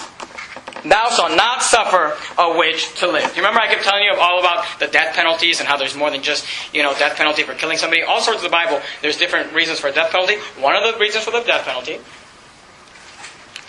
Thou 0.83 1.09
shalt 1.09 1.37
not 1.37 1.61
suffer 1.61 2.17
a 2.41 2.57
witch 2.57 2.95
to 2.99 3.07
live. 3.07 3.29
Do 3.29 3.29
you 3.29 3.45
remember 3.45 3.59
I 3.59 3.67
kept 3.67 3.83
telling 3.83 4.03
you 4.03 4.15
all 4.19 4.39
about 4.39 4.65
the 4.79 4.87
death 4.87 5.15
penalties 5.15 5.59
and 5.59 5.69
how 5.69 5.77
there's 5.77 5.95
more 5.95 6.09
than 6.09 6.23
just, 6.23 6.47
you 6.73 6.81
know, 6.81 6.93
death 6.97 7.15
penalty 7.15 7.43
for 7.43 7.53
killing 7.53 7.77
somebody? 7.77 8.01
All 8.01 8.19
sorts 8.19 8.39
of 8.39 8.43
the 8.43 8.49
Bible, 8.49 8.81
there's 9.01 9.17
different 9.17 9.53
reasons 9.53 9.79
for 9.79 9.87
a 9.87 9.91
death 9.93 10.11
penalty. 10.11 10.37
One 10.59 10.75
of 10.75 10.91
the 10.91 10.99
reasons 10.99 11.23
for 11.23 11.31
the 11.31 11.41
death 11.41 11.65
penalty 11.65 11.99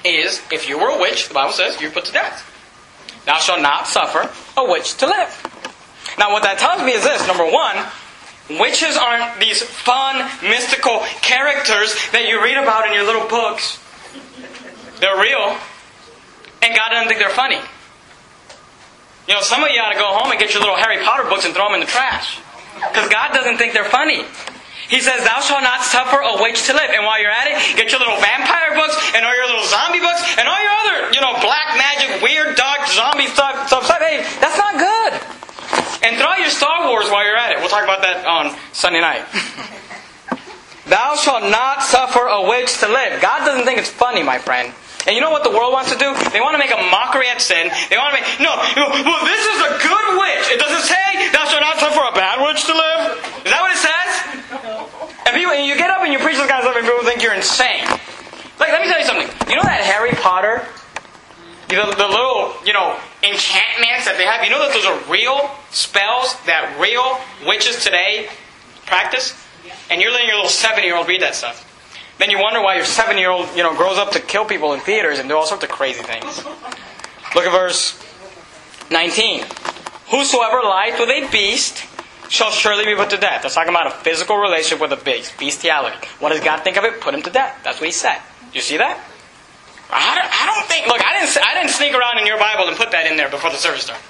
is 0.05 0.43
if 0.51 0.69
you 0.69 0.79
were 0.79 0.89
a 0.89 1.01
witch, 1.01 1.29
the 1.29 1.35
Bible 1.35 1.53
says, 1.53 1.81
you're 1.81 1.91
put 1.91 2.05
to 2.07 2.13
death. 2.13 2.49
Thou 3.27 3.39
shalt 3.39 3.63
not 3.63 3.87
suffer 3.87 4.31
a 4.61 4.65
witch 4.71 4.95
to 4.97 5.07
live. 5.07 5.31
Now, 6.19 6.33
what 6.33 6.43
that 6.43 6.59
tells 6.59 6.83
me 6.83 6.93
is 6.93 7.05
this 7.05 7.27
number 7.27 7.45
one, 7.45 7.87
witches 8.61 8.97
aren't 8.97 9.41
these 9.41 9.63
fun, 9.63 10.29
mystical 10.43 11.01
characters 11.23 11.95
that 12.11 12.27
you 12.29 12.43
read 12.43 12.59
about 12.59 12.87
in 12.89 12.95
your 12.95 13.05
little 13.05 13.27
books. 13.29 13.79
They're 15.01 15.19
real, 15.19 15.57
and 16.63 16.75
God 16.75 16.91
doesn't 16.91 17.09
think 17.09 17.19
they're 17.19 17.31
funny. 17.31 17.59
You 19.29 19.35
know, 19.35 19.41
some 19.41 19.63
of 19.63 19.71
you 19.71 19.81
ought 19.81 19.93
to 19.93 19.99
go 19.99 20.07
home 20.07 20.31
and 20.31 20.41
get 20.41 20.53
your 20.53 20.61
little 20.61 20.77
Harry 20.77 21.03
Potter 21.05 21.29
books 21.29 21.45
and 21.45 21.55
throw 21.55 21.67
them 21.67 21.75
in 21.75 21.81
the 21.81 21.87
trash. 21.87 22.39
Because 22.75 23.09
God 23.09 23.33
doesn't 23.33 23.57
think 23.57 23.73
they're 23.73 23.85
funny. 23.85 24.25
He 24.93 25.01
says, 25.01 25.25
Thou 25.25 25.41
shalt 25.41 25.65
not 25.65 25.81
suffer 25.81 26.21
a 26.21 26.37
witch 26.37 26.69
to 26.69 26.77
live. 26.77 26.93
And 26.93 27.09
while 27.09 27.17
you're 27.17 27.33
at 27.33 27.49
it, 27.49 27.57
get 27.81 27.89
your 27.89 28.05
little 28.05 28.21
vampire 28.21 28.77
books 28.77 28.93
and 29.17 29.25
all 29.25 29.33
your 29.33 29.49
little 29.49 29.65
zombie 29.65 30.05
books 30.05 30.21
and 30.37 30.45
all 30.45 30.61
your 30.61 30.77
other, 30.85 31.17
you 31.17 31.21
know, 31.25 31.33
black 31.41 31.81
magic, 31.81 32.21
weird, 32.21 32.61
dark, 32.61 32.85
zombie 32.93 33.33
stuff. 33.33 33.73
stuff. 33.73 33.89
Hey, 33.89 34.21
that's 34.37 34.61
not 34.61 34.77
good. 34.77 35.13
And 36.05 36.21
throw 36.21 36.29
out 36.29 36.45
your 36.45 36.53
Star 36.53 36.93
Wars 36.93 37.09
while 37.09 37.25
you're 37.25 37.41
at 37.41 37.57
it. 37.57 37.59
We'll 37.65 37.73
talk 37.73 37.85
about 37.85 38.03
that 38.05 38.27
on 38.29 38.53
Sunday 38.77 39.01
night. 39.01 39.25
Thou 40.93 41.17
shalt 41.17 41.49
not 41.49 41.83
suffer 41.83 42.29
a 42.29 42.45
witch 42.45 42.77
to 42.85 42.89
live. 42.89 43.23
God 43.23 43.47
doesn't 43.47 43.65
think 43.65 43.79
it's 43.79 43.89
funny, 43.89 44.23
my 44.23 44.37
friend. 44.37 44.75
And 45.07 45.17
you 45.17 45.23
know 45.23 45.35
what 45.35 45.43
the 45.43 45.51
world 45.51 45.73
wants 45.73 45.91
to 45.91 45.99
do? 45.99 46.15
They 46.31 46.39
want 46.39 46.55
to 46.55 46.63
make 46.63 46.71
a 46.71 46.79
mockery 46.79 47.27
at 47.27 47.43
sin. 47.43 47.67
They 47.91 47.99
want 47.99 48.15
to 48.15 48.23
make, 48.23 48.29
no, 48.39 48.55
well, 48.55 49.25
this 49.27 49.43
is 49.43 49.59
a 49.67 49.71
good 49.83 50.07
witch. 50.15 50.47
It 50.55 50.63
doesn't 50.63 50.87
say, 50.87 51.33
thou 51.35 51.43
shalt 51.51 51.63
not 51.63 51.79
suffer 51.83 52.03
a 52.07 52.15
bad 52.15 52.39
witch 52.39 52.63
to 52.71 52.75
live. 52.75 53.19
Is 53.43 53.51
that 53.51 53.63
what 53.63 53.75
it 53.75 53.82
says? 55.25 55.35
people, 55.35 55.55
you 55.55 55.77
get 55.77 55.91
up 55.91 56.03
and 56.03 56.13
you 56.13 56.19
preach 56.19 56.37
this 56.37 56.49
kind 56.49 56.65
of 56.65 56.71
stuff, 56.71 56.77
and 56.77 56.87
people 56.87 57.05
think 57.05 57.23
you're 57.23 57.35
insane. 57.35 57.85
Like, 58.59 58.71
let 58.71 58.83
me 58.83 58.89
tell 58.89 58.99
you 58.99 59.07
something. 59.07 59.29
You 59.49 59.57
know 59.57 59.63
that 59.63 59.83
Harry 59.83 60.13
Potter, 60.13 60.65
the, 61.69 61.95
the 61.97 62.07
little, 62.07 62.55
you 62.65 62.73
know, 62.73 62.99
enchantments 63.23 64.07
that 64.07 64.15
they 64.19 64.25
have. 64.25 64.45
You 64.45 64.51
know 64.51 64.61
that 64.61 64.73
those 64.73 64.87
are 64.87 64.99
real 65.11 65.51
spells 65.71 66.37
that 66.47 66.77
real 66.79 67.19
witches 67.49 67.83
today 67.83 68.29
practice, 68.87 69.35
and 69.91 70.01
you're 70.01 70.13
letting 70.13 70.29
your 70.29 70.37
little 70.37 70.51
seven-year-old 70.51 71.09
read 71.09 71.23
that 71.23 71.35
stuff. 71.35 71.69
Then 72.19 72.31
you 72.31 72.39
wonder 72.39 72.61
why 72.61 72.77
your 72.77 72.85
seven-year-old, 72.85 73.57
you 73.57 73.63
know, 73.63 73.75
grows 73.75 73.99
up 73.99 74.13
to 74.13 74.21
kill 74.21 74.45
people 74.45 74.75
in 74.75 74.81
theaters 74.81 75.19
and 75.19 75.29
do 75.29 75.37
all 75.37 75.47
sorts 75.47 75.65
of 75.65 75.71
crazy 75.71 76.03
things. 76.03 76.45
Look 77.35 77.47
at 77.47 77.53
verse 77.53 77.99
19. 78.91 79.45
Whosoever 80.11 80.61
lieth 80.63 81.01
with 81.01 81.09
a 81.09 81.29
beast 81.33 81.79
shall 82.33 82.51
surely 82.51 82.87
be 82.87 82.97
put 82.97 83.11
to 83.11 83.19
death. 83.19 83.43
That's 83.43 83.55
talking 83.55 83.69
about 83.69 83.89
a 83.89 83.91
physical 83.91 84.39
relationship 84.39 84.81
with 84.81 84.91
a 84.99 85.05
beast, 85.05 85.37
bestiality. 85.39 85.99
What 86.19 86.31
does 86.31 86.41
God 86.41 86.65
think 86.65 86.79
of 86.79 86.85
it? 86.85 86.99
Put 86.99 87.13
him 87.13 87.21
to 87.23 87.31
death. 87.31 87.61
That's 87.63 87.79
what 87.79 87.85
he 87.85 87.93
said. 87.93 88.19
You 88.55 88.63
see 88.63 88.79
that? 88.79 88.97
I 89.93 90.17
don't, 90.17 90.33
I 90.33 90.49
don't 90.49 90.65
think. 90.65 90.89
Look, 90.89 91.05
I 91.05 91.21
didn't. 91.21 91.37
I 91.45 91.53
didn't 91.53 91.77
sneak 91.77 91.93
around 91.93 92.19
in 92.19 92.27
your 92.27 92.39
Bible 92.39 92.69
and 92.69 92.77
put 92.77 92.91
that 92.93 93.05
in 93.05 93.19
there 93.19 93.29
before 93.29 93.51
the 93.51 93.61
service 93.61 93.85
started. 93.85 94.01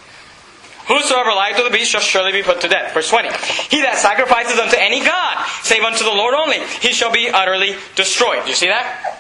Whosoever 0.87 1.35
lieth 1.35 1.57
to 1.57 1.65
the 1.65 1.75
beast 1.75 1.91
shall 1.91 2.01
surely 2.01 2.31
be 2.31 2.45
put 2.47 2.61
to 2.63 2.69
death. 2.69 2.95
Verse 2.95 3.11
20. 3.11 3.27
He 3.75 3.83
that 3.83 3.99
sacrifices 3.99 4.59
unto 4.59 4.79
any 4.79 5.03
God, 5.03 5.43
save 5.63 5.83
unto 5.83 6.05
the 6.05 6.15
Lord 6.15 6.35
only, 6.35 6.63
he 6.79 6.95
shall 6.95 7.11
be 7.11 7.27
utterly 7.27 7.75
destroyed. 7.95 8.47
You 8.47 8.55
see 8.55 8.67
that? 8.67 9.19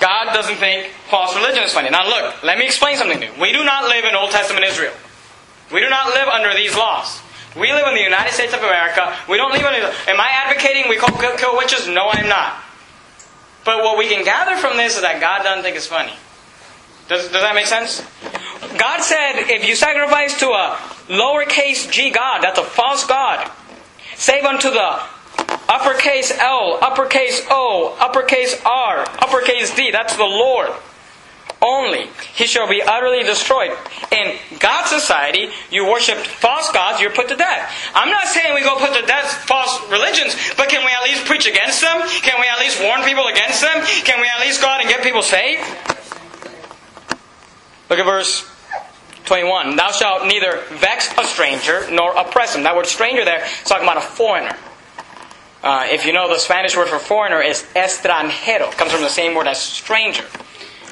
God 0.00 0.34
doesn't 0.36 0.56
think 0.56 0.92
false 1.08 1.34
religion 1.36 1.62
is 1.62 1.72
funny. 1.72 1.88
Now 1.88 2.04
look, 2.04 2.42
let 2.42 2.58
me 2.58 2.64
explain 2.66 2.96
something 2.96 3.20
to 3.20 3.26
you. 3.26 3.32
We 3.40 3.52
do 3.52 3.64
not 3.64 3.88
live 3.88 4.04
in 4.04 4.14
Old 4.14 4.32
Testament 4.32 4.66
Israel. 4.66 4.92
We 5.72 5.80
do 5.80 5.88
not 5.88 6.12
live 6.12 6.28
under 6.28 6.52
these 6.54 6.76
laws. 6.76 7.22
We 7.56 7.72
live 7.72 7.86
in 7.88 7.94
the 7.94 8.02
United 8.02 8.32
States 8.32 8.54
of 8.54 8.60
America. 8.60 9.14
We 9.28 9.36
don't 9.36 9.52
live 9.52 9.62
under. 9.62 9.92
Am 10.08 10.20
I 10.20 10.30
advocating 10.46 10.88
we 10.88 10.96
kill, 10.96 11.36
kill 11.36 11.56
witches? 11.56 11.86
No, 11.86 12.08
I'm 12.08 12.28
not. 12.28 12.62
But 13.64 13.84
what 13.84 13.98
we 13.98 14.08
can 14.08 14.24
gather 14.24 14.56
from 14.56 14.76
this 14.76 14.96
is 14.96 15.02
that 15.02 15.20
God 15.20 15.42
doesn't 15.42 15.62
think 15.62 15.76
it's 15.76 15.86
funny. 15.86 16.12
Does, 17.08 17.28
does 17.30 17.42
that 17.42 17.54
make 17.54 17.66
sense? 17.66 18.00
God 18.78 19.02
said 19.02 19.50
if 19.50 19.68
you 19.68 19.74
sacrifice 19.74 20.38
to 20.40 20.46
a 20.46 20.76
lowercase 21.08 21.90
g 21.90 22.10
God, 22.10 22.40
that's 22.42 22.58
a 22.58 22.64
false 22.64 23.06
God, 23.06 23.50
save 24.16 24.44
unto 24.44 24.70
the 24.70 25.00
uppercase 25.68 26.32
L, 26.38 26.78
uppercase 26.80 27.46
O, 27.50 27.96
uppercase 28.00 28.60
R, 28.64 29.00
uppercase 29.20 29.74
D, 29.74 29.90
that's 29.90 30.16
the 30.16 30.24
Lord 30.24 30.70
only. 31.62 32.08
He 32.34 32.46
shall 32.46 32.68
be 32.68 32.82
utterly 32.82 33.22
destroyed. 33.22 33.70
In 34.10 34.36
God's 34.58 34.90
society, 34.90 35.48
you 35.70 35.86
worship 35.86 36.18
false 36.18 36.70
gods, 36.72 37.00
you're 37.00 37.12
put 37.12 37.28
to 37.28 37.36
death. 37.36 37.90
I'm 37.94 38.10
not 38.10 38.26
saying 38.26 38.54
we 38.54 38.62
go 38.62 38.76
put 38.76 38.94
to 38.98 39.06
death 39.06 39.44
false 39.46 39.80
religions, 39.90 40.36
but 40.56 40.68
can 40.68 40.84
we 40.84 40.90
at 40.92 41.02
least 41.04 41.24
preach 41.24 41.46
against 41.46 41.80
them? 41.80 42.02
Can 42.22 42.40
we 42.40 42.48
at 42.48 42.58
least 42.58 42.82
warn 42.82 43.02
people 43.02 43.26
against 43.26 43.60
them? 43.60 43.84
Can 44.04 44.20
we 44.20 44.28
at 44.28 44.40
least 44.40 44.60
go 44.60 44.66
out 44.66 44.80
and 44.80 44.88
get 44.88 45.02
people 45.02 45.22
saved? 45.22 45.62
Look 47.88 47.98
at 47.98 48.04
verse 48.04 48.48
21. 49.24 49.76
Thou 49.76 49.90
shalt 49.92 50.26
neither 50.26 50.62
vex 50.70 51.12
a 51.16 51.24
stranger 51.24 51.86
nor 51.90 52.16
oppress 52.16 52.54
him. 52.54 52.64
That 52.64 52.74
word 52.74 52.86
stranger 52.86 53.24
there 53.24 53.44
is 53.44 53.62
talking 53.64 53.84
about 53.84 53.98
a 53.98 54.00
foreigner. 54.00 54.56
Uh, 55.62 55.86
if 55.90 56.06
you 56.06 56.12
know, 56.12 56.28
the 56.28 56.38
Spanish 56.38 56.76
word 56.76 56.88
for 56.88 56.98
foreigner 56.98 57.40
is 57.40 57.62
extranjero. 57.76 58.72
Comes 58.72 58.90
from 58.90 59.02
the 59.02 59.08
same 59.08 59.34
word 59.34 59.46
as 59.46 59.62
stranger. 59.62 60.24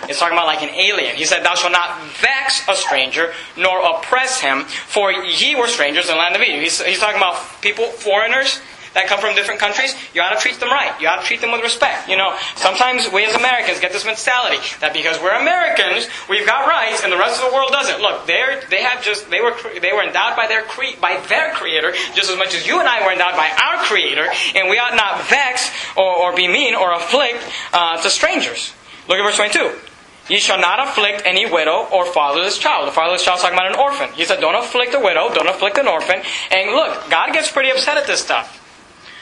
It's 0.09 0.19
talking 0.19 0.37
about 0.37 0.47
like 0.47 0.63
an 0.63 0.71
alien. 0.71 1.17
He 1.17 1.25
said, 1.25 1.45
Thou 1.45 1.55
shalt 1.55 1.73
not 1.73 2.01
vex 2.21 2.67
a 2.69 2.75
stranger, 2.75 3.33
nor 3.57 3.81
oppress 3.81 4.41
him, 4.41 4.65
for 4.65 5.13
ye 5.13 5.55
were 5.55 5.69
strangers 5.69 6.09
in 6.09 6.15
the 6.15 6.19
land 6.19 6.35
of 6.35 6.43
Egypt. 6.43 6.63
He's, 6.63 6.81
he's 6.83 6.99
talking 6.99 7.19
about 7.19 7.63
people, 7.63 7.87
foreigners, 7.87 8.61
that 8.95 9.07
come 9.07 9.21
from 9.21 9.35
different 9.35 9.61
countries, 9.61 9.95
you 10.15 10.21
ought 10.21 10.35
to 10.35 10.41
treat 10.41 10.59
them 10.59 10.69
right. 10.69 10.91
You 11.01 11.09
ought 11.09 11.21
to 11.21 11.27
treat 11.27 11.41
them 11.41 11.53
with 11.53 11.63
respect. 11.63 12.09
You 12.09 12.17
know, 12.17 12.37
sometimes 12.57 13.09
we 13.13 13.25
as 13.25 13.35
Americans 13.35 13.79
get 13.79 13.93
this 13.93 14.05
mentality 14.05 14.59
that 14.81 14.93
because 14.93 15.21
we're 15.23 15.39
Americans, 15.39 16.09
we've 16.29 16.47
got 16.47 16.67
rights, 16.67 17.05
and 17.05 17.13
the 17.13 17.17
rest 17.17 17.41
of 17.41 17.51
the 17.51 17.55
world 17.55 17.71
doesn't. 17.71 18.01
Look, 18.01 18.27
they 18.27 18.43
they 18.69 18.83
have 18.83 19.03
just 19.05 19.31
they 19.31 19.41
were 19.41 19.55
they 19.81 19.93
were 19.93 20.03
endowed 20.03 20.35
by 20.35 20.47
their 20.49 20.63
cre- 20.63 20.99
by 21.01 21.23
their 21.29 21.53
Creator 21.55 21.93
just 22.15 22.31
as 22.31 22.37
much 22.37 22.55
as 22.55 22.67
you 22.67 22.81
and 22.81 22.89
I 22.89 23.05
were 23.07 23.13
endowed 23.13 23.37
by 23.37 23.47
our 23.47 23.85
Creator, 23.85 24.27
and 24.57 24.69
we 24.69 24.79
ought 24.79 24.97
not 24.97 25.23
vex 25.29 25.71
or, 25.97 26.11
or 26.11 26.35
be 26.35 26.49
mean 26.49 26.75
or 26.75 26.93
afflict 26.95 27.47
uh, 27.73 28.03
to 28.03 28.11
strangers. 28.11 28.73
Look 29.07 29.19
at 29.19 29.23
verse 29.23 29.37
twenty-two. 29.37 29.90
Ye 30.29 30.39
shall 30.39 30.61
not 30.61 30.87
afflict 30.87 31.23
any 31.25 31.51
widow 31.51 31.89
or 31.93 32.07
fatherless 32.07 32.59
child. 32.59 32.87
The 32.87 32.93
fatherless 32.93 33.25
child 33.25 33.39
is 33.39 33.43
talking 33.43 33.59
about 33.59 33.73
an 33.73 33.79
orphan. 33.79 34.11
He 34.15 34.25
said, 34.25 34.41
don't 34.41 34.55
afflict 34.55 34.95
a 34.95 35.01
widow, 35.01 35.33
don't 35.35 35.49
afflict 35.49 35.79
an 35.79 35.89
orphan. 35.89 36.23
And 36.53 36.71
look, 36.71 37.11
God 37.11 37.33
gets 37.33 37.51
pretty 37.51 37.71
upset 37.71 37.97
at 37.97 38.07
this 38.07 38.21
stuff. 38.21 38.59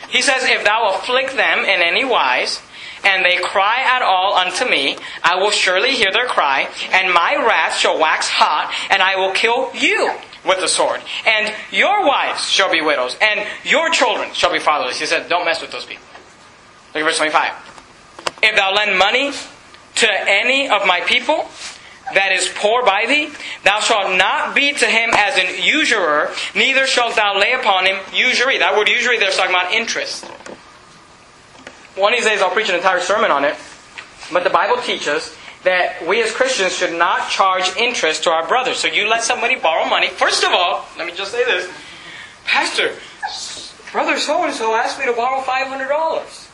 He 0.08 0.22
says, 0.22 0.42
If 0.44 0.64
thou 0.64 0.94
afflict 0.94 1.36
them 1.36 1.60
in 1.60 1.82
any 1.82 2.04
wise, 2.04 2.60
and 3.04 3.24
they 3.24 3.36
cry 3.36 3.82
at 3.84 4.02
all 4.02 4.34
unto 4.34 4.68
me, 4.68 4.96
I 5.22 5.36
will 5.36 5.50
surely 5.50 5.92
hear 5.92 6.10
their 6.12 6.26
cry, 6.26 6.68
and 6.92 7.12
my 7.12 7.36
wrath 7.36 7.76
shall 7.76 7.98
wax 7.98 8.28
hot, 8.28 8.74
and 8.90 9.02
I 9.02 9.16
will 9.16 9.32
kill 9.32 9.70
you 9.74 10.12
with 10.46 10.60
the 10.60 10.68
sword. 10.68 11.00
And 11.26 11.54
your 11.70 12.06
wives 12.06 12.50
shall 12.50 12.72
be 12.72 12.80
widows, 12.80 13.16
and 13.20 13.46
your 13.64 13.90
children 13.90 14.32
shall 14.32 14.52
be 14.52 14.58
fatherless. 14.58 14.98
He 14.98 15.06
said, 15.06 15.28
Don't 15.28 15.44
mess 15.44 15.60
with 15.60 15.70
those 15.70 15.84
people. 15.84 16.04
Look 16.94 17.02
at 17.02 17.06
verse 17.06 17.18
25. 17.18 17.52
If 18.42 18.56
thou 18.56 18.74
lend 18.74 18.98
money 18.98 19.32
to 20.00 20.08
any 20.10 20.68
of 20.68 20.86
my 20.86 21.00
people, 21.00 21.48
that 22.14 22.32
is 22.32 22.50
poor 22.54 22.84
by 22.84 23.06
thee, 23.06 23.30
thou 23.64 23.80
shalt 23.80 24.16
not 24.16 24.54
be 24.54 24.72
to 24.72 24.86
him 24.86 25.10
as 25.12 25.36
an 25.36 25.62
usurer, 25.62 26.30
neither 26.54 26.86
shalt 26.86 27.16
thou 27.16 27.38
lay 27.38 27.52
upon 27.52 27.86
him 27.86 27.98
usury. 28.14 28.58
That 28.58 28.76
word 28.76 28.88
usury 28.88 29.18
there 29.18 29.28
is 29.28 29.36
talking 29.36 29.54
about 29.54 29.72
interest. 29.72 30.24
One 31.96 32.12
of 32.12 32.18
these 32.18 32.26
days 32.26 32.40
I'll 32.40 32.50
preach 32.50 32.68
an 32.68 32.76
entire 32.76 33.00
sermon 33.00 33.30
on 33.30 33.44
it, 33.44 33.56
but 34.32 34.44
the 34.44 34.50
Bible 34.50 34.80
teaches 34.82 35.36
that 35.64 36.06
we 36.06 36.22
as 36.22 36.32
Christians 36.32 36.72
should 36.72 36.96
not 36.96 37.28
charge 37.28 37.76
interest 37.76 38.22
to 38.24 38.30
our 38.30 38.46
brothers. 38.46 38.78
So 38.78 38.88
you 38.88 39.08
let 39.08 39.24
somebody 39.24 39.56
borrow 39.56 39.84
money. 39.84 40.08
First 40.08 40.44
of 40.44 40.52
all, 40.52 40.86
let 40.96 41.06
me 41.06 41.12
just 41.12 41.32
say 41.32 41.44
this. 41.44 41.70
Pastor, 42.44 42.94
brother 43.92 44.18
so 44.18 44.44
and 44.44 44.54
so 44.54 44.74
asked 44.74 44.98
me 44.98 45.06
to 45.06 45.12
borrow 45.12 45.42
$500. 45.42 46.47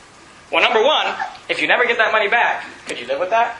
Well, 0.52 0.62
number 0.62 0.82
one, 0.82 1.14
if 1.48 1.60
you 1.60 1.68
never 1.68 1.84
get 1.86 1.98
that 1.98 2.12
money 2.12 2.28
back, 2.28 2.64
could 2.86 2.98
you 2.98 3.06
live 3.06 3.18
with 3.18 3.30
that? 3.30 3.56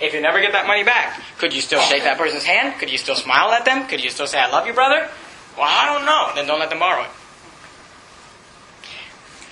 If 0.00 0.12
you 0.12 0.20
never 0.20 0.40
get 0.40 0.52
that 0.52 0.66
money 0.66 0.84
back, 0.84 1.20
could 1.38 1.54
you 1.54 1.62
still 1.62 1.80
shake 1.80 2.02
that 2.02 2.18
person's 2.18 2.44
hand? 2.44 2.78
Could 2.78 2.90
you 2.90 2.98
still 2.98 3.14
smile 3.14 3.52
at 3.52 3.64
them? 3.64 3.86
Could 3.86 4.04
you 4.04 4.10
still 4.10 4.26
say, 4.26 4.38
I 4.38 4.50
love 4.50 4.66
you, 4.66 4.74
brother? 4.74 5.08
Well, 5.56 5.66
I 5.66 5.86
don't 5.86 6.04
know. 6.04 6.32
Then 6.34 6.46
don't 6.46 6.60
let 6.60 6.68
them 6.68 6.80
borrow 6.80 7.04
it. 7.04 7.10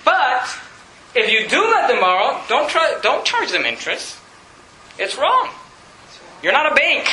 But 0.03 0.47
if 1.15 1.31
you 1.31 1.47
do 1.47 1.61
let 1.61 1.87
them 1.87 1.99
borrow, 1.99 2.41
don't, 2.47 2.69
try, 2.69 2.99
don't 3.01 3.25
charge 3.25 3.51
them 3.51 3.65
interest. 3.65 4.19
It's 4.99 5.17
wrong. 5.17 5.49
You're 6.43 6.53
not 6.53 6.71
a 6.71 6.75
bank. 6.75 7.07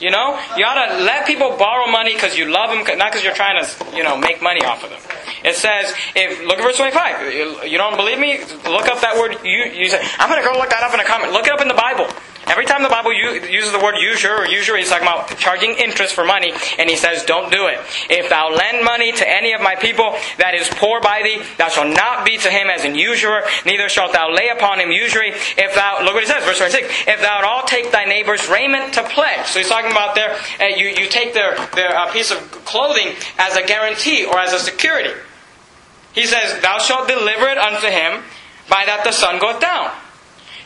You 0.00 0.10
know, 0.10 0.38
you 0.56 0.64
ought 0.64 0.86
to 0.86 1.04
let 1.04 1.26
people 1.26 1.56
borrow 1.56 1.86
money 1.86 2.14
because 2.14 2.36
you 2.36 2.50
love 2.50 2.70
them, 2.70 2.98
not 2.98 3.12
because 3.12 3.22
you're 3.22 3.34
trying 3.34 3.62
to, 3.62 3.96
you 3.96 4.02
know, 4.02 4.16
make 4.16 4.42
money 4.42 4.64
off 4.64 4.82
of 4.82 4.90
them. 4.90 5.00
It 5.44 5.54
says, 5.54 5.94
if 6.16 6.40
look 6.42 6.58
at 6.58 6.64
verse 6.64 6.78
25. 6.78 7.32
You, 7.68 7.78
don't 7.78 7.96
believe 7.96 8.18
me? 8.18 8.40
Look 8.64 8.88
up 8.88 9.00
that 9.02 9.14
word. 9.16 9.38
You, 9.44 9.70
you 9.70 9.88
say, 9.88 10.02
I'm 10.18 10.28
going 10.28 10.42
to 10.42 10.46
go 10.46 10.58
look 10.58 10.70
that 10.70 10.82
up 10.82 10.94
in 10.94 11.00
a 11.00 11.04
comment. 11.04 11.32
Look 11.32 11.46
it 11.46 11.52
up 11.52 11.60
in 11.60 11.68
the 11.68 11.74
Bible. 11.74 12.08
Every 12.46 12.66
time 12.66 12.82
the 12.82 12.88
Bible 12.88 13.12
uses 13.12 13.72
the 13.72 13.78
word 13.78 13.96
usurer 13.98 14.42
or 14.42 14.46
usury, 14.46 14.80
he's 14.80 14.90
talking 14.90 15.06
about 15.06 15.28
charging 15.38 15.74
interest 15.74 16.14
for 16.14 16.24
money, 16.24 16.52
and 16.78 16.90
he 16.90 16.96
says, 16.96 17.24
Don't 17.24 17.50
do 17.50 17.66
it. 17.66 17.78
If 18.10 18.28
thou 18.28 18.50
lend 18.50 18.84
money 18.84 19.12
to 19.12 19.28
any 19.28 19.52
of 19.52 19.60
my 19.60 19.74
people 19.76 20.14
that 20.38 20.54
is 20.54 20.68
poor 20.68 21.00
by 21.00 21.22
thee, 21.22 21.42
thou 21.56 21.68
shalt 21.68 21.94
not 21.94 22.24
be 22.24 22.36
to 22.38 22.50
him 22.50 22.68
as 22.68 22.84
an 22.84 22.94
usurer, 22.94 23.42
neither 23.64 23.88
shalt 23.88 24.12
thou 24.12 24.30
lay 24.32 24.48
upon 24.48 24.78
him 24.78 24.90
usury. 24.90 25.30
If 25.30 25.74
thou, 25.74 26.04
look 26.04 26.14
what 26.14 26.22
he 26.22 26.28
says, 26.28 26.44
verse 26.44 26.58
26, 26.58 27.08
if 27.08 27.20
thou 27.20 27.38
at 27.38 27.44
all 27.44 27.62
take 27.64 27.90
thy 27.90 28.04
neighbor's 28.04 28.48
raiment 28.48 28.94
to 28.94 29.02
pledge. 29.04 29.46
So 29.46 29.58
he's 29.58 29.68
talking 29.68 29.90
about 29.90 30.14
there, 30.14 30.36
uh, 30.60 30.76
you, 30.76 30.88
you 30.88 31.08
take 31.08 31.32
their, 31.32 31.56
their 31.74 31.96
uh, 31.96 32.12
piece 32.12 32.30
of 32.30 32.38
clothing 32.64 33.14
as 33.38 33.56
a 33.56 33.62
guarantee 33.62 34.26
or 34.26 34.38
as 34.38 34.52
a 34.52 34.58
security. 34.58 35.14
He 36.12 36.26
says, 36.26 36.60
Thou 36.62 36.78
shalt 36.78 37.08
deliver 37.08 37.48
it 37.48 37.58
unto 37.58 37.88
him 37.88 38.22
by 38.68 38.84
that 38.86 39.02
the 39.04 39.12
sun 39.12 39.38
goeth 39.38 39.60
down. 39.60 39.90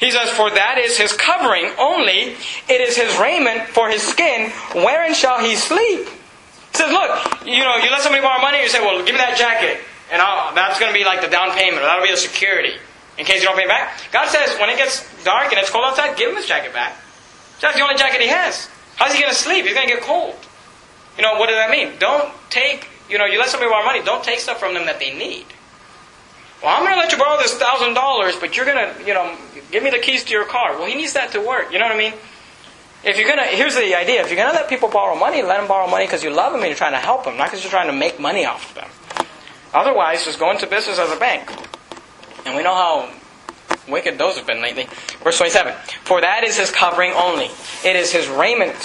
He 0.00 0.10
says, 0.10 0.30
For 0.30 0.50
that 0.50 0.78
is 0.78 0.96
his 0.96 1.12
covering 1.12 1.70
only, 1.78 2.36
it 2.68 2.80
is 2.80 2.96
his 2.96 3.18
raiment 3.18 3.68
for 3.68 3.88
his 3.88 4.02
skin, 4.02 4.50
wherein 4.74 5.14
shall 5.14 5.40
he 5.40 5.56
sleep? 5.56 6.06
He 6.06 6.76
says, 6.76 6.92
Look, 6.92 7.46
you 7.46 7.64
know, 7.64 7.76
you 7.76 7.90
let 7.90 8.02
somebody 8.02 8.22
borrow 8.22 8.40
money, 8.40 8.62
you 8.62 8.68
say, 8.68 8.80
Well, 8.80 9.04
give 9.04 9.14
me 9.14 9.18
that 9.18 9.36
jacket, 9.36 9.82
and 10.12 10.22
I'll, 10.22 10.54
that's 10.54 10.78
going 10.78 10.92
to 10.92 10.98
be 10.98 11.04
like 11.04 11.20
the 11.20 11.28
down 11.28 11.50
payment, 11.52 11.82
or 11.82 11.86
that'll 11.86 12.04
be 12.04 12.10
the 12.10 12.16
security, 12.16 12.78
in 13.18 13.24
case 13.24 13.42
you 13.42 13.48
don't 13.48 13.56
pay 13.56 13.64
it 13.64 13.68
back. 13.68 14.00
God 14.12 14.28
says, 14.28 14.56
when 14.58 14.70
it 14.70 14.76
gets 14.76 15.02
dark 15.24 15.50
and 15.50 15.58
it's 15.58 15.70
cold 15.70 15.84
outside, 15.84 16.16
give 16.16 16.30
him 16.30 16.36
his 16.36 16.46
jacket 16.46 16.72
back. 16.72 16.96
That's 17.60 17.76
the 17.76 17.82
only 17.82 17.96
jacket 17.96 18.20
he 18.20 18.28
has. 18.28 18.68
How's 18.94 19.12
he 19.12 19.20
going 19.20 19.32
to 19.32 19.38
sleep? 19.38 19.64
He's 19.64 19.74
going 19.74 19.88
to 19.88 19.94
get 19.94 20.02
cold. 20.02 20.36
You 21.16 21.22
know, 21.22 21.34
what 21.38 21.48
does 21.48 21.56
that 21.56 21.70
mean? 21.70 21.98
Don't 21.98 22.32
take, 22.50 22.88
you 23.10 23.18
know, 23.18 23.24
you 23.26 23.38
let 23.38 23.48
somebody 23.48 23.70
borrow 23.70 23.84
money, 23.84 24.02
don't 24.04 24.22
take 24.22 24.38
stuff 24.38 24.60
from 24.60 24.74
them 24.74 24.86
that 24.86 25.00
they 25.00 25.12
need. 25.12 25.46
Well, 26.62 26.74
I'm 26.74 26.82
going 26.82 26.94
to 26.94 26.98
let 26.98 27.12
you 27.12 27.18
borrow 27.18 27.38
this 27.38 27.54
thousand 27.54 27.94
dollars, 27.94 28.36
but 28.36 28.56
you're 28.56 28.66
going 28.66 28.78
to, 28.78 29.04
you 29.04 29.14
know, 29.14 29.36
give 29.70 29.82
me 29.82 29.90
the 29.90 29.98
keys 29.98 30.24
to 30.24 30.32
your 30.32 30.44
car. 30.44 30.76
Well, 30.76 30.86
he 30.86 30.94
needs 30.94 31.12
that 31.12 31.32
to 31.32 31.40
work. 31.40 31.72
You 31.72 31.78
know 31.78 31.86
what 31.86 31.94
I 31.94 31.98
mean? 31.98 32.14
If 33.04 33.16
you're 33.16 33.28
gonna, 33.28 33.46
here's 33.46 33.76
the 33.76 33.96
idea: 33.96 34.22
if 34.22 34.28
you're 34.28 34.36
gonna 34.36 34.52
let 34.52 34.68
people 34.68 34.88
borrow 34.88 35.14
money, 35.14 35.40
let 35.40 35.58
them 35.58 35.68
borrow 35.68 35.88
money 35.88 36.04
because 36.04 36.24
you 36.24 36.30
love 36.30 36.52
them 36.52 36.62
and 36.62 36.68
you're 36.68 36.76
trying 36.76 36.94
to 36.94 36.98
help 36.98 37.24
them, 37.24 37.36
not 37.36 37.46
because 37.46 37.62
you're 37.62 37.70
trying 37.70 37.86
to 37.86 37.92
make 37.92 38.18
money 38.18 38.44
off 38.44 38.70
of 38.70 38.74
them. 38.74 39.26
Otherwise, 39.72 40.24
just 40.24 40.40
go 40.40 40.50
into 40.50 40.66
business 40.66 40.98
as 40.98 41.10
a 41.12 41.16
bank. 41.16 41.48
And 42.44 42.56
we 42.56 42.62
know 42.64 42.74
how 42.74 43.10
wicked 43.88 44.18
those 44.18 44.36
have 44.36 44.46
been 44.46 44.60
lately. 44.62 44.88
Verse 45.22 45.36
27. 45.36 45.74
For 46.04 46.20
that 46.20 46.44
is 46.44 46.56
his 46.58 46.70
covering 46.70 47.12
only. 47.12 47.50
It 47.84 47.94
is 47.94 48.10
his 48.10 48.26
raiment. 48.28 48.76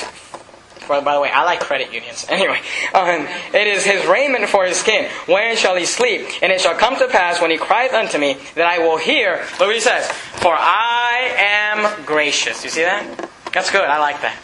For, 0.83 1.01
by 1.01 1.15
the 1.15 1.21
way, 1.21 1.29
I 1.29 1.43
like 1.43 1.59
credit 1.59 1.93
unions. 1.93 2.25
Anyway, 2.33 2.59
um, 2.95 3.27
it 3.53 3.67
is 3.67 3.85
his 3.85 4.05
raiment 4.07 4.49
for 4.49 4.65
his 4.65 4.77
skin. 4.77 5.07
Wherein 5.27 5.55
shall 5.55 5.75
he 5.75 5.85
sleep? 5.85 6.27
And 6.41 6.51
it 6.51 6.59
shall 6.59 6.73
come 6.75 6.97
to 6.97 7.07
pass 7.07 7.39
when 7.39 7.51
he 7.51 7.57
crieth 7.57 7.93
unto 7.93 8.17
me 8.17 8.37
that 8.55 8.65
I 8.65 8.79
will 8.79 8.97
hear. 8.97 9.45
Look 9.51 9.67
what 9.67 9.75
he 9.75 9.79
says. 9.79 10.11
For 10.41 10.51
I 10.51 11.31
am 11.37 12.05
gracious. 12.05 12.63
You 12.63 12.71
see 12.71 12.81
that? 12.81 13.29
That's 13.53 13.69
good. 13.69 13.83
I 13.83 13.99
like 13.99 14.21
that. 14.21 14.35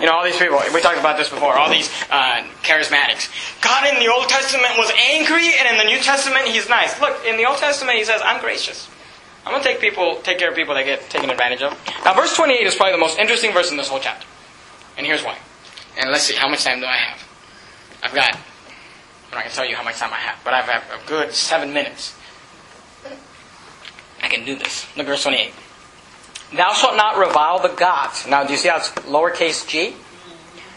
You 0.00 0.06
know, 0.06 0.12
all 0.12 0.24
these 0.24 0.38
people, 0.38 0.60
we 0.72 0.80
talked 0.80 0.98
about 0.98 1.16
this 1.16 1.28
before, 1.28 1.56
all 1.56 1.70
these 1.70 1.88
uh, 2.10 2.44
charismatics. 2.62 3.30
God 3.60 3.86
in 3.92 4.00
the 4.00 4.12
Old 4.12 4.28
Testament 4.28 4.72
was 4.76 4.92
angry, 5.10 5.50
and 5.58 5.68
in 5.68 5.78
the 5.78 5.84
New 5.84 6.00
Testament, 6.00 6.46
he's 6.46 6.68
nice. 6.68 7.00
Look, 7.00 7.24
in 7.24 7.36
the 7.36 7.46
Old 7.46 7.58
Testament, 7.58 7.98
he 7.98 8.04
says, 8.04 8.20
I'm 8.24 8.40
gracious. 8.40 8.88
I'm 9.46 9.52
going 9.52 9.62
to 9.62 9.68
take 9.68 9.80
people, 9.80 10.20
take 10.22 10.38
care 10.38 10.50
of 10.50 10.56
people 10.56 10.74
that 10.74 10.84
get 10.84 11.08
taken 11.10 11.30
advantage 11.30 11.62
of. 11.62 11.78
Now, 12.04 12.14
verse 12.14 12.34
28 12.34 12.66
is 12.66 12.74
probably 12.74 12.92
the 12.92 12.98
most 12.98 13.18
interesting 13.18 13.52
verse 13.52 13.70
in 13.70 13.76
this 13.76 13.88
whole 13.88 14.00
chapter. 14.00 14.26
And 14.96 15.06
here's 15.06 15.22
why. 15.22 15.38
And 15.96 16.10
let's 16.10 16.24
see, 16.24 16.34
how 16.34 16.48
much 16.48 16.64
time 16.64 16.80
do 16.80 16.86
I 16.86 16.96
have? 16.96 17.22
I've 18.02 18.14
got, 18.14 18.34
I'm 18.34 18.40
not 19.32 19.40
going 19.40 19.48
to 19.48 19.54
tell 19.54 19.66
you 19.66 19.76
how 19.76 19.84
much 19.84 19.96
time 19.96 20.12
I 20.12 20.16
have, 20.16 20.38
but 20.44 20.54
I 20.54 20.60
have 20.60 20.84
a 20.90 21.08
good 21.08 21.32
seven 21.32 21.72
minutes. 21.72 22.16
I 24.22 24.28
can 24.28 24.44
do 24.44 24.56
this. 24.56 24.86
Look 24.96 25.06
at 25.06 25.10
verse 25.10 25.22
28. 25.22 25.52
Thou 26.54 26.72
shalt 26.72 26.96
not 26.96 27.18
revile 27.18 27.60
the 27.60 27.68
gods. 27.68 28.26
Now, 28.26 28.44
do 28.44 28.52
you 28.52 28.58
see 28.58 28.68
how 28.68 28.78
it's 28.78 28.90
lowercase 28.90 29.68
g? 29.68 29.94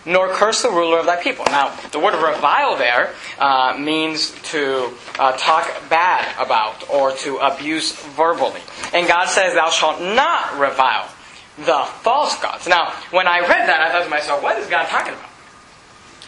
Nor 0.05 0.29
curse 0.29 0.61
the 0.61 0.69
ruler 0.69 0.99
of 0.99 1.05
thy 1.05 1.21
people. 1.21 1.43
Now, 1.45 1.75
the 1.91 1.99
word 1.99 2.13
revile 2.13 2.77
there 2.77 3.13
uh, 3.39 3.75
means 3.77 4.31
to 4.51 4.91
uh, 5.19 5.33
talk 5.33 5.69
bad 5.89 6.25
about 6.43 6.89
or 6.89 7.11
to 7.17 7.37
abuse 7.37 7.91
verbally. 7.91 8.61
And 8.93 9.07
God 9.07 9.27
says, 9.27 9.55
Thou 9.55 9.69
shalt 9.69 10.01
not 10.01 10.57
revile 10.57 11.09
the 11.57 11.83
false 12.01 12.39
gods. 12.41 12.67
Now, 12.67 12.91
when 13.11 13.27
I 13.27 13.39
read 13.39 13.67
that, 13.67 13.81
I 13.81 13.91
thought 13.91 14.03
to 14.03 14.09
myself, 14.09 14.43
What 14.43 14.57
is 14.57 14.67
God 14.67 14.87
talking 14.87 15.13
about? 15.13 15.29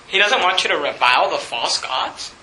He 0.08 0.18
doesn't 0.18 0.42
want 0.42 0.64
you 0.64 0.70
to 0.72 0.78
revile 0.78 1.30
the 1.30 1.38
false 1.38 1.80
gods, 1.80 2.34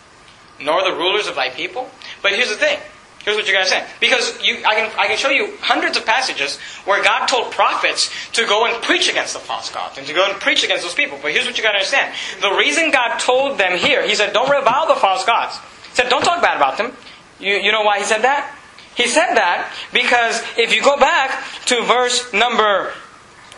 nor 0.61 0.85
the 0.85 0.96
rulers 0.96 1.27
of 1.27 1.35
thy 1.35 1.51
people. 1.51 1.90
But 2.22 2.33
here's 2.33 2.49
the 2.49 2.57
thing 2.57 2.79
Here's 3.27 3.37
what 3.37 3.49
you 3.49 3.53
gotta 3.53 3.68
say. 3.68 3.85
Because 3.99 4.40
you, 4.40 4.59
I, 4.64 4.77
can, 4.77 4.92
I 4.96 5.09
can 5.09 5.18
show 5.18 5.31
you 5.31 5.57
hundreds 5.61 5.96
of 5.96 6.07
passages 6.07 6.59
where 6.85 7.03
God 7.03 7.27
told 7.27 7.51
prophets 7.51 8.09
to 8.35 8.46
go 8.46 8.66
and 8.66 8.81
preach 8.85 9.11
against 9.11 9.35
the 9.35 9.40
false 9.40 9.68
gods 9.68 9.99
and 9.99 10.07
to 10.07 10.14
go 10.14 10.31
and 10.31 10.40
preach 10.40 10.62
against 10.62 10.85
those 10.85 10.94
people. 10.94 11.18
But 11.20 11.33
here's 11.33 11.44
what 11.44 11.59
you 11.59 11.64
gotta 11.64 11.79
understand. 11.79 12.14
The 12.40 12.53
reason 12.53 12.92
God 12.92 13.18
told 13.18 13.59
them 13.59 13.77
here, 13.77 14.07
He 14.07 14.14
said, 14.14 14.33
don't 14.33 14.49
revile 14.49 14.87
the 14.87 14.94
false 14.94 15.25
gods. 15.25 15.59
He 15.88 15.96
said, 15.96 16.09
don't 16.09 16.22
talk 16.22 16.40
bad 16.40 16.57
about 16.57 16.79
them. 16.79 16.92
You, 17.40 17.57
you 17.57 17.72
know 17.72 17.83
why 17.83 17.99
He 17.99 18.05
said 18.05 18.22
that? 18.22 18.55
He 18.96 19.06
said 19.06 19.35
that 19.35 19.72
because 19.92 20.42
if 20.56 20.74
you 20.74 20.82
go 20.82 20.96
back 20.96 21.44
to 21.66 21.82
verse 21.82 22.32
number 22.32 22.92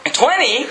20, 0.05 0.67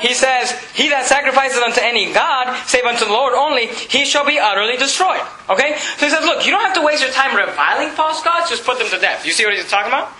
he 0.00 0.14
says, 0.14 0.52
He 0.74 0.88
that 0.90 1.06
sacrifices 1.06 1.58
unto 1.58 1.80
any 1.80 2.12
God, 2.12 2.54
save 2.66 2.84
unto 2.84 3.04
the 3.04 3.12
Lord 3.12 3.34
only, 3.34 3.66
he 3.66 4.04
shall 4.04 4.24
be 4.26 4.38
utterly 4.38 4.76
destroyed. 4.76 5.22
Okay? 5.48 5.78
So 5.98 6.06
he 6.06 6.10
says, 6.10 6.24
look, 6.24 6.46
you 6.46 6.52
don't 6.52 6.64
have 6.64 6.74
to 6.74 6.82
waste 6.82 7.02
your 7.02 7.12
time 7.12 7.36
reviling 7.36 7.90
false 7.90 8.22
gods, 8.22 8.50
just 8.50 8.64
put 8.64 8.78
them 8.78 8.88
to 8.90 8.98
death. 8.98 9.26
You 9.26 9.32
see 9.32 9.44
what 9.44 9.54
he's 9.54 9.68
talking 9.68 9.90
about? 9.90 10.12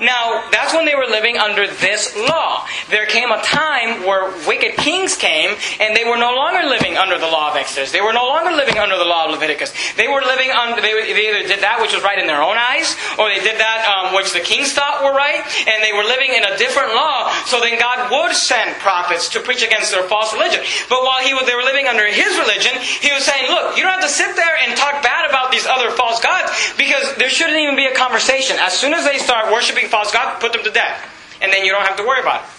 Now, 0.00 0.44
that's 0.50 0.74
when 0.74 0.84
they 0.84 0.94
were 0.94 1.06
living 1.06 1.38
under 1.38 1.66
this 1.66 2.14
law. 2.16 2.66
There 2.90 3.06
came 3.06 3.32
a 3.32 3.40
time 3.40 4.04
where 4.04 4.28
wicked 4.46 4.76
kings 4.76 5.16
came, 5.16 5.56
and 5.80 5.96
they 5.96 6.04
were 6.04 6.18
no 6.18 6.34
longer 6.36 6.68
living 6.68 6.96
under 6.96 7.16
the 7.18 7.26
law 7.26 7.50
of 7.50 7.56
Exodus. 7.56 7.92
They 7.92 8.02
were 8.02 8.12
no 8.12 8.26
longer 8.26 8.52
living 8.52 8.76
under 8.76 8.98
the 8.98 9.04
law 9.08 9.24
of 9.24 9.30
Leviticus. 9.32 9.72
They 9.96 10.08
were 10.08 10.20
living 10.20 10.50
under, 10.50 10.82
they, 10.82 10.92
they 10.92 11.32
either 11.32 11.48
did 11.48 11.64
that 11.64 11.80
which 11.80 11.94
was 11.94 12.04
right 12.04 12.18
in 12.18 12.26
their 12.26 12.42
own 12.42 12.60
eyes, 12.60 12.92
or 13.18 13.32
they 13.32 13.40
did 13.40 13.56
that 13.56 13.88
um, 13.88 14.14
which 14.14 14.32
the 14.36 14.44
kings 14.44 14.72
thought 14.76 15.00
were 15.00 15.16
right, 15.16 15.40
and 15.64 15.80
they 15.80 15.96
were 15.96 16.04
living 16.04 16.36
in 16.36 16.44
a 16.44 16.56
different 16.60 16.92
law. 16.92 17.32
So 17.48 17.60
then 17.64 17.80
God 17.80 18.12
would 18.12 18.36
send 18.36 18.76
prophets 18.84 19.32
to 19.32 19.40
preach 19.40 19.64
against 19.64 19.92
their 19.96 20.04
false 20.04 20.36
religion. 20.36 20.60
But 20.92 21.02
while 21.08 21.24
he 21.24 21.32
was, 21.32 21.48
they 21.48 21.56
were 21.56 21.64
living 21.64 21.88
under 21.88 22.04
his 22.04 22.36
religion, 22.36 22.76
he 23.00 23.12
was 23.16 23.24
saying, 23.24 23.48
look, 23.48 23.76
you 23.76 23.82
don't 23.82 23.96
have 23.96 24.04
to 24.04 24.12
sit 24.12 24.36
there 24.36 24.56
and 24.60 24.76
talk 24.76 25.00
bad 25.00 25.24
about 25.24 25.50
these 25.50 25.64
other 25.64 25.90
false 25.96 26.20
gods, 26.20 26.52
because 26.76 27.16
there 27.16 27.32
shouldn't 27.32 27.56
even 27.56 27.76
be 27.76 27.86
a 27.86 27.94
conversation. 27.96 28.60
As 28.60 28.76
soon 28.76 28.92
as 28.92 29.08
they 29.08 29.16
start 29.16 29.48
worshiping 29.48 29.85
false 29.86 30.12
gods, 30.12 30.40
put 30.40 30.52
them 30.52 30.62
to 30.64 30.70
death. 30.70 31.12
And 31.40 31.52
then 31.52 31.64
you 31.64 31.72
don't 31.72 31.86
have 31.86 31.96
to 31.96 32.04
worry 32.04 32.20
about 32.20 32.42
it. 32.42 32.55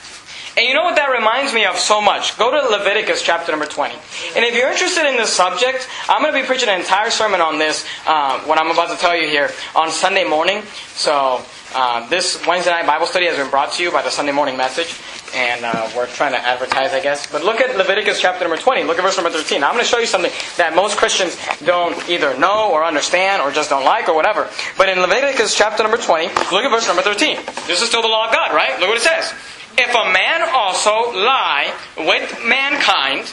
And 0.57 0.65
you 0.65 0.73
know 0.73 0.83
what 0.83 0.95
that 0.95 1.11
reminds 1.13 1.53
me 1.53 1.65
of 1.65 1.77
so 1.77 2.01
much? 2.01 2.35
Go 2.35 2.49
to 2.49 2.69
Leviticus 2.69 3.21
chapter 3.21 3.51
number 3.51 3.67
20. 3.67 3.93
And 4.35 4.43
if 4.43 4.55
you're 4.55 4.71
interested 4.71 5.07
in 5.07 5.15
this 5.15 5.31
subject, 5.31 5.87
I'm 6.09 6.23
going 6.23 6.33
to 6.33 6.41
be 6.41 6.47
preaching 6.47 6.67
an 6.67 6.79
entire 6.79 7.11
sermon 7.11 7.41
on 7.41 7.59
this, 7.59 7.85
uh, 8.07 8.39
what 8.41 8.59
I'm 8.59 8.71
about 8.71 8.89
to 8.89 8.97
tell 8.97 9.15
you 9.15 9.27
here, 9.27 9.51
on 9.75 9.91
Sunday 9.91 10.23
morning. 10.23 10.63
So 10.95 11.45
uh, 11.75 12.09
this 12.09 12.43
Wednesday 12.47 12.71
night 12.71 12.87
Bible 12.87 13.05
study 13.05 13.27
has 13.27 13.37
been 13.37 13.51
brought 13.51 13.73
to 13.73 13.83
you 13.83 13.91
by 13.91 14.01
the 14.01 14.09
Sunday 14.09 14.31
morning 14.31 14.57
message. 14.57 14.99
And 15.35 15.63
uh, 15.63 15.91
we're 15.95 16.07
trying 16.07 16.31
to 16.31 16.39
advertise, 16.39 16.91
I 16.91 17.01
guess. 17.01 17.31
But 17.31 17.43
look 17.43 17.61
at 17.61 17.77
Leviticus 17.77 18.19
chapter 18.19 18.43
number 18.43 18.57
20. 18.57 18.85
Look 18.85 18.97
at 18.97 19.03
verse 19.03 19.17
number 19.17 19.29
13. 19.29 19.61
Now, 19.61 19.67
I'm 19.67 19.75
going 19.75 19.85
to 19.85 19.89
show 19.89 19.99
you 19.99 20.07
something 20.07 20.31
that 20.55 20.73
most 20.73 20.97
Christians 20.97 21.37
don't 21.65 21.93
either 22.09 22.35
know 22.39 22.71
or 22.71 22.83
understand 22.83 23.43
or 23.43 23.51
just 23.51 23.69
don't 23.69 23.85
like 23.85 24.09
or 24.09 24.15
whatever. 24.15 24.49
But 24.75 24.89
in 24.89 25.01
Leviticus 25.01 25.53
chapter 25.53 25.83
number 25.83 25.97
20, 25.97 26.27
look 26.51 26.63
at 26.63 26.71
verse 26.71 26.87
number 26.87 27.03
13. 27.03 27.37
This 27.67 27.83
is 27.83 27.89
still 27.89 28.01
the 28.01 28.07
law 28.07 28.25
of 28.25 28.33
God, 28.33 28.55
right? 28.55 28.79
Look 28.79 28.89
what 28.89 28.97
it 28.97 29.03
says. 29.03 29.35
If 29.77 29.93
a 29.93 30.11
man 30.11 30.41
also 30.55 31.11
lie 31.13 31.73
with 31.97 32.43
mankind 32.45 33.31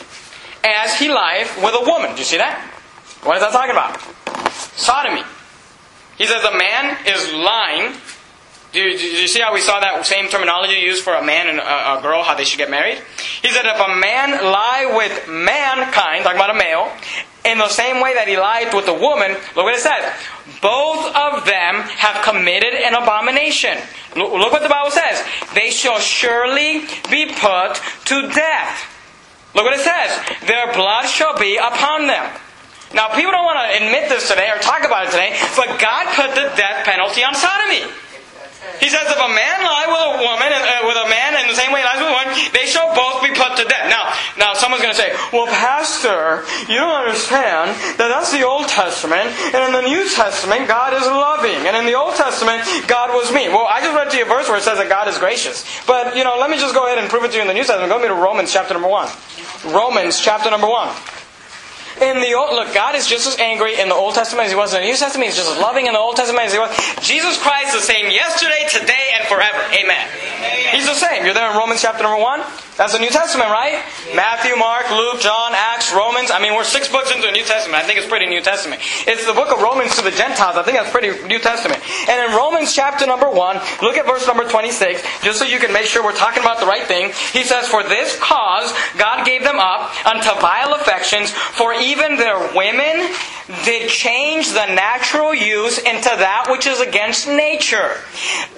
as 0.62 0.98
he 0.98 1.08
lieth 1.08 1.56
with 1.62 1.74
a 1.74 1.84
woman. 1.84 2.12
Do 2.12 2.18
you 2.18 2.24
see 2.24 2.38
that? 2.38 2.60
What 3.22 3.36
is 3.36 3.42
that 3.42 3.52
talking 3.52 3.72
about? 3.72 4.00
Sodomy. 4.76 5.22
He 6.16 6.26
says 6.26 6.44
a 6.44 6.56
man 6.56 6.96
is 7.06 7.32
lying. 7.32 7.94
Do 8.74 8.80
you, 8.80 8.98
do 8.98 9.06
you 9.06 9.28
see 9.28 9.38
how 9.38 9.54
we 9.54 9.60
saw 9.60 9.78
that 9.78 10.04
same 10.04 10.26
terminology 10.26 10.74
used 10.74 11.04
for 11.04 11.14
a 11.14 11.22
man 11.22 11.46
and 11.46 11.60
a, 11.62 11.98
a 11.98 12.02
girl, 12.02 12.24
how 12.24 12.34
they 12.34 12.42
should 12.42 12.58
get 12.58 12.68
married? 12.68 12.98
He 13.38 13.48
said 13.54 13.62
if 13.70 13.78
a 13.78 13.94
man 13.94 14.34
lie 14.42 14.90
with 14.98 15.30
mankind, 15.30 16.26
talking 16.26 16.42
about 16.42 16.50
a 16.50 16.58
male, 16.58 16.90
in 17.46 17.58
the 17.58 17.70
same 17.70 18.02
way 18.02 18.18
that 18.18 18.26
he 18.26 18.34
lied 18.34 18.74
with 18.74 18.90
the 18.90 18.98
woman, 18.98 19.38
look 19.54 19.70
what 19.70 19.78
it 19.78 19.84
says. 19.84 20.02
Both 20.58 21.06
of 21.14 21.46
them 21.46 21.86
have 22.02 22.26
committed 22.26 22.74
an 22.74 22.98
abomination. 22.98 23.78
Look 24.18 24.50
what 24.50 24.66
the 24.66 24.72
Bible 24.72 24.90
says. 24.90 25.22
They 25.54 25.70
shall 25.70 26.02
surely 26.02 26.82
be 27.06 27.30
put 27.30 27.78
to 28.10 28.16
death. 28.34 28.90
Look 29.54 29.70
what 29.70 29.78
it 29.78 29.86
says. 29.86 30.18
Their 30.50 30.74
blood 30.74 31.06
shall 31.06 31.38
be 31.38 31.62
upon 31.62 32.10
them. 32.10 32.26
Now, 32.90 33.14
people 33.14 33.30
don't 33.30 33.46
want 33.46 33.62
to 33.70 33.86
admit 33.86 34.10
this 34.10 34.26
today 34.26 34.50
or 34.50 34.58
talk 34.58 34.82
about 34.82 35.06
it 35.06 35.10
today, 35.14 35.38
but 35.54 35.78
God 35.78 36.10
put 36.18 36.34
the 36.34 36.50
death 36.58 36.82
penalty 36.82 37.22
on 37.22 37.38
sodomy. 37.38 37.86
He 38.80 38.88
says, 38.92 39.06
if 39.06 39.16
a 39.16 39.32
man 39.32 39.58
lie 39.64 39.88
with 39.88 40.02
a 40.02 40.14
woman, 40.20 40.50
uh, 40.52 40.84
with 40.84 40.98
a 41.00 41.08
man 41.08 41.40
in 41.40 41.48
the 41.48 41.56
same 41.56 41.72
way 41.72 41.80
he 41.80 41.86
lies 41.86 42.00
with 42.02 42.10
a 42.10 42.16
woman, 42.16 42.32
they 42.52 42.66
shall 42.66 42.92
both 42.92 43.22
be 43.22 43.32
put 43.32 43.56
to 43.56 43.64
death. 43.64 43.88
Now, 43.88 44.12
now 44.36 44.52
someone's 44.52 44.82
going 44.82 44.92
to 44.92 45.00
say, 45.00 45.14
well, 45.32 45.46
Pastor, 45.46 46.44
you 46.68 46.76
don't 46.76 47.06
understand 47.06 47.76
that 47.96 48.08
that's 48.12 48.32
the 48.32 48.44
Old 48.44 48.68
Testament, 48.68 49.32
and 49.54 49.60
in 49.68 49.72
the 49.72 49.86
New 49.88 50.04
Testament, 50.10 50.68
God 50.68 50.92
is 50.92 51.06
loving, 51.06 51.64
and 51.64 51.76
in 51.76 51.86
the 51.86 51.94
Old 51.94 52.14
Testament, 52.16 52.64
God 52.88 53.14
was 53.14 53.32
mean. 53.32 53.52
Well, 53.52 53.66
I 53.66 53.80
just 53.80 53.94
read 53.96 54.10
to 54.10 54.16
you 54.16 54.24
a 54.24 54.28
verse 54.28 54.48
where 54.48 54.58
it 54.58 54.66
says 54.66 54.78
that 54.78 54.88
God 54.88 55.08
is 55.08 55.18
gracious. 55.18 55.64
But, 55.86 56.16
you 56.16 56.24
know, 56.24 56.36
let 56.36 56.50
me 56.50 56.58
just 56.58 56.74
go 56.74 56.86
ahead 56.86 56.98
and 56.98 57.08
prove 57.08 57.24
it 57.24 57.32
to 57.32 57.36
you 57.36 57.42
in 57.42 57.48
the 57.48 57.54
New 57.54 57.64
Testament. 57.64 57.88
Go 57.88 57.96
with 57.96 58.10
me 58.10 58.12
to 58.12 58.20
Romans 58.20 58.52
chapter 58.52 58.74
number 58.74 58.88
1. 58.88 59.08
Romans 59.72 60.18
chapter 60.20 60.50
number 60.50 60.68
1. 60.68 61.13
In 62.00 62.20
the 62.20 62.34
old, 62.34 62.50
look, 62.50 62.74
God 62.74 62.96
is 62.96 63.06
just 63.06 63.26
as 63.26 63.38
angry 63.38 63.78
in 63.78 63.88
the 63.88 63.94
Old 63.94 64.14
Testament 64.14 64.46
as 64.46 64.52
He 64.52 64.56
was 64.56 64.74
in 64.74 64.80
the 64.80 64.86
New 64.86 64.96
Testament. 64.96 65.30
He's 65.30 65.36
just 65.36 65.50
as 65.50 65.58
loving 65.58 65.86
in 65.86 65.92
the 65.92 65.98
Old 65.98 66.16
Testament 66.16 66.46
as 66.46 66.52
He 66.52 66.58
was. 66.58 66.74
Jesus 67.00 67.38
Christ 67.38 67.74
is 67.74 67.86
the 67.86 67.86
same 67.86 68.10
yesterday, 68.10 68.66
today, 68.68 69.14
and 69.14 69.28
forever. 69.28 69.62
Amen. 69.70 70.08
Amen. 70.42 70.74
He's 70.74 70.86
the 70.86 70.94
same. 70.94 71.24
You're 71.24 71.34
there 71.34 71.50
in 71.50 71.56
Romans 71.56 71.82
chapter 71.82 72.02
number 72.02 72.20
one. 72.20 72.42
That's 72.76 72.92
the 72.92 72.98
New 72.98 73.10
Testament, 73.10 73.50
right? 73.50 73.78
Yeah. 74.08 74.16
Matthew, 74.16 74.56
Mark, 74.56 74.90
Luke, 74.90 75.20
John, 75.20 75.52
Acts, 75.54 75.94
Romans. 75.94 76.30
I 76.32 76.42
mean, 76.42 76.54
we're 76.54 76.64
six 76.66 76.88
books 76.88 77.10
into 77.14 77.26
the 77.26 77.32
New 77.32 77.44
Testament. 77.44 77.80
I 77.80 77.86
think 77.86 77.98
it's 77.98 78.08
pretty 78.08 78.26
New 78.26 78.40
Testament. 78.40 78.82
It's 79.06 79.24
the 79.24 79.32
book 79.32 79.52
of 79.52 79.62
Romans 79.62 79.94
to 79.96 80.02
the 80.02 80.10
Gentiles. 80.10 80.56
I 80.56 80.64
think 80.64 80.76
that's 80.76 80.90
pretty 80.90 81.14
New 81.28 81.38
Testament. 81.38 81.80
And 82.08 82.18
in 82.18 82.36
Romans 82.36 82.74
chapter 82.74 83.06
number 83.06 83.30
one, 83.30 83.60
look 83.80 83.96
at 83.96 84.06
verse 84.06 84.26
number 84.26 84.42
26, 84.42 85.02
just 85.22 85.38
so 85.38 85.44
you 85.44 85.60
can 85.60 85.72
make 85.72 85.86
sure 85.86 86.02
we're 86.02 86.18
talking 86.18 86.42
about 86.42 86.58
the 86.58 86.66
right 86.66 86.86
thing. 86.86 87.12
He 87.32 87.44
says, 87.44 87.68
For 87.68 87.84
this 87.84 88.18
cause 88.18 88.74
God 88.98 89.24
gave 89.24 89.44
them 89.44 89.58
up 89.60 89.94
unto 90.04 90.34
vile 90.40 90.74
affections, 90.74 91.30
for 91.30 91.74
even 91.74 92.16
their 92.16 92.38
women 92.56 93.14
did 93.64 93.90
change 93.90 94.52
the 94.52 94.66
natural 94.74 95.34
use 95.34 95.78
into 95.78 96.08
that 96.08 96.46
which 96.48 96.66
is 96.66 96.80
against 96.80 97.28
nature. 97.28 98.00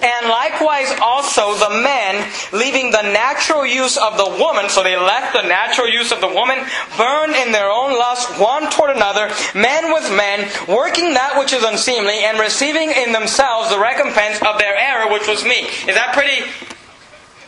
And 0.01 0.29
likewise 0.29 0.87
also 1.01 1.55
the 1.55 1.81
men, 1.83 2.23
leaving 2.53 2.91
the 2.91 3.01
natural 3.01 3.65
use 3.65 3.97
of 3.97 4.15
the 4.15 4.29
woman, 4.39 4.69
so 4.69 4.83
they 4.83 4.95
left 4.95 5.33
the 5.33 5.47
natural 5.47 5.89
use 5.89 6.11
of 6.11 6.21
the 6.21 6.31
woman, 6.31 6.59
burned 6.95 7.35
in 7.35 7.51
their 7.51 7.69
own 7.69 7.91
lust 7.99 8.39
one 8.39 8.69
toward 8.71 8.95
another, 8.95 9.27
men 9.53 9.91
with 9.91 10.07
men, 10.15 10.47
working 10.67 11.13
that 11.13 11.35
which 11.37 11.51
is 11.51 11.63
unseemly, 11.63 12.23
and 12.23 12.39
receiving 12.39 12.91
in 12.91 13.11
themselves 13.11 13.69
the 13.69 13.79
recompense 13.79 14.39
of 14.43 14.57
their 14.57 14.75
error, 14.75 15.11
which 15.11 15.27
was 15.27 15.43
me. 15.43 15.67
Is 15.87 15.95
that 15.95 16.13
pretty 16.13 16.47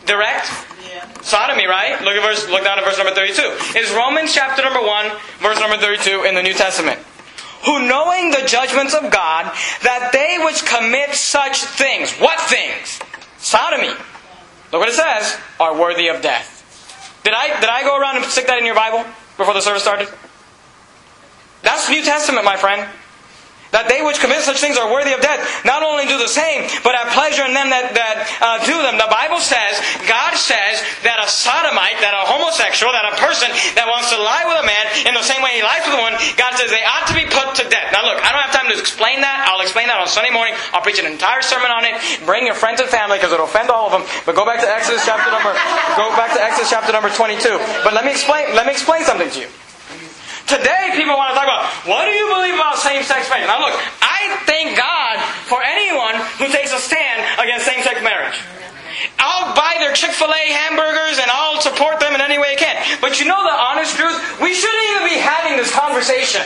direct? 0.04 0.48
Sodomy, 1.22 1.66
right? 1.66 2.00
Look 2.02 2.16
at 2.16 2.22
verse 2.22 2.48
look 2.48 2.64
down 2.64 2.78
at 2.78 2.84
verse 2.84 2.96
number 2.96 3.14
32. 3.14 3.78
Is 3.78 3.92
Romans 3.92 4.32
chapter 4.32 4.62
number 4.62 4.80
1, 4.80 5.12
verse 5.40 5.60
number 5.60 5.76
32 5.76 6.24
in 6.24 6.34
the 6.34 6.42
New 6.42 6.54
Testament. 6.54 6.98
Who 7.64 7.86
knowing 7.86 8.30
the 8.30 8.44
judgments 8.46 8.94
of 8.94 9.10
God, 9.10 9.52
that 9.82 10.10
they 10.12 10.42
which 10.44 10.64
commit 10.64 11.14
such 11.14 11.62
things, 11.64 12.12
what 12.18 12.40
things? 12.40 13.00
Sodomy. 13.38 13.88
Look 14.72 14.80
what 14.80 14.88
it 14.88 14.94
says, 14.94 15.36
are 15.58 15.78
worthy 15.78 16.08
of 16.08 16.22
death. 16.22 17.20
Did 17.24 17.34
I, 17.34 17.60
did 17.60 17.68
I 17.68 17.82
go 17.82 17.98
around 17.98 18.16
and 18.16 18.24
stick 18.26 18.46
that 18.46 18.58
in 18.58 18.64
your 18.64 18.74
Bible 18.74 19.04
before 19.36 19.54
the 19.54 19.60
service 19.60 19.82
started? 19.82 20.08
That's 21.62 21.88
New 21.90 22.02
Testament, 22.02 22.44
my 22.44 22.56
friend. 22.56 22.88
That 23.70 23.86
they 23.86 24.02
which 24.02 24.18
commit 24.18 24.42
such 24.42 24.58
things 24.58 24.74
are 24.74 24.90
worthy 24.90 25.14
of 25.14 25.22
death, 25.22 25.38
not 25.62 25.86
only 25.86 26.06
do 26.10 26.18
the 26.18 26.30
same, 26.30 26.66
but 26.82 26.98
have 26.98 27.14
pleasure 27.14 27.46
in 27.46 27.54
them 27.54 27.70
that, 27.70 27.94
that 27.94 28.16
uh, 28.42 28.58
do 28.66 28.74
them. 28.82 28.98
The 28.98 29.06
Bible 29.06 29.38
says, 29.38 29.78
God 30.10 30.34
says 30.34 30.82
that 31.06 31.22
a 31.22 31.28
sodomite, 31.30 32.02
that 32.02 32.10
a 32.10 32.26
homosexual, 32.26 32.90
that 32.90 33.06
a 33.06 33.14
person 33.22 33.46
that 33.78 33.86
wants 33.86 34.10
to 34.10 34.18
lie 34.18 34.42
with 34.50 34.58
a 34.58 34.66
man 34.66 34.84
in 35.06 35.14
the 35.14 35.22
same 35.22 35.38
way 35.38 35.54
he 35.54 35.62
lies 35.62 35.86
with 35.86 35.94
a 35.94 36.02
woman, 36.02 36.18
God 36.34 36.58
says 36.58 36.74
they 36.74 36.82
ought 36.82 37.06
to 37.06 37.14
be 37.14 37.30
put 37.30 37.54
to 37.62 37.64
death. 37.70 37.94
Now 37.94 38.02
look, 38.02 38.18
I 38.18 38.34
don't 38.34 38.42
have 38.42 38.54
time 38.54 38.66
to 38.74 38.76
explain 38.76 39.22
that. 39.22 39.46
I'll 39.46 39.62
explain 39.62 39.86
that 39.86 40.02
on 40.02 40.10
Sunday 40.10 40.34
morning. 40.34 40.58
I'll 40.74 40.82
preach 40.82 40.98
an 40.98 41.06
entire 41.06 41.42
sermon 41.42 41.70
on 41.70 41.86
it. 41.86 41.94
Bring 42.26 42.50
your 42.50 42.58
friends 42.58 42.82
and 42.82 42.90
family 42.90 43.22
because 43.22 43.30
it'll 43.30 43.46
offend 43.46 43.70
all 43.70 43.86
of 43.86 43.94
them. 43.94 44.02
But 44.26 44.34
go 44.34 44.42
back 44.42 44.58
to 44.60 44.68
Exodus 44.68 45.06
chapter 45.06 45.30
number, 45.30 45.54
go 45.94 46.10
back 46.18 46.34
to 46.34 46.42
Exodus 46.42 46.74
chapter 46.74 46.90
number 46.90 47.10
22. 47.10 47.38
But 47.86 47.94
let 47.94 48.02
me 48.02 48.10
explain, 48.10 48.50
let 48.58 48.66
me 48.66 48.74
explain 48.74 49.06
something 49.06 49.30
to 49.30 49.46
you. 49.46 49.48
Today, 50.50 50.98
people 50.98 51.14
want 51.14 51.30
to 51.30 51.38
talk 51.38 51.46
about 51.46 51.62
what 51.86 52.10
do 52.10 52.10
you 52.10 52.26
believe 52.26 52.58
about 52.58 52.74
same-sex 52.74 53.30
marriage? 53.30 53.46
Now, 53.46 53.62
look, 53.62 53.78
I 54.02 54.34
thank 54.50 54.74
God 54.74 55.22
for 55.46 55.62
anyone 55.62 56.18
who 56.42 56.50
takes 56.50 56.74
a 56.74 56.82
stand 56.82 57.22
against 57.38 57.70
same-sex 57.70 58.02
marriage. 58.02 58.34
I'll 59.22 59.54
buy 59.54 59.78
their 59.78 59.94
Chick 59.94 60.10
fil 60.10 60.26
A 60.26 60.44
hamburgers 60.50 61.22
and 61.22 61.30
I'll 61.30 61.62
support 61.62 62.02
them 62.02 62.18
in 62.18 62.20
any 62.20 62.34
way 62.42 62.52
I 62.52 62.58
can. 62.58 62.74
But 62.98 63.22
you 63.22 63.30
know 63.30 63.38
the 63.38 63.54
honest 63.54 63.94
truth? 63.94 64.18
We 64.42 64.50
shouldn't 64.50 64.84
even 64.90 65.14
be 65.14 65.22
having 65.22 65.54
this 65.54 65.70
conversation. 65.70 66.42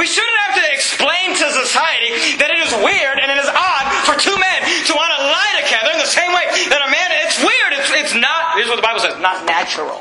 We 0.00 0.08
shouldn't 0.08 0.38
have 0.48 0.56
to 0.56 0.64
explain 0.72 1.36
to 1.36 1.44
society 1.60 2.40
that 2.40 2.48
it 2.48 2.64
is 2.64 2.72
weird 2.80 3.20
and 3.20 3.28
it 3.28 3.36
is 3.36 3.52
odd 3.52 3.84
for 4.08 4.16
two 4.16 4.32
men 4.32 4.58
to 4.88 4.96
want 4.96 5.12
to 5.12 5.20
lie 5.28 5.60
together 5.60 5.92
in 5.92 6.00
the 6.00 6.08
same 6.08 6.32
way 6.32 6.48
that 6.72 6.80
a 6.80 6.88
man, 6.88 7.08
it's 7.28 7.36
weird. 7.36 7.84
It's, 7.84 7.92
it's 7.92 8.16
not, 8.16 8.56
here's 8.56 8.72
what 8.72 8.80
the 8.80 8.86
Bible 8.88 9.04
says, 9.04 9.20
not 9.20 9.44
natural. 9.44 10.00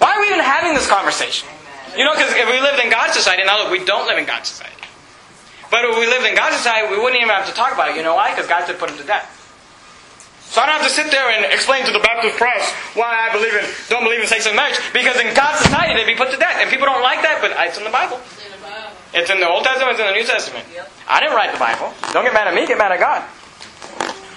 Why 0.00 0.16
are 0.16 0.20
we 0.24 0.32
even 0.32 0.40
having 0.40 0.72
this 0.72 0.88
conversation? 0.88 1.44
You 1.98 2.06
know, 2.06 2.14
because 2.14 2.30
if 2.30 2.46
we 2.46 2.62
lived 2.62 2.78
in 2.78 2.94
God's 2.94 3.18
society, 3.18 3.42
now 3.42 3.58
look, 3.58 3.74
we 3.74 3.82
don't 3.82 4.06
live 4.06 4.16
in 4.16 4.24
God's 4.24 4.48
society. 4.48 4.78
But 5.66 5.82
if 5.82 5.98
we 5.98 6.06
lived 6.06 6.24
in 6.24 6.38
God's 6.38 6.56
society, 6.56 6.86
we 6.86 6.96
wouldn't 6.96 7.18
even 7.18 7.28
have 7.28 7.50
to 7.50 7.52
talk 7.52 7.74
about 7.74 7.90
it. 7.90 7.96
You 7.98 8.06
know 8.06 8.14
why? 8.14 8.30
Because 8.30 8.46
God 8.46 8.64
said 8.64 8.78
put 8.78 8.88
him 8.88 8.96
to 8.96 9.04
death. 9.04 9.26
So 10.48 10.62
I 10.62 10.70
don't 10.70 10.80
have 10.80 10.86
to 10.86 10.94
sit 10.94 11.10
there 11.10 11.28
and 11.28 11.44
explain 11.52 11.84
to 11.84 11.92
the 11.92 11.98
Baptist 11.98 12.38
press 12.38 12.72
why 12.94 13.28
I 13.28 13.34
believe 13.34 13.52
in, 13.52 13.66
don't 13.90 14.06
believe 14.06 14.22
in 14.22 14.30
same-sex 14.30 14.54
marriage. 14.54 14.78
Because 14.94 15.20
in 15.20 15.34
God's 15.34 15.60
society, 15.66 15.92
they'd 15.92 16.08
be 16.08 16.16
put 16.16 16.30
to 16.30 16.38
death. 16.38 16.56
And 16.62 16.70
people 16.70 16.86
don't 16.86 17.02
like 17.02 17.20
that, 17.20 17.42
but 17.42 17.52
it's 17.52 17.76
in 17.76 17.84
the 17.84 17.92
Bible. 17.92 18.22
It's 19.12 19.28
in 19.28 19.42
the 19.42 19.48
Old 19.50 19.64
Testament, 19.64 19.98
it's 19.98 20.00
in 20.00 20.06
the 20.06 20.16
New 20.16 20.24
Testament. 20.24 20.64
I 21.10 21.18
didn't 21.18 21.34
write 21.34 21.52
the 21.52 21.58
Bible. 21.58 21.92
Don't 22.14 22.24
get 22.24 22.32
mad 22.32 22.46
at 22.46 22.54
me, 22.54 22.64
get 22.64 22.78
mad 22.78 22.92
at 22.92 23.02
God. 23.02 23.26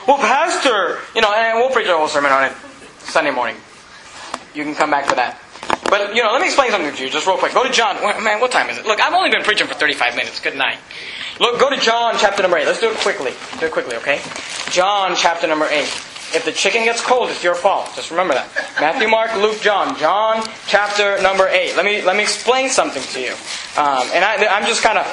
Well, 0.09 0.17
Pastor, 0.17 0.99
you 1.13 1.21
know, 1.21 1.31
and 1.31 1.61
we'll 1.61 1.69
preach 1.69 1.87
a 1.87 1.95
whole 1.95 2.09
sermon 2.09 2.31
on 2.31 2.49
it 2.49 2.53
Sunday 3.05 3.31
morning. 3.31 3.55
You 4.57 4.63
can 4.63 4.73
come 4.73 4.89
back 4.89 5.05
for 5.05 5.15
that. 5.15 5.37
But, 5.89 6.15
you 6.15 6.23
know, 6.23 6.31
let 6.31 6.41
me 6.41 6.47
explain 6.47 6.71
something 6.71 6.93
to 6.93 7.03
you 7.03 7.09
just 7.09 7.27
real 7.27 7.37
quick. 7.37 7.53
Go 7.53 7.63
to 7.63 7.71
John. 7.71 7.95
Man, 8.23 8.39
what 8.39 8.51
time 8.51 8.69
is 8.69 8.77
it? 8.77 8.85
Look, 8.85 9.01
I've 9.01 9.13
only 9.13 9.29
been 9.29 9.43
preaching 9.43 9.67
for 9.67 9.73
35 9.73 10.15
minutes. 10.15 10.39
Good 10.39 10.55
night. 10.55 10.77
Look, 11.39 11.59
go 11.59 11.69
to 11.69 11.77
John 11.77 12.15
chapter 12.17 12.41
number 12.41 12.57
8. 12.57 12.65
Let's 12.65 12.79
do 12.79 12.91
it 12.91 12.97
quickly. 12.97 13.33
Do 13.59 13.65
it 13.65 13.71
quickly, 13.71 13.95
okay? 13.97 14.21
John 14.69 15.15
chapter 15.15 15.47
number 15.47 15.65
8. 15.65 15.81
If 16.33 16.45
the 16.45 16.51
chicken 16.53 16.85
gets 16.85 17.01
cold, 17.01 17.29
it's 17.29 17.43
your 17.43 17.55
fault. 17.55 17.91
Just 17.93 18.09
remember 18.09 18.33
that. 18.35 18.47
Matthew, 18.79 19.09
Mark, 19.09 19.35
Luke, 19.35 19.59
John. 19.59 19.97
John 19.97 20.47
chapter 20.67 21.21
number 21.21 21.47
8. 21.47 21.75
Let 21.75 21.83
me, 21.83 22.01
let 22.03 22.15
me 22.15 22.23
explain 22.23 22.69
something 22.69 23.03
to 23.03 23.19
you. 23.19 23.33
Um, 23.75 24.07
and 24.13 24.23
I, 24.23 24.47
I'm 24.47 24.65
just 24.65 24.81
kind 24.81 24.97
of 24.97 25.05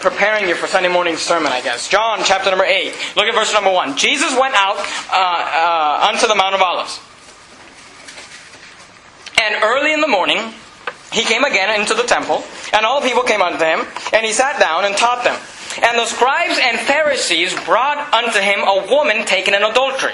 preparing 0.00 0.48
you 0.48 0.54
for 0.54 0.66
Sunday 0.66 0.88
morning 0.88 1.16
sermon, 1.16 1.52
I 1.52 1.60
guess. 1.60 1.88
John 1.88 2.20
chapter 2.24 2.48
number 2.48 2.64
8. 2.64 2.94
Look 3.16 3.26
at 3.26 3.34
verse 3.34 3.52
number 3.52 3.70
1. 3.70 3.98
Jesus 3.98 4.32
went 4.38 4.54
out 4.54 4.78
uh, 5.12 5.12
uh, 5.12 6.08
unto 6.10 6.26
the 6.26 6.34
Mount 6.34 6.54
of 6.54 6.62
Olives. 6.62 7.00
And 9.42 9.64
early 9.64 9.92
in 9.92 10.00
the 10.00 10.06
morning, 10.06 10.38
he 11.10 11.24
came 11.24 11.42
again 11.42 11.80
into 11.80 11.94
the 11.94 12.04
temple, 12.04 12.44
and 12.72 12.86
all 12.86 13.00
the 13.00 13.08
people 13.08 13.24
came 13.24 13.42
unto 13.42 13.64
him, 13.64 13.84
and 14.12 14.24
he 14.24 14.32
sat 14.32 14.60
down 14.60 14.84
and 14.84 14.96
taught 14.96 15.24
them. 15.24 15.34
And 15.82 15.98
the 15.98 16.06
scribes 16.06 16.60
and 16.62 16.78
Pharisees 16.78 17.52
brought 17.64 17.98
unto 18.14 18.38
him 18.38 18.60
a 18.60 18.86
woman 18.88 19.26
taken 19.26 19.52
in 19.52 19.64
adultery. 19.64 20.12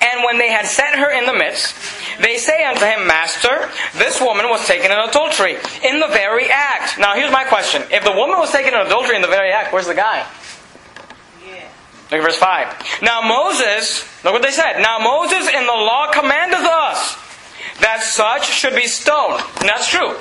And 0.00 0.22
when 0.22 0.38
they 0.38 0.50
had 0.50 0.66
set 0.66 0.94
her 0.94 1.10
in 1.10 1.26
the 1.26 1.34
midst, 1.34 1.74
they 2.22 2.38
say 2.38 2.62
unto 2.62 2.84
him, 2.84 3.08
Master, 3.08 3.68
this 3.98 4.20
woman 4.20 4.48
was 4.48 4.64
taken 4.68 4.92
in 4.92 4.98
adultery 4.98 5.56
in 5.82 5.98
the 5.98 6.06
very 6.06 6.48
act. 6.48 6.96
Now 6.96 7.14
here's 7.16 7.32
my 7.32 7.42
question. 7.42 7.82
If 7.90 8.04
the 8.04 8.12
woman 8.12 8.38
was 8.38 8.52
taken 8.52 8.72
in 8.72 8.86
adultery 8.86 9.16
in 9.16 9.22
the 9.22 9.28
very 9.28 9.50
act, 9.50 9.72
where's 9.72 9.88
the 9.88 9.94
guy? 9.94 10.24
Look 12.10 12.20
at 12.20 12.22
verse 12.22 12.36
5. 12.36 13.02
Now 13.02 13.20
Moses, 13.20 14.04
look 14.22 14.32
what 14.32 14.42
they 14.42 14.52
said. 14.52 14.78
Now 14.78 15.00
Moses 15.00 15.48
in 15.48 15.66
the 15.66 15.72
law 15.72 16.12
commandeth 16.12 16.60
us 16.60 17.23
that 17.80 18.02
such 18.02 18.46
should 18.46 18.74
be 18.74 18.86
stoned. 18.86 19.42
And 19.60 19.68
that's 19.68 19.88
true. 19.88 20.14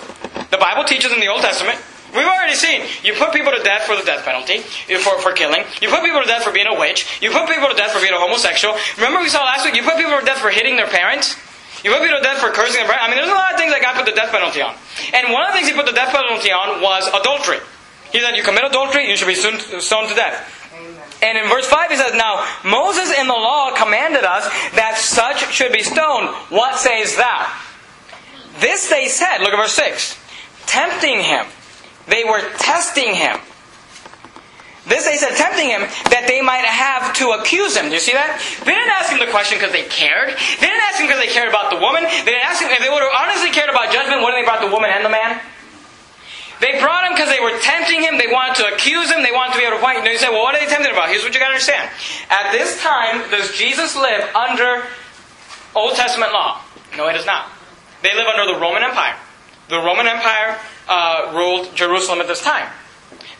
The 0.49 0.57
Bible 0.57 0.83
teaches 0.83 1.11
in 1.11 1.19
the 1.19 1.27
Old 1.27 1.41
Testament. 1.41 1.79
We've 2.13 2.29
already 2.29 2.53
seen. 2.53 2.85
You 3.01 3.17
put 3.17 3.33
people 3.33 3.51
to 3.51 3.61
death 3.65 3.89
for 3.89 3.97
the 3.97 4.05
death 4.05 4.23
penalty, 4.23 4.61
for, 5.01 5.17
for 5.17 5.33
killing. 5.33 5.65
You 5.81 5.89
put 5.89 6.05
people 6.05 6.21
to 6.21 6.29
death 6.29 6.43
for 6.45 6.53
being 6.53 6.69
a 6.69 6.77
witch. 6.77 7.09
You 7.21 7.31
put 7.33 7.49
people 7.49 7.69
to 7.69 7.73
death 7.73 7.89
for 7.89 7.99
being 7.99 8.13
a 8.13 8.21
homosexual. 8.21 8.77
Remember 8.97 9.17
we 9.19 9.29
saw 9.29 9.41
last 9.41 9.65
week, 9.65 9.73
you 9.75 9.81
put 9.81 9.97
people 9.97 10.13
to 10.13 10.25
death 10.25 10.37
for 10.37 10.53
hitting 10.53 10.77
their 10.77 10.87
parents. 10.87 11.33
You 11.81 11.89
put 11.89 12.05
people 12.05 12.21
to 12.21 12.23
death 12.23 12.37
for 12.37 12.53
cursing 12.53 12.85
their 12.85 12.89
parents. 12.89 13.01
I 13.01 13.07
mean, 13.09 13.17
there's 13.17 13.33
a 13.33 13.35
lot 13.35 13.53
of 13.53 13.59
things 13.59 13.73
that 13.73 13.81
God 13.81 13.97
put 13.97 14.05
the 14.05 14.13
death 14.13 14.29
penalty 14.29 14.61
on. 14.61 14.77
And 15.09 15.33
one 15.33 15.41
of 15.41 15.51
the 15.51 15.57
things 15.57 15.67
He 15.69 15.73
put 15.73 15.89
the 15.89 15.97
death 15.97 16.13
penalty 16.13 16.53
on 16.53 16.85
was 16.85 17.09
adultery. 17.09 17.59
He 18.13 18.21
said, 18.21 18.37
you 18.37 18.43
commit 18.45 18.63
adultery, 18.63 19.09
you 19.09 19.17
should 19.17 19.27
be 19.27 19.33
stoned 19.33 19.59
to 20.09 20.15
death. 20.15 20.62
And 21.23 21.37
in 21.37 21.47
verse 21.47 21.65
5 21.65 21.89
he 21.89 21.95
says, 21.95 22.13
Now 22.13 22.45
Moses 22.65 23.17
in 23.17 23.27
the 23.27 23.33
law 23.33 23.71
commanded 23.75 24.25
us 24.25 24.43
that 24.75 24.97
such 24.97 25.51
should 25.53 25.71
be 25.71 25.81
stoned. 25.81 26.27
What 26.51 26.77
says 26.77 27.15
thou? 27.15 27.47
This 28.59 28.89
they 28.89 29.07
said, 29.07 29.39
look 29.39 29.53
at 29.53 29.57
verse 29.57 29.73
6, 29.73 30.19
tempting 30.67 31.21
him. 31.21 31.45
They 32.07 32.23
were 32.23 32.41
testing 32.59 33.15
him. 33.15 33.39
This 34.83 35.07
they 35.07 35.15
said, 35.15 35.39
tempting 35.39 35.71
him, 35.71 35.87
that 36.11 36.27
they 36.27 36.43
might 36.43 36.67
have 36.67 37.15
to 37.23 37.39
accuse 37.39 37.79
him. 37.79 37.87
Do 37.87 37.95
you 37.95 38.03
see 38.03 38.11
that? 38.11 38.35
They 38.67 38.75
didn't 38.75 38.91
ask 38.91 39.07
him 39.07 39.23
the 39.23 39.31
question 39.31 39.55
because 39.55 39.71
they 39.71 39.87
cared. 39.87 40.35
They 40.59 40.67
didn't 40.67 40.83
ask 40.91 40.99
him 40.99 41.07
because 41.07 41.23
they 41.23 41.31
cared 41.31 41.47
about 41.47 41.71
the 41.71 41.79
woman. 41.79 42.03
They 42.03 42.35
didn't 42.35 42.43
ask 42.43 42.59
him, 42.59 42.67
if 42.67 42.83
they 42.83 42.91
would 42.91 42.99
have 42.99 43.15
honestly 43.15 43.55
cared 43.55 43.71
about 43.71 43.95
judgment, 43.95 44.19
wouldn't 44.19 44.43
they 44.43 44.43
brought 44.43 44.59
the 44.59 44.67
woman 44.67 44.91
and 44.91 45.07
the 45.07 45.13
man? 45.13 45.39
They 46.61 46.79
brought 46.79 47.07
him 47.07 47.13
because 47.13 47.29
they 47.29 47.41
were 47.41 47.57
tempting 47.59 48.01
him. 48.01 48.17
They 48.17 48.31
wanted 48.31 48.55
to 48.61 48.73
accuse 48.73 49.09
him. 49.11 49.23
They 49.23 49.31
wanted 49.31 49.53
to 49.53 49.59
be 49.59 49.65
able 49.65 49.77
to 49.77 49.81
find. 49.81 49.99
And 49.99 50.07
you 50.07 50.17
say, 50.17 50.29
well, 50.29 50.43
what 50.43 50.55
are 50.55 50.59
they 50.59 50.67
tempting 50.67 50.91
about? 50.91 51.09
Here's 51.09 51.23
what 51.23 51.33
you 51.33 51.39
got 51.39 51.47
to 51.47 51.57
understand. 51.57 51.89
At 52.29 52.51
this 52.51 52.81
time, 52.81 53.29
does 53.31 53.55
Jesus 53.57 53.95
live 53.95 54.23
under 54.35 54.85
Old 55.75 55.95
Testament 55.95 56.31
law? 56.31 56.61
No, 56.95 57.07
he 57.07 57.13
does 57.13 57.25
not. 57.25 57.49
They 58.01 58.13
live 58.13 58.27
under 58.27 58.53
the 58.53 58.59
Roman 58.59 58.83
Empire. 58.83 59.15
The 59.69 59.77
Roman 59.77 60.07
Empire 60.07 60.59
uh, 60.87 61.31
ruled 61.35 61.75
Jerusalem 61.75 62.19
at 62.19 62.27
this 62.27 62.41
time. 62.41 62.69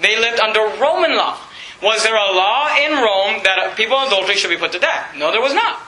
They 0.02 0.20
lived 0.20 0.40
under 0.40 0.60
Roman 0.82 1.16
law. 1.16 1.38
Was 1.82 2.04
there 2.04 2.16
a 2.16 2.32
law 2.32 2.70
in 2.80 2.94
Rome 2.94 3.44
that 3.44 3.74
people 3.76 4.00
in 4.00 4.08
adultery 4.08 4.36
should 4.36 4.50
be 4.50 4.58
put 4.58 4.72
to 4.72 4.80
death? 4.80 5.16
No, 5.18 5.32
there 5.32 5.42
was 5.42 5.54
not. 5.54 5.82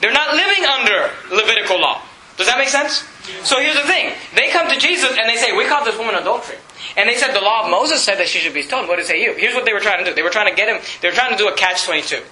They're 0.00 0.12
not 0.12 0.34
living 0.34 0.64
under 0.64 1.10
Levitical 1.30 1.80
law. 1.80 2.02
Does 2.38 2.46
that 2.46 2.56
make 2.56 2.68
sense? 2.68 3.04
So 3.44 3.60
here's 3.60 3.76
the 3.76 3.86
thing. 3.86 4.14
They 4.34 4.48
come 4.48 4.70
to 4.70 4.78
Jesus 4.78 5.10
and 5.18 5.28
they 5.28 5.36
say, 5.36 5.52
We 5.52 5.66
caught 5.66 5.84
this 5.84 5.98
woman 5.98 6.14
adultery. 6.14 6.56
And 6.96 7.08
they 7.08 7.16
said 7.16 7.34
the 7.34 7.42
law 7.42 7.64
of 7.64 7.70
Moses 7.70 8.02
said 8.02 8.16
that 8.18 8.28
she 8.28 8.38
should 8.38 8.54
be 8.54 8.62
stoned. 8.62 8.88
What 8.88 8.96
did 8.96 9.04
it 9.04 9.08
say 9.08 9.22
you? 9.22 9.34
Here's 9.34 9.54
what 9.54 9.66
they 9.66 9.74
were 9.74 9.82
trying 9.82 10.04
to 10.04 10.08
do. 10.08 10.14
They 10.14 10.22
were 10.22 10.30
trying 10.30 10.48
to 10.48 10.56
get 10.56 10.68
him, 10.68 10.80
they 11.02 11.08
were 11.08 11.14
trying 11.14 11.32
to 11.32 11.36
do 11.36 11.48
a 11.48 11.54
catch 11.54 11.84
22. 11.84 12.22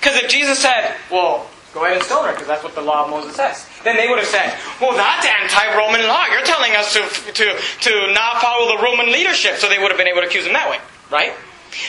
Because 0.00 0.16
if 0.16 0.28
Jesus 0.28 0.58
said, 0.58 0.96
Well, 1.10 1.46
Go 1.72 1.84
ahead 1.84 1.98
and 1.98 2.04
stone 2.04 2.26
her, 2.26 2.32
because 2.32 2.48
that's 2.48 2.64
what 2.64 2.74
the 2.74 2.82
law 2.82 3.04
of 3.04 3.10
Moses 3.10 3.36
says. 3.36 3.64
Then 3.84 3.96
they 3.96 4.08
would 4.08 4.18
have 4.18 4.26
said, 4.26 4.58
well, 4.80 4.96
that's 4.96 5.24
anti-Roman 5.24 6.02
law. 6.02 6.26
You're 6.26 6.42
telling 6.42 6.74
us 6.74 6.92
to, 6.94 7.00
to, 7.32 7.54
to 7.54 8.12
not 8.12 8.42
follow 8.42 8.76
the 8.76 8.82
Roman 8.82 9.12
leadership. 9.12 9.54
So 9.56 9.68
they 9.68 9.78
would 9.78 9.90
have 9.90 9.98
been 9.98 10.08
able 10.08 10.20
to 10.20 10.26
accuse 10.26 10.46
him 10.46 10.52
that 10.54 10.68
way, 10.68 10.78
right? 11.12 11.32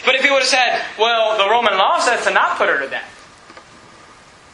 But 0.05 0.13
if 0.13 0.23
he 0.23 0.29
would 0.29 0.45
have 0.45 0.53
said, 0.53 0.85
well, 0.99 1.35
the 1.37 1.49
Roman 1.49 1.73
law 1.77 1.99
says 1.99 2.23
to 2.25 2.31
not 2.31 2.57
put 2.57 2.69
her 2.69 2.79
to 2.79 2.87
death, 2.89 3.09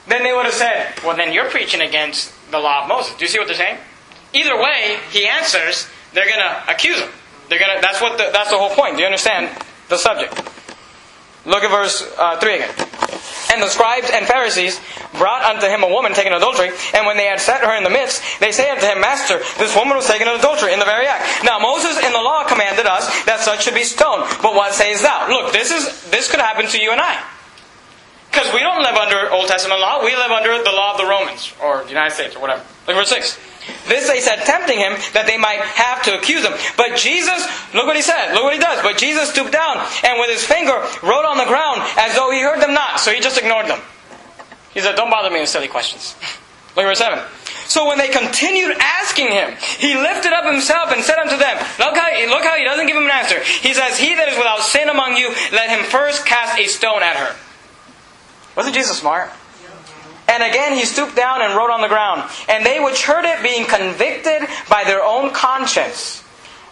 then 0.08 0.24
they 0.24 0.34
would 0.34 0.46
have 0.46 0.54
said, 0.54 0.94
well, 1.04 1.16
then 1.16 1.34
you're 1.34 1.50
preaching 1.50 1.82
against 1.82 2.34
the 2.52 2.60
law 2.60 2.84
of 2.84 2.88
Moses. 2.88 3.16
Do 3.16 3.26
you 3.26 3.30
see 3.30 3.40
what 3.40 3.48
they're 3.48 3.58
saying? 3.58 3.78
Either 4.34 4.56
way, 4.62 5.00
he 5.12 5.28
answers, 5.28 5.88
they're 6.14 6.28
going 6.28 6.40
to 6.40 6.72
accuse 6.72 7.00
him. 7.00 7.10
They're 7.50 7.60
going 7.60 7.76
to, 7.76 7.82
that's, 7.82 8.02
what 8.02 8.18
the, 8.18 8.30
that's 8.32 8.52
the 8.52 8.58
whole 8.58 8.70
point. 8.70 8.96
Do 8.96 9.02
you 9.02 9.06
understand 9.06 9.50
the 9.90 9.98
subject? 9.98 10.34
Look 11.46 11.64
at 11.64 11.72
verse 11.72 12.04
uh, 12.18 12.40
3 12.40 12.56
again. 12.56 12.70
And 13.54 13.64
the 13.64 13.70
scribes 13.70 14.10
and 14.12 14.28
Pharisees 14.28 14.80
brought 15.18 15.44
unto 15.44 15.68
him 15.68 15.84
a 15.84 15.88
woman 15.88 16.14
taken 16.14 16.34
in 16.34 16.38
adultery, 16.38 16.70
and 16.94 17.06
when 17.08 17.16
they 17.16 17.26
had 17.26 17.40
set 17.40 17.64
her 17.64 17.76
in 17.76 17.84
the 17.84 17.90
midst, 17.90 18.22
they 18.40 18.52
say 18.52 18.70
unto 18.70 18.86
him, 18.86 19.00
Master, 19.00 19.40
this 19.58 19.74
woman 19.76 19.96
was 19.96 20.06
taken 20.06 20.28
in 20.28 20.36
adultery 20.36 20.74
in 20.74 20.80
the 20.80 20.86
very 20.86 21.08
act. 21.08 21.46
Now 21.46 21.58
Moses 21.58 21.98
in 22.04 22.12
the 22.12 22.20
law 22.20 22.44
commanded 22.44 22.86
us 22.86 23.08
that 23.24 23.40
such 23.40 23.64
should 23.64 23.74
be 23.74 23.84
stoned. 23.84 24.28
But 24.42 24.54
what 24.54 24.74
sayest 24.74 25.04
thou? 25.04 25.30
Look, 25.30 25.54
this 25.54 25.72
is 25.72 26.10
this 26.12 26.30
could 26.30 26.42
happen 26.42 26.68
to 26.68 26.82
you 26.82 26.92
and 26.92 27.00
I. 27.00 27.24
Because 28.38 28.54
we 28.54 28.60
don't 28.60 28.84
live 28.84 28.94
under 28.94 29.34
Old 29.34 29.48
Testament 29.48 29.82
law, 29.82 30.06
we 30.06 30.14
live 30.16 30.30
under 30.30 30.62
the 30.62 30.70
law 30.70 30.94
of 30.94 31.02
the 31.02 31.10
Romans, 31.10 31.58
or 31.58 31.82
the 31.82 31.90
United 31.90 32.14
States, 32.14 32.36
or 32.36 32.40
whatever. 32.40 32.62
Look 32.86 32.94
at 32.94 33.02
verse 33.02 33.10
6. 33.10 33.34
This 33.90 34.06
they 34.06 34.22
said, 34.22 34.46
tempting 34.46 34.78
him, 34.78 34.94
that 35.18 35.26
they 35.26 35.42
might 35.42 35.58
have 35.58 36.06
to 36.06 36.14
accuse 36.14 36.46
him. 36.46 36.54
But 36.78 37.02
Jesus, 37.02 37.50
look 37.74 37.90
what 37.90 37.96
he 37.96 38.06
said, 38.06 38.38
look 38.38 38.46
what 38.46 38.54
he 38.54 38.62
does. 38.62 38.86
But 38.86 39.02
Jesus 39.02 39.34
stooped 39.34 39.50
down 39.50 39.82
and 40.06 40.22
with 40.22 40.30
his 40.30 40.46
finger 40.46 40.78
wrote 41.02 41.26
on 41.26 41.42
the 41.42 41.50
ground 41.50 41.82
as 41.98 42.14
though 42.14 42.30
he 42.30 42.46
heard 42.46 42.62
them 42.62 42.78
not. 42.78 43.02
So 43.02 43.10
he 43.10 43.26
just 43.26 43.42
ignored 43.42 43.66
them. 43.66 43.82
He 44.70 44.86
said, 44.86 44.94
Don't 44.94 45.10
bother 45.10 45.34
me 45.34 45.42
with 45.42 45.50
silly 45.50 45.68
questions. 45.68 46.14
Look 46.78 46.86
at 46.86 46.94
verse 46.94 47.02
7. 47.02 47.18
So 47.66 47.90
when 47.90 47.98
they 47.98 48.14
continued 48.14 48.78
asking 48.78 49.34
him, 49.34 49.58
he 49.82 49.98
lifted 49.98 50.30
up 50.30 50.46
himself 50.46 50.94
and 50.94 51.02
said 51.02 51.18
unto 51.18 51.42
them, 51.42 51.58
look 51.82 51.98
how, 51.98 52.14
look 52.30 52.46
how 52.46 52.54
he 52.54 52.64
doesn't 52.64 52.86
give 52.86 52.96
them 52.96 53.10
an 53.10 53.18
answer. 53.18 53.42
He 53.66 53.74
says, 53.74 53.98
He 53.98 54.14
that 54.14 54.30
is 54.30 54.38
without 54.38 54.62
sin 54.62 54.88
among 54.88 55.18
you, 55.18 55.34
let 55.52 55.74
him 55.74 55.84
first 55.84 56.24
cast 56.24 56.54
a 56.60 56.68
stone 56.68 57.02
at 57.02 57.18
her. 57.18 57.36
Wasn't 58.58 58.76
Jesus 58.76 58.98
smart? 58.98 59.30
And 60.28 60.44
again 60.44 60.74
he 60.74 60.84
stooped 60.84 61.16
down 61.16 61.42
and 61.42 61.56
wrote 61.56 61.70
on 61.70 61.82
the 61.82 61.88
ground. 61.88 62.30
And 62.50 62.66
they 62.66 62.80
which 62.80 63.06
heard 63.06 63.24
it, 63.24 63.42
being 63.44 63.66
convicted 63.66 64.50
by 64.68 64.84
their 64.84 65.04
own 65.04 65.32
conscience, 65.32 66.24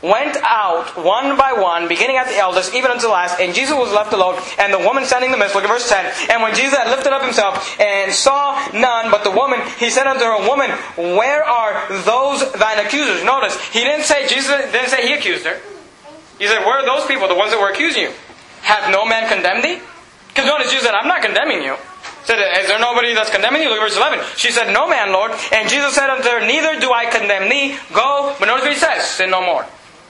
went 0.01 0.35
out 0.43 0.97
one 0.97 1.37
by 1.37 1.53
one, 1.53 1.87
beginning 1.87 2.17
at 2.17 2.27
the 2.27 2.37
eldest, 2.37 2.73
even 2.73 2.91
unto 2.91 3.07
the 3.07 3.13
last. 3.13 3.39
And 3.39 3.55
Jesus 3.55 3.73
was 3.73 3.93
left 3.93 4.13
alone, 4.13 4.41
and 4.59 4.73
the 4.73 4.79
woman 4.79 5.05
standing 5.05 5.29
in 5.29 5.31
the 5.31 5.37
midst. 5.37 5.55
Look 5.55 5.63
at 5.63 5.69
verse 5.69 5.87
10. 5.87 6.29
And 6.29 6.43
when 6.43 6.53
Jesus 6.53 6.77
had 6.77 6.89
lifted 6.89 7.13
up 7.13 7.23
himself 7.23 7.79
and 7.79 8.11
saw 8.11 8.53
none 8.73 9.09
but 9.09 9.23
the 9.23 9.31
woman, 9.31 9.61
he 9.79 9.89
said 9.89 10.05
unto 10.05 10.25
her, 10.25 10.47
Woman, 10.47 10.71
where 11.17 11.43
are 11.43 11.87
those 12.03 12.51
thine 12.53 12.85
accusers? 12.85 13.23
Notice, 13.23 13.57
he 13.69 13.81
didn't 13.81 14.05
say, 14.05 14.27
Jesus 14.27 14.49
didn't 14.71 14.89
say 14.89 15.07
he 15.07 15.13
accused 15.13 15.45
her. 15.45 15.61
He 16.37 16.47
said, 16.47 16.65
Where 16.65 16.81
are 16.81 16.85
those 16.85 17.07
people, 17.07 17.27
the 17.27 17.35
ones 17.35 17.51
that 17.51 17.61
were 17.61 17.69
accusing 17.69 18.03
you? 18.03 18.11
Hath 18.61 18.91
no 18.91 19.05
man 19.05 19.29
condemned 19.29 19.63
thee? 19.63 19.79
Because 20.35 20.51
notice, 20.51 20.67
Jesus 20.67 20.83
said, 20.83 20.91
I'm 20.91 21.07
not 21.07 21.23
condemning 21.23 21.63
you 21.63 21.79
He 21.79 22.27
said, 22.27 22.43
Is 22.59 22.67
there 22.67 22.75
nobody 22.75 23.15
that's 23.15 23.31
condemning 23.31 23.63
you? 23.63 23.71
Look 23.71 23.79
at 23.79 23.87
verse 23.87 23.95
11. 23.95 24.19
She 24.35 24.51
said, 24.51 24.67
No 24.75 24.83
man, 24.83 25.15
Lord. 25.15 25.31
And 25.55 25.71
Jesus 25.71 25.95
said 25.95 26.11
unto 26.11 26.27
her, 26.27 26.43
Neither 26.43 26.75
do 26.83 26.91
I 26.91 27.07
condemn 27.07 27.47
thee. 27.47 27.79
Go. 27.95 28.35
But 28.35 28.51
notice 28.51 28.67
what 28.67 28.75
he 28.75 28.79
says, 28.83 29.07
Sin 29.07 29.31
no 29.31 29.39
more. 29.39 29.63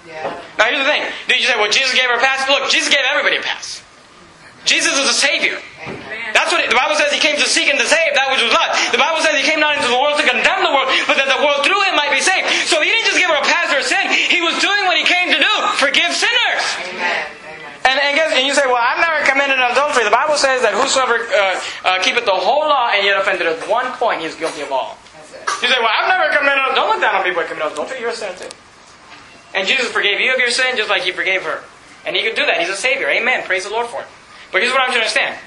Yeah. 0.10 0.34
Now 0.58 0.66
here's 0.66 0.82
the 0.82 0.90
thing. 0.90 1.06
Did 1.30 1.42
you 1.42 1.46
say, 1.46 1.58
well, 1.58 1.70
Jesus 1.70 1.94
gave 1.94 2.10
her 2.10 2.18
a 2.18 2.26
pass? 2.26 2.46
Look, 2.50 2.70
Jesus 2.74 2.90
gave 2.90 3.06
everybody 3.06 3.38
a 3.38 3.46
pass. 3.46 3.86
Jesus 4.66 4.98
is 4.98 5.06
a 5.06 5.14
Savior. 5.14 5.62
Amen. 5.86 6.34
That's 6.34 6.50
what 6.50 6.66
it, 6.66 6.74
the 6.74 6.78
Bible 6.78 6.98
says 6.98 7.14
He 7.14 7.22
came 7.22 7.38
to 7.38 7.46
seek 7.46 7.70
and 7.70 7.78
to 7.78 7.86
save 7.86 8.18
that 8.18 8.34
which 8.34 8.42
was 8.42 8.50
lost. 8.50 8.82
The 8.90 8.98
Bible 8.98 9.22
says 9.22 9.38
He 9.38 9.46
came 9.46 9.62
not 9.62 9.78
into 9.78 9.94
the 9.94 9.98
world 10.02 10.18
to 10.18 10.26
condemn 10.26 10.66
the 10.66 10.74
world, 10.74 10.90
but 11.06 11.22
that 11.22 11.30
the 11.30 11.38
world 11.38 11.62
through 11.62 11.78
Him 11.86 11.94
might 11.94 12.10
be 12.10 12.18
saved. 12.18 12.50
So 12.66 12.82
He 12.82 12.90
didn't 12.90 13.14
just 13.14 13.22
give 13.22 13.30
her 13.30 13.38
a 13.38 13.46
pass 13.46 13.70
for 13.70 13.86
sin. 13.86 14.10
He 14.10 14.42
was 14.42 14.58
doing 14.58 14.90
what 14.90 14.98
He 14.98 15.06
came 15.06 15.30
to 15.30 15.38
do: 15.38 15.54
forgive 15.78 16.10
sinners. 16.18 16.66
Amen. 16.82 17.46
And, 17.86 18.02
and, 18.02 18.18
guess, 18.18 18.34
and 18.34 18.50
you 18.50 18.54
say, 18.58 18.66
well, 18.66 18.82
I've 18.82 18.98
never 18.98 19.15
committed 19.46 19.72
adultery. 19.72 20.04
The 20.04 20.12
Bible 20.12 20.36
says 20.36 20.62
that 20.62 20.74
whosoever 20.74 21.22
uh, 21.22 21.62
uh, 21.86 22.04
keepeth 22.04 22.26
the 22.26 22.34
whole 22.34 22.68
law 22.68 22.90
and 22.90 23.06
yet 23.06 23.20
offended 23.20 23.48
at 23.48 23.70
one 23.70 23.86
point, 23.94 24.22
he 24.22 24.26
is 24.26 24.36
guilty 24.36 24.62
of 24.62 24.72
all. 24.72 24.98
You 25.62 25.70
say, 25.70 25.78
well, 25.80 25.94
I've 25.94 26.10
never 26.10 26.34
committed 26.36 26.58
adultery. 26.58 26.76
Don't 26.76 26.90
look 26.90 27.02
down 27.02 27.16
on 27.16 27.24
people 27.24 27.42
who 27.44 27.48
commit 27.48 27.72
adultery. 27.72 28.00
You're 28.02 28.10
a 28.10 28.16
sinner 28.16 28.36
too. 28.36 28.50
And 29.54 29.68
Jesus 29.68 29.88
forgave 29.92 30.20
you 30.20 30.34
of 30.34 30.40
your 30.40 30.52
sin 30.52 30.76
just 30.76 30.90
like 30.90 31.04
He 31.04 31.12
forgave 31.12 31.44
her. 31.44 31.64
And 32.06 32.16
He 32.16 32.24
could 32.24 32.36
do 32.36 32.46
that. 32.46 32.60
He's 32.60 32.70
a 32.70 32.76
Savior. 32.76 33.08
Amen. 33.08 33.44
Praise 33.46 33.64
the 33.64 33.72
Lord 33.72 33.88
for 33.88 34.02
it. 34.02 34.08
But 34.52 34.62
here's 34.62 34.74
what 34.74 34.82
I'm 34.82 34.88
trying 34.88 35.06
to 35.06 35.08
understand. 35.08 35.40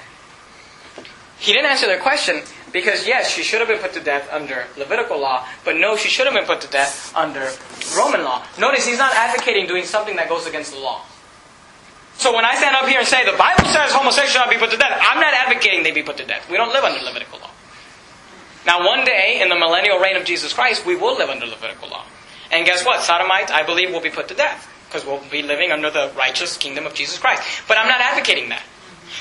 He 1.37 1.53
didn't 1.53 1.71
answer 1.71 1.87
their 1.87 1.99
question 1.99 2.41
because, 2.73 3.07
yes, 3.07 3.29
she 3.29 3.43
should 3.43 3.59
have 3.59 3.69
been 3.69 3.79
put 3.79 3.93
to 3.93 4.01
death 4.01 4.27
under 4.31 4.65
Levitical 4.77 5.19
law, 5.19 5.47
but 5.63 5.77
no, 5.77 5.95
she 5.95 6.09
should 6.09 6.25
have 6.25 6.35
been 6.35 6.45
put 6.45 6.61
to 6.61 6.67
death 6.67 7.15
under 7.15 7.49
Roman 7.95 8.23
law. 8.23 8.43
Notice 8.59 8.85
he's 8.85 8.97
not 8.97 9.13
advocating 9.15 9.65
doing 9.65 9.85
something 9.85 10.17
that 10.17 10.27
goes 10.27 10.45
against 10.45 10.73
the 10.73 10.79
law. 10.79 11.01
So 12.19 12.35
when 12.35 12.43
I 12.43 12.55
stand 12.55 12.75
up 12.75 12.83
here 12.83 12.99
and 12.99 13.07
say 13.07 13.23
the 13.23 13.37
Bible 13.37 13.63
says 13.63 13.95
homosexuals 13.95 14.43
should 14.43 14.51
be 14.51 14.59
put 14.59 14.71
to 14.71 14.77
death, 14.77 14.91
I'm 14.99 15.23
not 15.23 15.33
advocating 15.33 15.83
they 15.83 15.95
be 15.95 16.03
put 16.03 16.17
to 16.17 16.25
death. 16.27 16.51
We 16.51 16.57
don't 16.57 16.75
live 16.75 16.83
under 16.83 16.99
Levitical 16.99 17.39
law. 17.39 17.49
Now, 18.67 18.85
one 18.85 19.05
day 19.05 19.39
in 19.41 19.47
the 19.47 19.55
millennial 19.55 19.99
reign 19.99 20.17
of 20.17 20.25
Jesus 20.27 20.51
Christ, 20.51 20.85
we 20.85 20.99
will 20.99 21.15
live 21.15 21.29
under 21.29 21.47
Levitical 21.47 21.87
law. 21.87 22.03
And 22.51 22.65
guess 22.65 22.85
what? 22.85 23.03
Sodomites, 23.03 23.51
I 23.55 23.63
believe, 23.63 23.91
will 23.95 24.03
be 24.03 24.09
put 24.09 24.27
to 24.27 24.35
death 24.35 24.67
because 24.89 25.07
we'll 25.07 25.23
be 25.31 25.41
living 25.41 25.71
under 25.71 25.89
the 25.89 26.11
righteous 26.17 26.57
kingdom 26.57 26.85
of 26.85 26.93
Jesus 26.93 27.17
Christ. 27.17 27.41
But 27.69 27.77
I'm 27.77 27.87
not 27.87 28.01
advocating 28.01 28.49
that. 28.49 28.63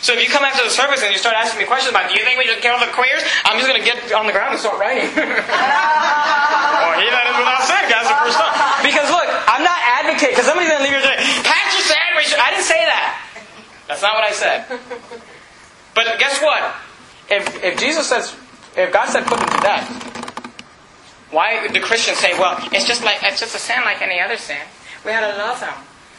So 0.03 0.12
if 0.12 0.20
you 0.20 0.28
come 0.28 0.44
after 0.44 0.64
the 0.64 0.74
service 0.74 1.01
and 1.07 1.12
you 1.12 1.18
start 1.22 1.38
asking 1.38 1.62
me 1.62 1.66
questions 1.70 1.94
about, 1.94 2.11
do 2.11 2.18
you 2.18 2.24
think 2.26 2.36
we 2.36 2.51
should 2.51 2.61
kill 2.61 2.76
the 2.82 2.90
queers? 2.92 3.22
I'm 3.46 3.57
just 3.62 3.70
going 3.70 3.78
to 3.78 3.86
get 3.86 4.12
on 4.12 4.26
the 4.26 4.34
ground 4.34 4.53
and 4.53 4.61
start 4.61 4.76
writing. 4.76 5.07
oh, 5.16 6.90
he 6.99 7.07
that 7.09 7.24
is 7.30 7.36
without 7.38 7.62
sin, 7.62 7.84
guys, 7.86 8.11
the 8.11 8.18
first 8.20 8.36
time. 8.36 8.53
Because 8.82 9.09
look, 9.09 9.28
I'm 9.49 9.64
not 9.64 9.80
advocating, 10.03 10.34
because 10.34 10.51
somebody's 10.51 10.68
going 10.68 10.82
to 10.82 10.86
leave 10.86 10.96
here 10.99 11.05
today, 11.05 11.22
Pastor 11.46 11.82
said 11.88 12.09
we 12.18 12.26
should. 12.26 12.38
I 12.38 12.51
didn't 12.53 12.68
say 12.68 12.82
that. 12.84 13.16
That's 13.88 14.03
not 14.05 14.12
what 14.12 14.18
I 14.29 14.33
said. 14.33 14.64
But 15.95 16.18
guess 16.18 16.41
what? 16.41 16.74
If, 17.31 17.64
if 17.64 17.79
Jesus 17.79 18.07
says, 18.07 18.37
if 18.76 18.93
God 18.93 19.09
said 19.09 19.26
put 19.26 19.41
them 19.41 19.49
to 19.49 19.61
death, 19.61 19.89
why 21.31 21.66
do 21.66 21.81
Christians 21.81 22.18
say, 22.18 22.39
well, 22.39 22.57
it's 22.72 22.87
just 22.87 23.05
like 23.05 23.18
it's 23.22 23.41
just 23.41 23.55
a 23.55 23.59
sin 23.59 23.83
like 23.85 24.01
any 24.01 24.20
other 24.20 24.37
sin? 24.37 24.62
We 25.05 25.11
had 25.11 25.29
to 25.29 25.37
love 25.37 25.61
them. 25.61 25.74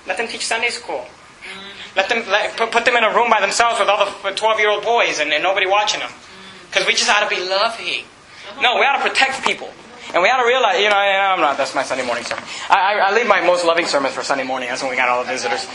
Let 0.06 0.18
them 0.18 0.28
teach 0.28 0.46
Sunday 0.46 0.70
school. 0.70 1.06
Mm-hmm. 1.06 1.98
Let 1.98 2.10
them 2.10 2.24
let, 2.30 2.58
put, 2.58 2.72
put 2.72 2.86
them 2.86 2.96
in 2.96 3.04
a 3.04 3.14
room 3.16 3.30
by 3.30 3.42
themselves 3.42 3.80
with 3.80 3.90
all 3.90 4.06
the 4.06 4.36
12 4.36 4.60
year 4.60 4.70
old 4.70 4.84
boys 4.84 5.20
and, 5.20 5.32
and 5.32 5.42
nobody 5.42 5.66
watching 5.66 6.02
them. 6.02 6.10
Mm-hmm. 6.10 6.68
Because 6.68 6.86
we 6.86 6.94
just 6.94 7.10
ought 7.10 7.28
to 7.28 7.34
be 7.34 7.42
loving. 7.42 8.04
Uh-huh. 8.04 8.62
No, 8.62 8.76
we 8.76 8.86
ought 8.86 9.02
to 9.02 9.10
protect 9.10 9.44
people. 9.46 9.70
And 10.14 10.24
we 10.24 10.30
ought 10.30 10.42
to 10.42 10.48
realize, 10.48 10.82
you 10.82 10.90
know, 10.90 10.98
I'm 10.98 11.40
not, 11.40 11.56
that's 11.58 11.76
my 11.76 11.84
Sunday 11.84 12.06
morning 12.06 12.26
sermon. 12.26 12.44
I, 12.70 12.94
I, 12.94 13.10
I 13.10 13.16
leave 13.16 13.28
my 13.28 13.42
most 13.42 13.64
loving 13.64 13.86
sermons 13.86 14.14
for 14.14 14.24
Sunday 14.24 14.44
morning. 14.44 14.70
That's 14.70 14.82
when 14.82 14.90
we 14.90 14.98
got 14.98 15.08
all 15.08 15.24
the 15.24 15.30
visitors. 15.30 15.66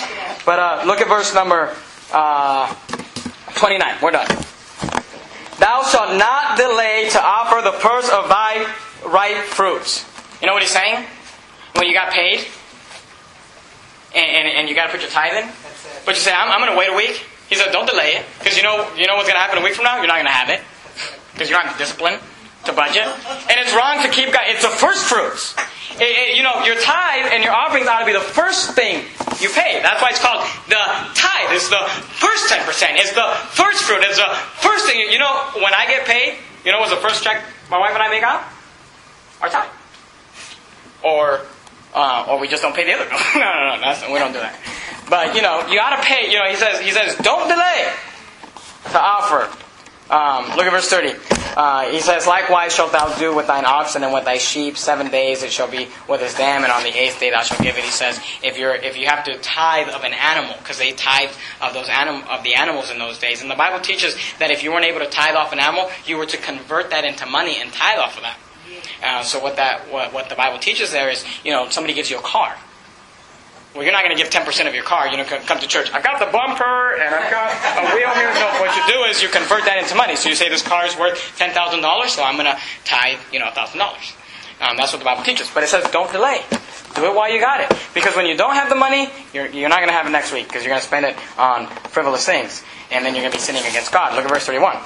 But 0.44 0.58
uh, 0.58 0.82
look 0.84 1.00
at 1.00 1.08
verse 1.08 1.32
number 1.34 1.74
uh, 2.14 2.72
29. 3.56 3.96
We're 4.00 4.12
done. 4.12 4.28
Thou 5.58 5.82
shalt 5.82 6.16
not 6.18 6.56
delay 6.56 7.08
to 7.10 7.20
offer 7.20 7.62
the 7.62 7.72
first 7.72 8.12
of 8.12 8.28
thy 8.28 8.64
ripe 9.04 9.44
fruits. 9.44 10.06
You 10.40 10.46
know 10.46 10.54
what 10.54 10.62
he's 10.62 10.72
saying? 10.72 11.04
When 11.74 11.86
you 11.86 11.94
got 11.94 12.12
paid, 12.12 12.46
and, 14.14 14.26
and, 14.26 14.48
and 14.48 14.68
you 14.68 14.74
got 14.74 14.86
to 14.86 14.92
put 14.92 15.00
your 15.00 15.10
tithe 15.10 15.42
in, 15.42 15.50
but 16.06 16.14
you 16.14 16.20
say, 16.20 16.32
I'm, 16.32 16.50
I'm 16.50 16.60
going 16.60 16.72
to 16.72 16.78
wait 16.78 16.90
a 16.90 16.96
week. 16.96 17.26
He 17.48 17.56
said, 17.56 17.72
don't 17.72 17.88
delay 17.88 18.14
it, 18.14 18.24
because 18.38 18.56
you 18.56 18.62
know, 18.62 18.88
you 18.96 19.06
know 19.06 19.16
what's 19.16 19.28
going 19.28 19.36
to 19.36 19.42
happen 19.42 19.58
a 19.58 19.64
week 19.64 19.74
from 19.74 19.84
now? 19.84 19.96
You're 19.98 20.06
not 20.06 20.16
going 20.16 20.26
to 20.26 20.32
have 20.32 20.48
it, 20.48 20.62
because 21.32 21.50
you're 21.50 21.62
not 21.62 21.76
disciplined 21.78 22.20
to 22.66 22.72
budget. 22.72 23.04
And 23.04 23.56
it's 23.60 23.74
wrong 23.74 24.02
to 24.02 24.08
keep 24.08 24.32
God. 24.32 24.42
It's 24.46 24.62
the 24.62 24.72
first 24.72 25.04
fruits. 25.04 25.54
It, 26.00 26.10
it, 26.10 26.36
you 26.36 26.42
know, 26.42 26.64
your 26.64 26.74
tithe 26.80 27.30
and 27.30 27.44
your 27.44 27.52
offerings 27.52 27.86
ought 27.86 28.00
to 28.00 28.06
be 28.06 28.12
the 28.12 28.20
first 28.20 28.72
thing 28.74 29.04
you 29.40 29.48
pay. 29.50 29.78
That's 29.82 30.02
why 30.02 30.10
it's 30.10 30.20
called 30.20 30.42
the 30.66 30.82
tithe. 31.14 31.54
It's 31.54 31.68
the 31.68 31.84
first 32.18 32.50
10%. 32.50 32.66
It's 32.98 33.12
the 33.14 33.28
first 33.54 33.84
fruit. 33.84 34.02
It's 34.02 34.18
the 34.18 34.34
first 34.58 34.86
thing. 34.86 34.98
You 35.10 35.18
know, 35.18 35.32
when 35.54 35.72
I 35.74 35.86
get 35.86 36.06
paid, 36.06 36.38
you 36.64 36.72
know 36.72 36.80
what's 36.80 36.90
the 36.90 37.00
first 37.00 37.22
check 37.22 37.44
my 37.70 37.78
wife 37.78 37.94
and 37.94 38.02
I 38.02 38.10
make 38.10 38.22
out? 38.22 38.42
Our 39.40 39.48
tithe. 39.48 39.70
Or, 41.04 41.40
uh, 41.94 42.26
or 42.30 42.40
we 42.40 42.48
just 42.48 42.62
don't 42.62 42.74
pay 42.74 42.84
the 42.84 42.92
other 42.94 43.08
bill. 43.08 43.18
no, 43.36 43.40
no, 43.40 43.76
no, 43.78 44.12
we 44.12 44.18
don't 44.18 44.32
do 44.32 44.40
that. 44.40 44.58
But, 45.08 45.36
you 45.36 45.42
know, 45.42 45.66
you 45.68 45.78
ought 45.78 45.96
to 45.96 46.02
pay. 46.02 46.32
You 46.32 46.38
know, 46.38 46.48
he 46.48 46.56
says, 46.56 46.80
he 46.80 46.90
says, 46.90 47.14
don't 47.18 47.46
delay 47.46 47.92
to 48.90 49.00
offer 49.00 49.63
um, 50.10 50.44
look 50.56 50.66
at 50.66 50.70
verse 50.70 50.88
30. 50.90 51.14
Uh, 51.56 51.90
he 51.90 52.00
says, 52.00 52.26
Likewise 52.26 52.74
shalt 52.74 52.92
thou 52.92 53.16
do 53.16 53.34
with 53.34 53.46
thine 53.46 53.64
oxen 53.64 54.04
and 54.04 54.12
with 54.12 54.24
thy 54.24 54.36
sheep. 54.36 54.76
Seven 54.76 55.10
days 55.10 55.42
it 55.42 55.50
shall 55.50 55.70
be 55.70 55.88
with 56.08 56.20
his 56.20 56.34
dam, 56.34 56.62
and 56.62 56.70
on 56.70 56.82
the 56.82 56.90
eighth 56.90 57.20
day 57.20 57.30
thou 57.30 57.42
shalt 57.42 57.62
give 57.62 57.78
it. 57.78 57.84
He 57.84 57.90
says, 57.90 58.20
if 58.42 58.58
you're 58.58 58.74
if 58.74 58.98
you 58.98 59.06
have 59.06 59.24
to 59.24 59.38
tithe 59.38 59.88
of 59.88 60.04
an 60.04 60.12
animal, 60.12 60.56
because 60.58 60.78
they 60.78 60.92
tithe 60.92 61.30
of 61.62 61.72
those 61.72 61.88
anim- 61.88 62.24
of 62.28 62.42
the 62.42 62.54
animals 62.54 62.90
in 62.90 62.98
those 62.98 63.18
days, 63.18 63.40
and 63.40 63.50
the 63.50 63.54
Bible 63.54 63.80
teaches 63.80 64.14
that 64.38 64.50
if 64.50 64.62
you 64.62 64.72
weren't 64.72 64.84
able 64.84 65.00
to 65.00 65.08
tithe 65.08 65.36
off 65.36 65.52
an 65.52 65.58
animal, 65.58 65.90
you 66.04 66.18
were 66.18 66.26
to 66.26 66.36
convert 66.36 66.90
that 66.90 67.04
into 67.04 67.24
money 67.24 67.56
and 67.58 67.72
tithe 67.72 67.98
off 67.98 68.16
of 68.16 68.22
that. 68.22 68.38
Uh, 69.02 69.22
so 69.22 69.38
what 69.40 69.56
that 69.56 69.90
what, 69.90 70.12
what 70.12 70.28
the 70.28 70.34
Bible 70.34 70.58
teaches 70.58 70.92
there 70.92 71.08
is, 71.08 71.24
you 71.44 71.50
know, 71.50 71.68
somebody 71.70 71.94
gives 71.94 72.10
you 72.10 72.18
a 72.18 72.22
car. 72.22 72.56
Well, 73.74 73.82
you're 73.82 73.92
not 73.92 74.04
going 74.04 74.16
to 74.16 74.22
give 74.22 74.30
10% 74.30 74.68
of 74.68 74.74
your 74.74 74.84
car. 74.84 75.08
You 75.08 75.16
know, 75.16 75.24
come 75.24 75.58
to 75.58 75.66
church. 75.66 75.90
I've 75.92 76.04
got 76.04 76.20
the 76.20 76.30
bumper 76.30 76.94
and 76.94 77.12
I've 77.12 77.30
got 77.30 77.50
a 77.50 77.94
wheel 77.94 78.08
here. 78.14 78.32
No, 78.34 78.46
what 78.60 78.70
you 78.76 78.94
do 78.94 79.02
is 79.10 79.20
you 79.20 79.28
convert 79.28 79.64
that 79.64 79.78
into 79.78 79.96
money. 79.96 80.14
So 80.14 80.28
you 80.28 80.36
say 80.36 80.48
this 80.48 80.62
car 80.62 80.86
is 80.86 80.96
worth 80.96 81.18
$10,000, 81.38 82.08
so 82.08 82.22
I'm 82.22 82.36
going 82.36 82.46
to 82.46 82.58
tithe, 82.84 83.18
you 83.32 83.40
know, 83.40 83.46
$1,000. 83.46 84.14
Um, 84.64 84.76
that's 84.76 84.92
what 84.92 85.00
the 85.00 85.04
Bible 85.04 85.22
teaches. 85.24 85.50
But 85.52 85.62
it 85.62 85.68
says 85.68 85.84
don't 85.90 86.10
delay. 86.10 86.40
Do 86.94 87.04
it 87.06 87.14
while 87.14 87.32
you 87.32 87.40
got 87.40 87.60
it. 87.60 87.76
Because 87.92 88.16
when 88.16 88.26
you 88.26 88.36
don't 88.36 88.54
have 88.54 88.68
the 88.68 88.76
money, 88.76 89.08
you're, 89.32 89.46
you're 89.46 89.68
not 89.68 89.78
going 89.78 89.88
to 89.88 89.94
have 89.94 90.06
it 90.06 90.10
next 90.10 90.32
week 90.32 90.46
because 90.46 90.62
you're 90.62 90.70
going 90.70 90.80
to 90.80 90.86
spend 90.86 91.04
it 91.04 91.16
on 91.36 91.66
frivolous 91.90 92.24
things. 92.24 92.62
And 92.92 93.04
then 93.04 93.14
you're 93.14 93.22
going 93.22 93.32
to 93.32 93.36
be 93.36 93.42
sinning 93.42 93.64
against 93.66 93.92
God. 93.92 94.14
Look 94.14 94.24
at 94.24 94.30
verse 94.30 94.46
31. 94.46 94.78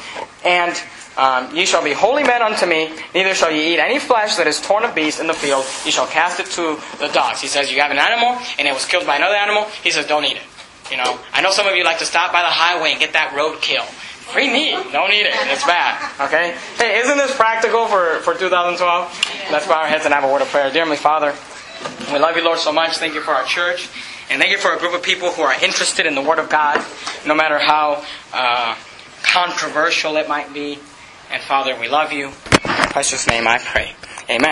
And 0.44 0.74
um, 1.18 1.54
ye 1.54 1.66
shall 1.66 1.84
be 1.84 1.92
holy 1.92 2.22
men 2.22 2.40
unto 2.42 2.64
me, 2.64 2.94
neither 3.14 3.34
shall 3.34 3.50
ye 3.50 3.74
eat 3.74 3.80
any 3.80 3.98
flesh 3.98 4.36
that 4.36 4.46
is 4.46 4.60
torn 4.60 4.84
of 4.84 4.94
beasts 4.94 5.20
in 5.20 5.26
the 5.26 5.34
field. 5.34 5.64
Ye 5.84 5.90
shall 5.90 6.06
cast 6.06 6.40
it 6.40 6.46
to 6.52 6.78
the 6.98 7.08
dogs. 7.08 7.40
He 7.40 7.48
says, 7.48 7.70
you 7.70 7.80
have 7.80 7.90
an 7.90 7.98
animal, 7.98 8.38
and 8.58 8.66
it 8.68 8.72
was 8.72 8.84
killed 8.84 9.04
by 9.04 9.16
another 9.16 9.34
animal. 9.34 9.64
He 9.82 9.90
says, 9.90 10.06
don't 10.06 10.24
eat 10.24 10.36
it. 10.36 10.46
You 10.90 10.96
know, 10.96 11.18
I 11.34 11.42
know 11.42 11.50
some 11.50 11.66
of 11.66 11.74
you 11.74 11.84
like 11.84 11.98
to 11.98 12.06
stop 12.06 12.32
by 12.32 12.40
the 12.40 12.48
highway 12.48 12.92
and 12.92 13.00
get 13.00 13.12
that 13.12 13.34
roadkill. 13.34 13.84
Free 14.32 14.52
meat. 14.52 14.92
Don't 14.92 15.10
eat 15.12 15.26
it. 15.26 15.34
It's 15.48 15.64
bad. 15.64 15.96
Okay? 16.20 16.54
Hey, 16.76 16.98
isn't 17.00 17.16
this 17.16 17.34
practical 17.34 17.86
for, 17.86 18.18
for 18.20 18.34
2012? 18.34 19.48
Let's 19.50 19.66
bow 19.66 19.80
our 19.80 19.86
heads 19.86 20.04
and 20.04 20.12
have 20.12 20.24
a 20.24 20.30
word 20.32 20.42
of 20.42 20.48
prayer. 20.48 20.70
Dear 20.70 20.84
Heavenly 20.84 20.98
Father, 20.98 21.34
we 22.12 22.18
love 22.18 22.36
you, 22.36 22.44
Lord, 22.44 22.58
so 22.58 22.70
much. 22.70 22.98
Thank 22.98 23.14
you 23.14 23.22
for 23.22 23.30
our 23.32 23.44
church. 23.44 23.88
And 24.30 24.40
thank 24.40 24.52
you 24.52 24.58
for 24.58 24.74
a 24.74 24.78
group 24.78 24.92
of 24.92 25.02
people 25.02 25.30
who 25.30 25.40
are 25.40 25.54
interested 25.64 26.04
in 26.04 26.14
the 26.14 26.20
Word 26.20 26.38
of 26.38 26.50
God, 26.50 26.84
no 27.26 27.34
matter 27.34 27.58
how 27.58 28.04
uh, 28.34 28.76
controversial 29.22 30.16
it 30.18 30.28
might 30.28 30.52
be. 30.52 30.78
And 31.30 31.42
Father, 31.42 31.78
we 31.80 31.88
love 31.88 32.12
you. 32.12 32.26
In 32.28 32.32
precious 32.90 33.26
name 33.26 33.48
I 33.48 33.58
pray. 33.58 33.94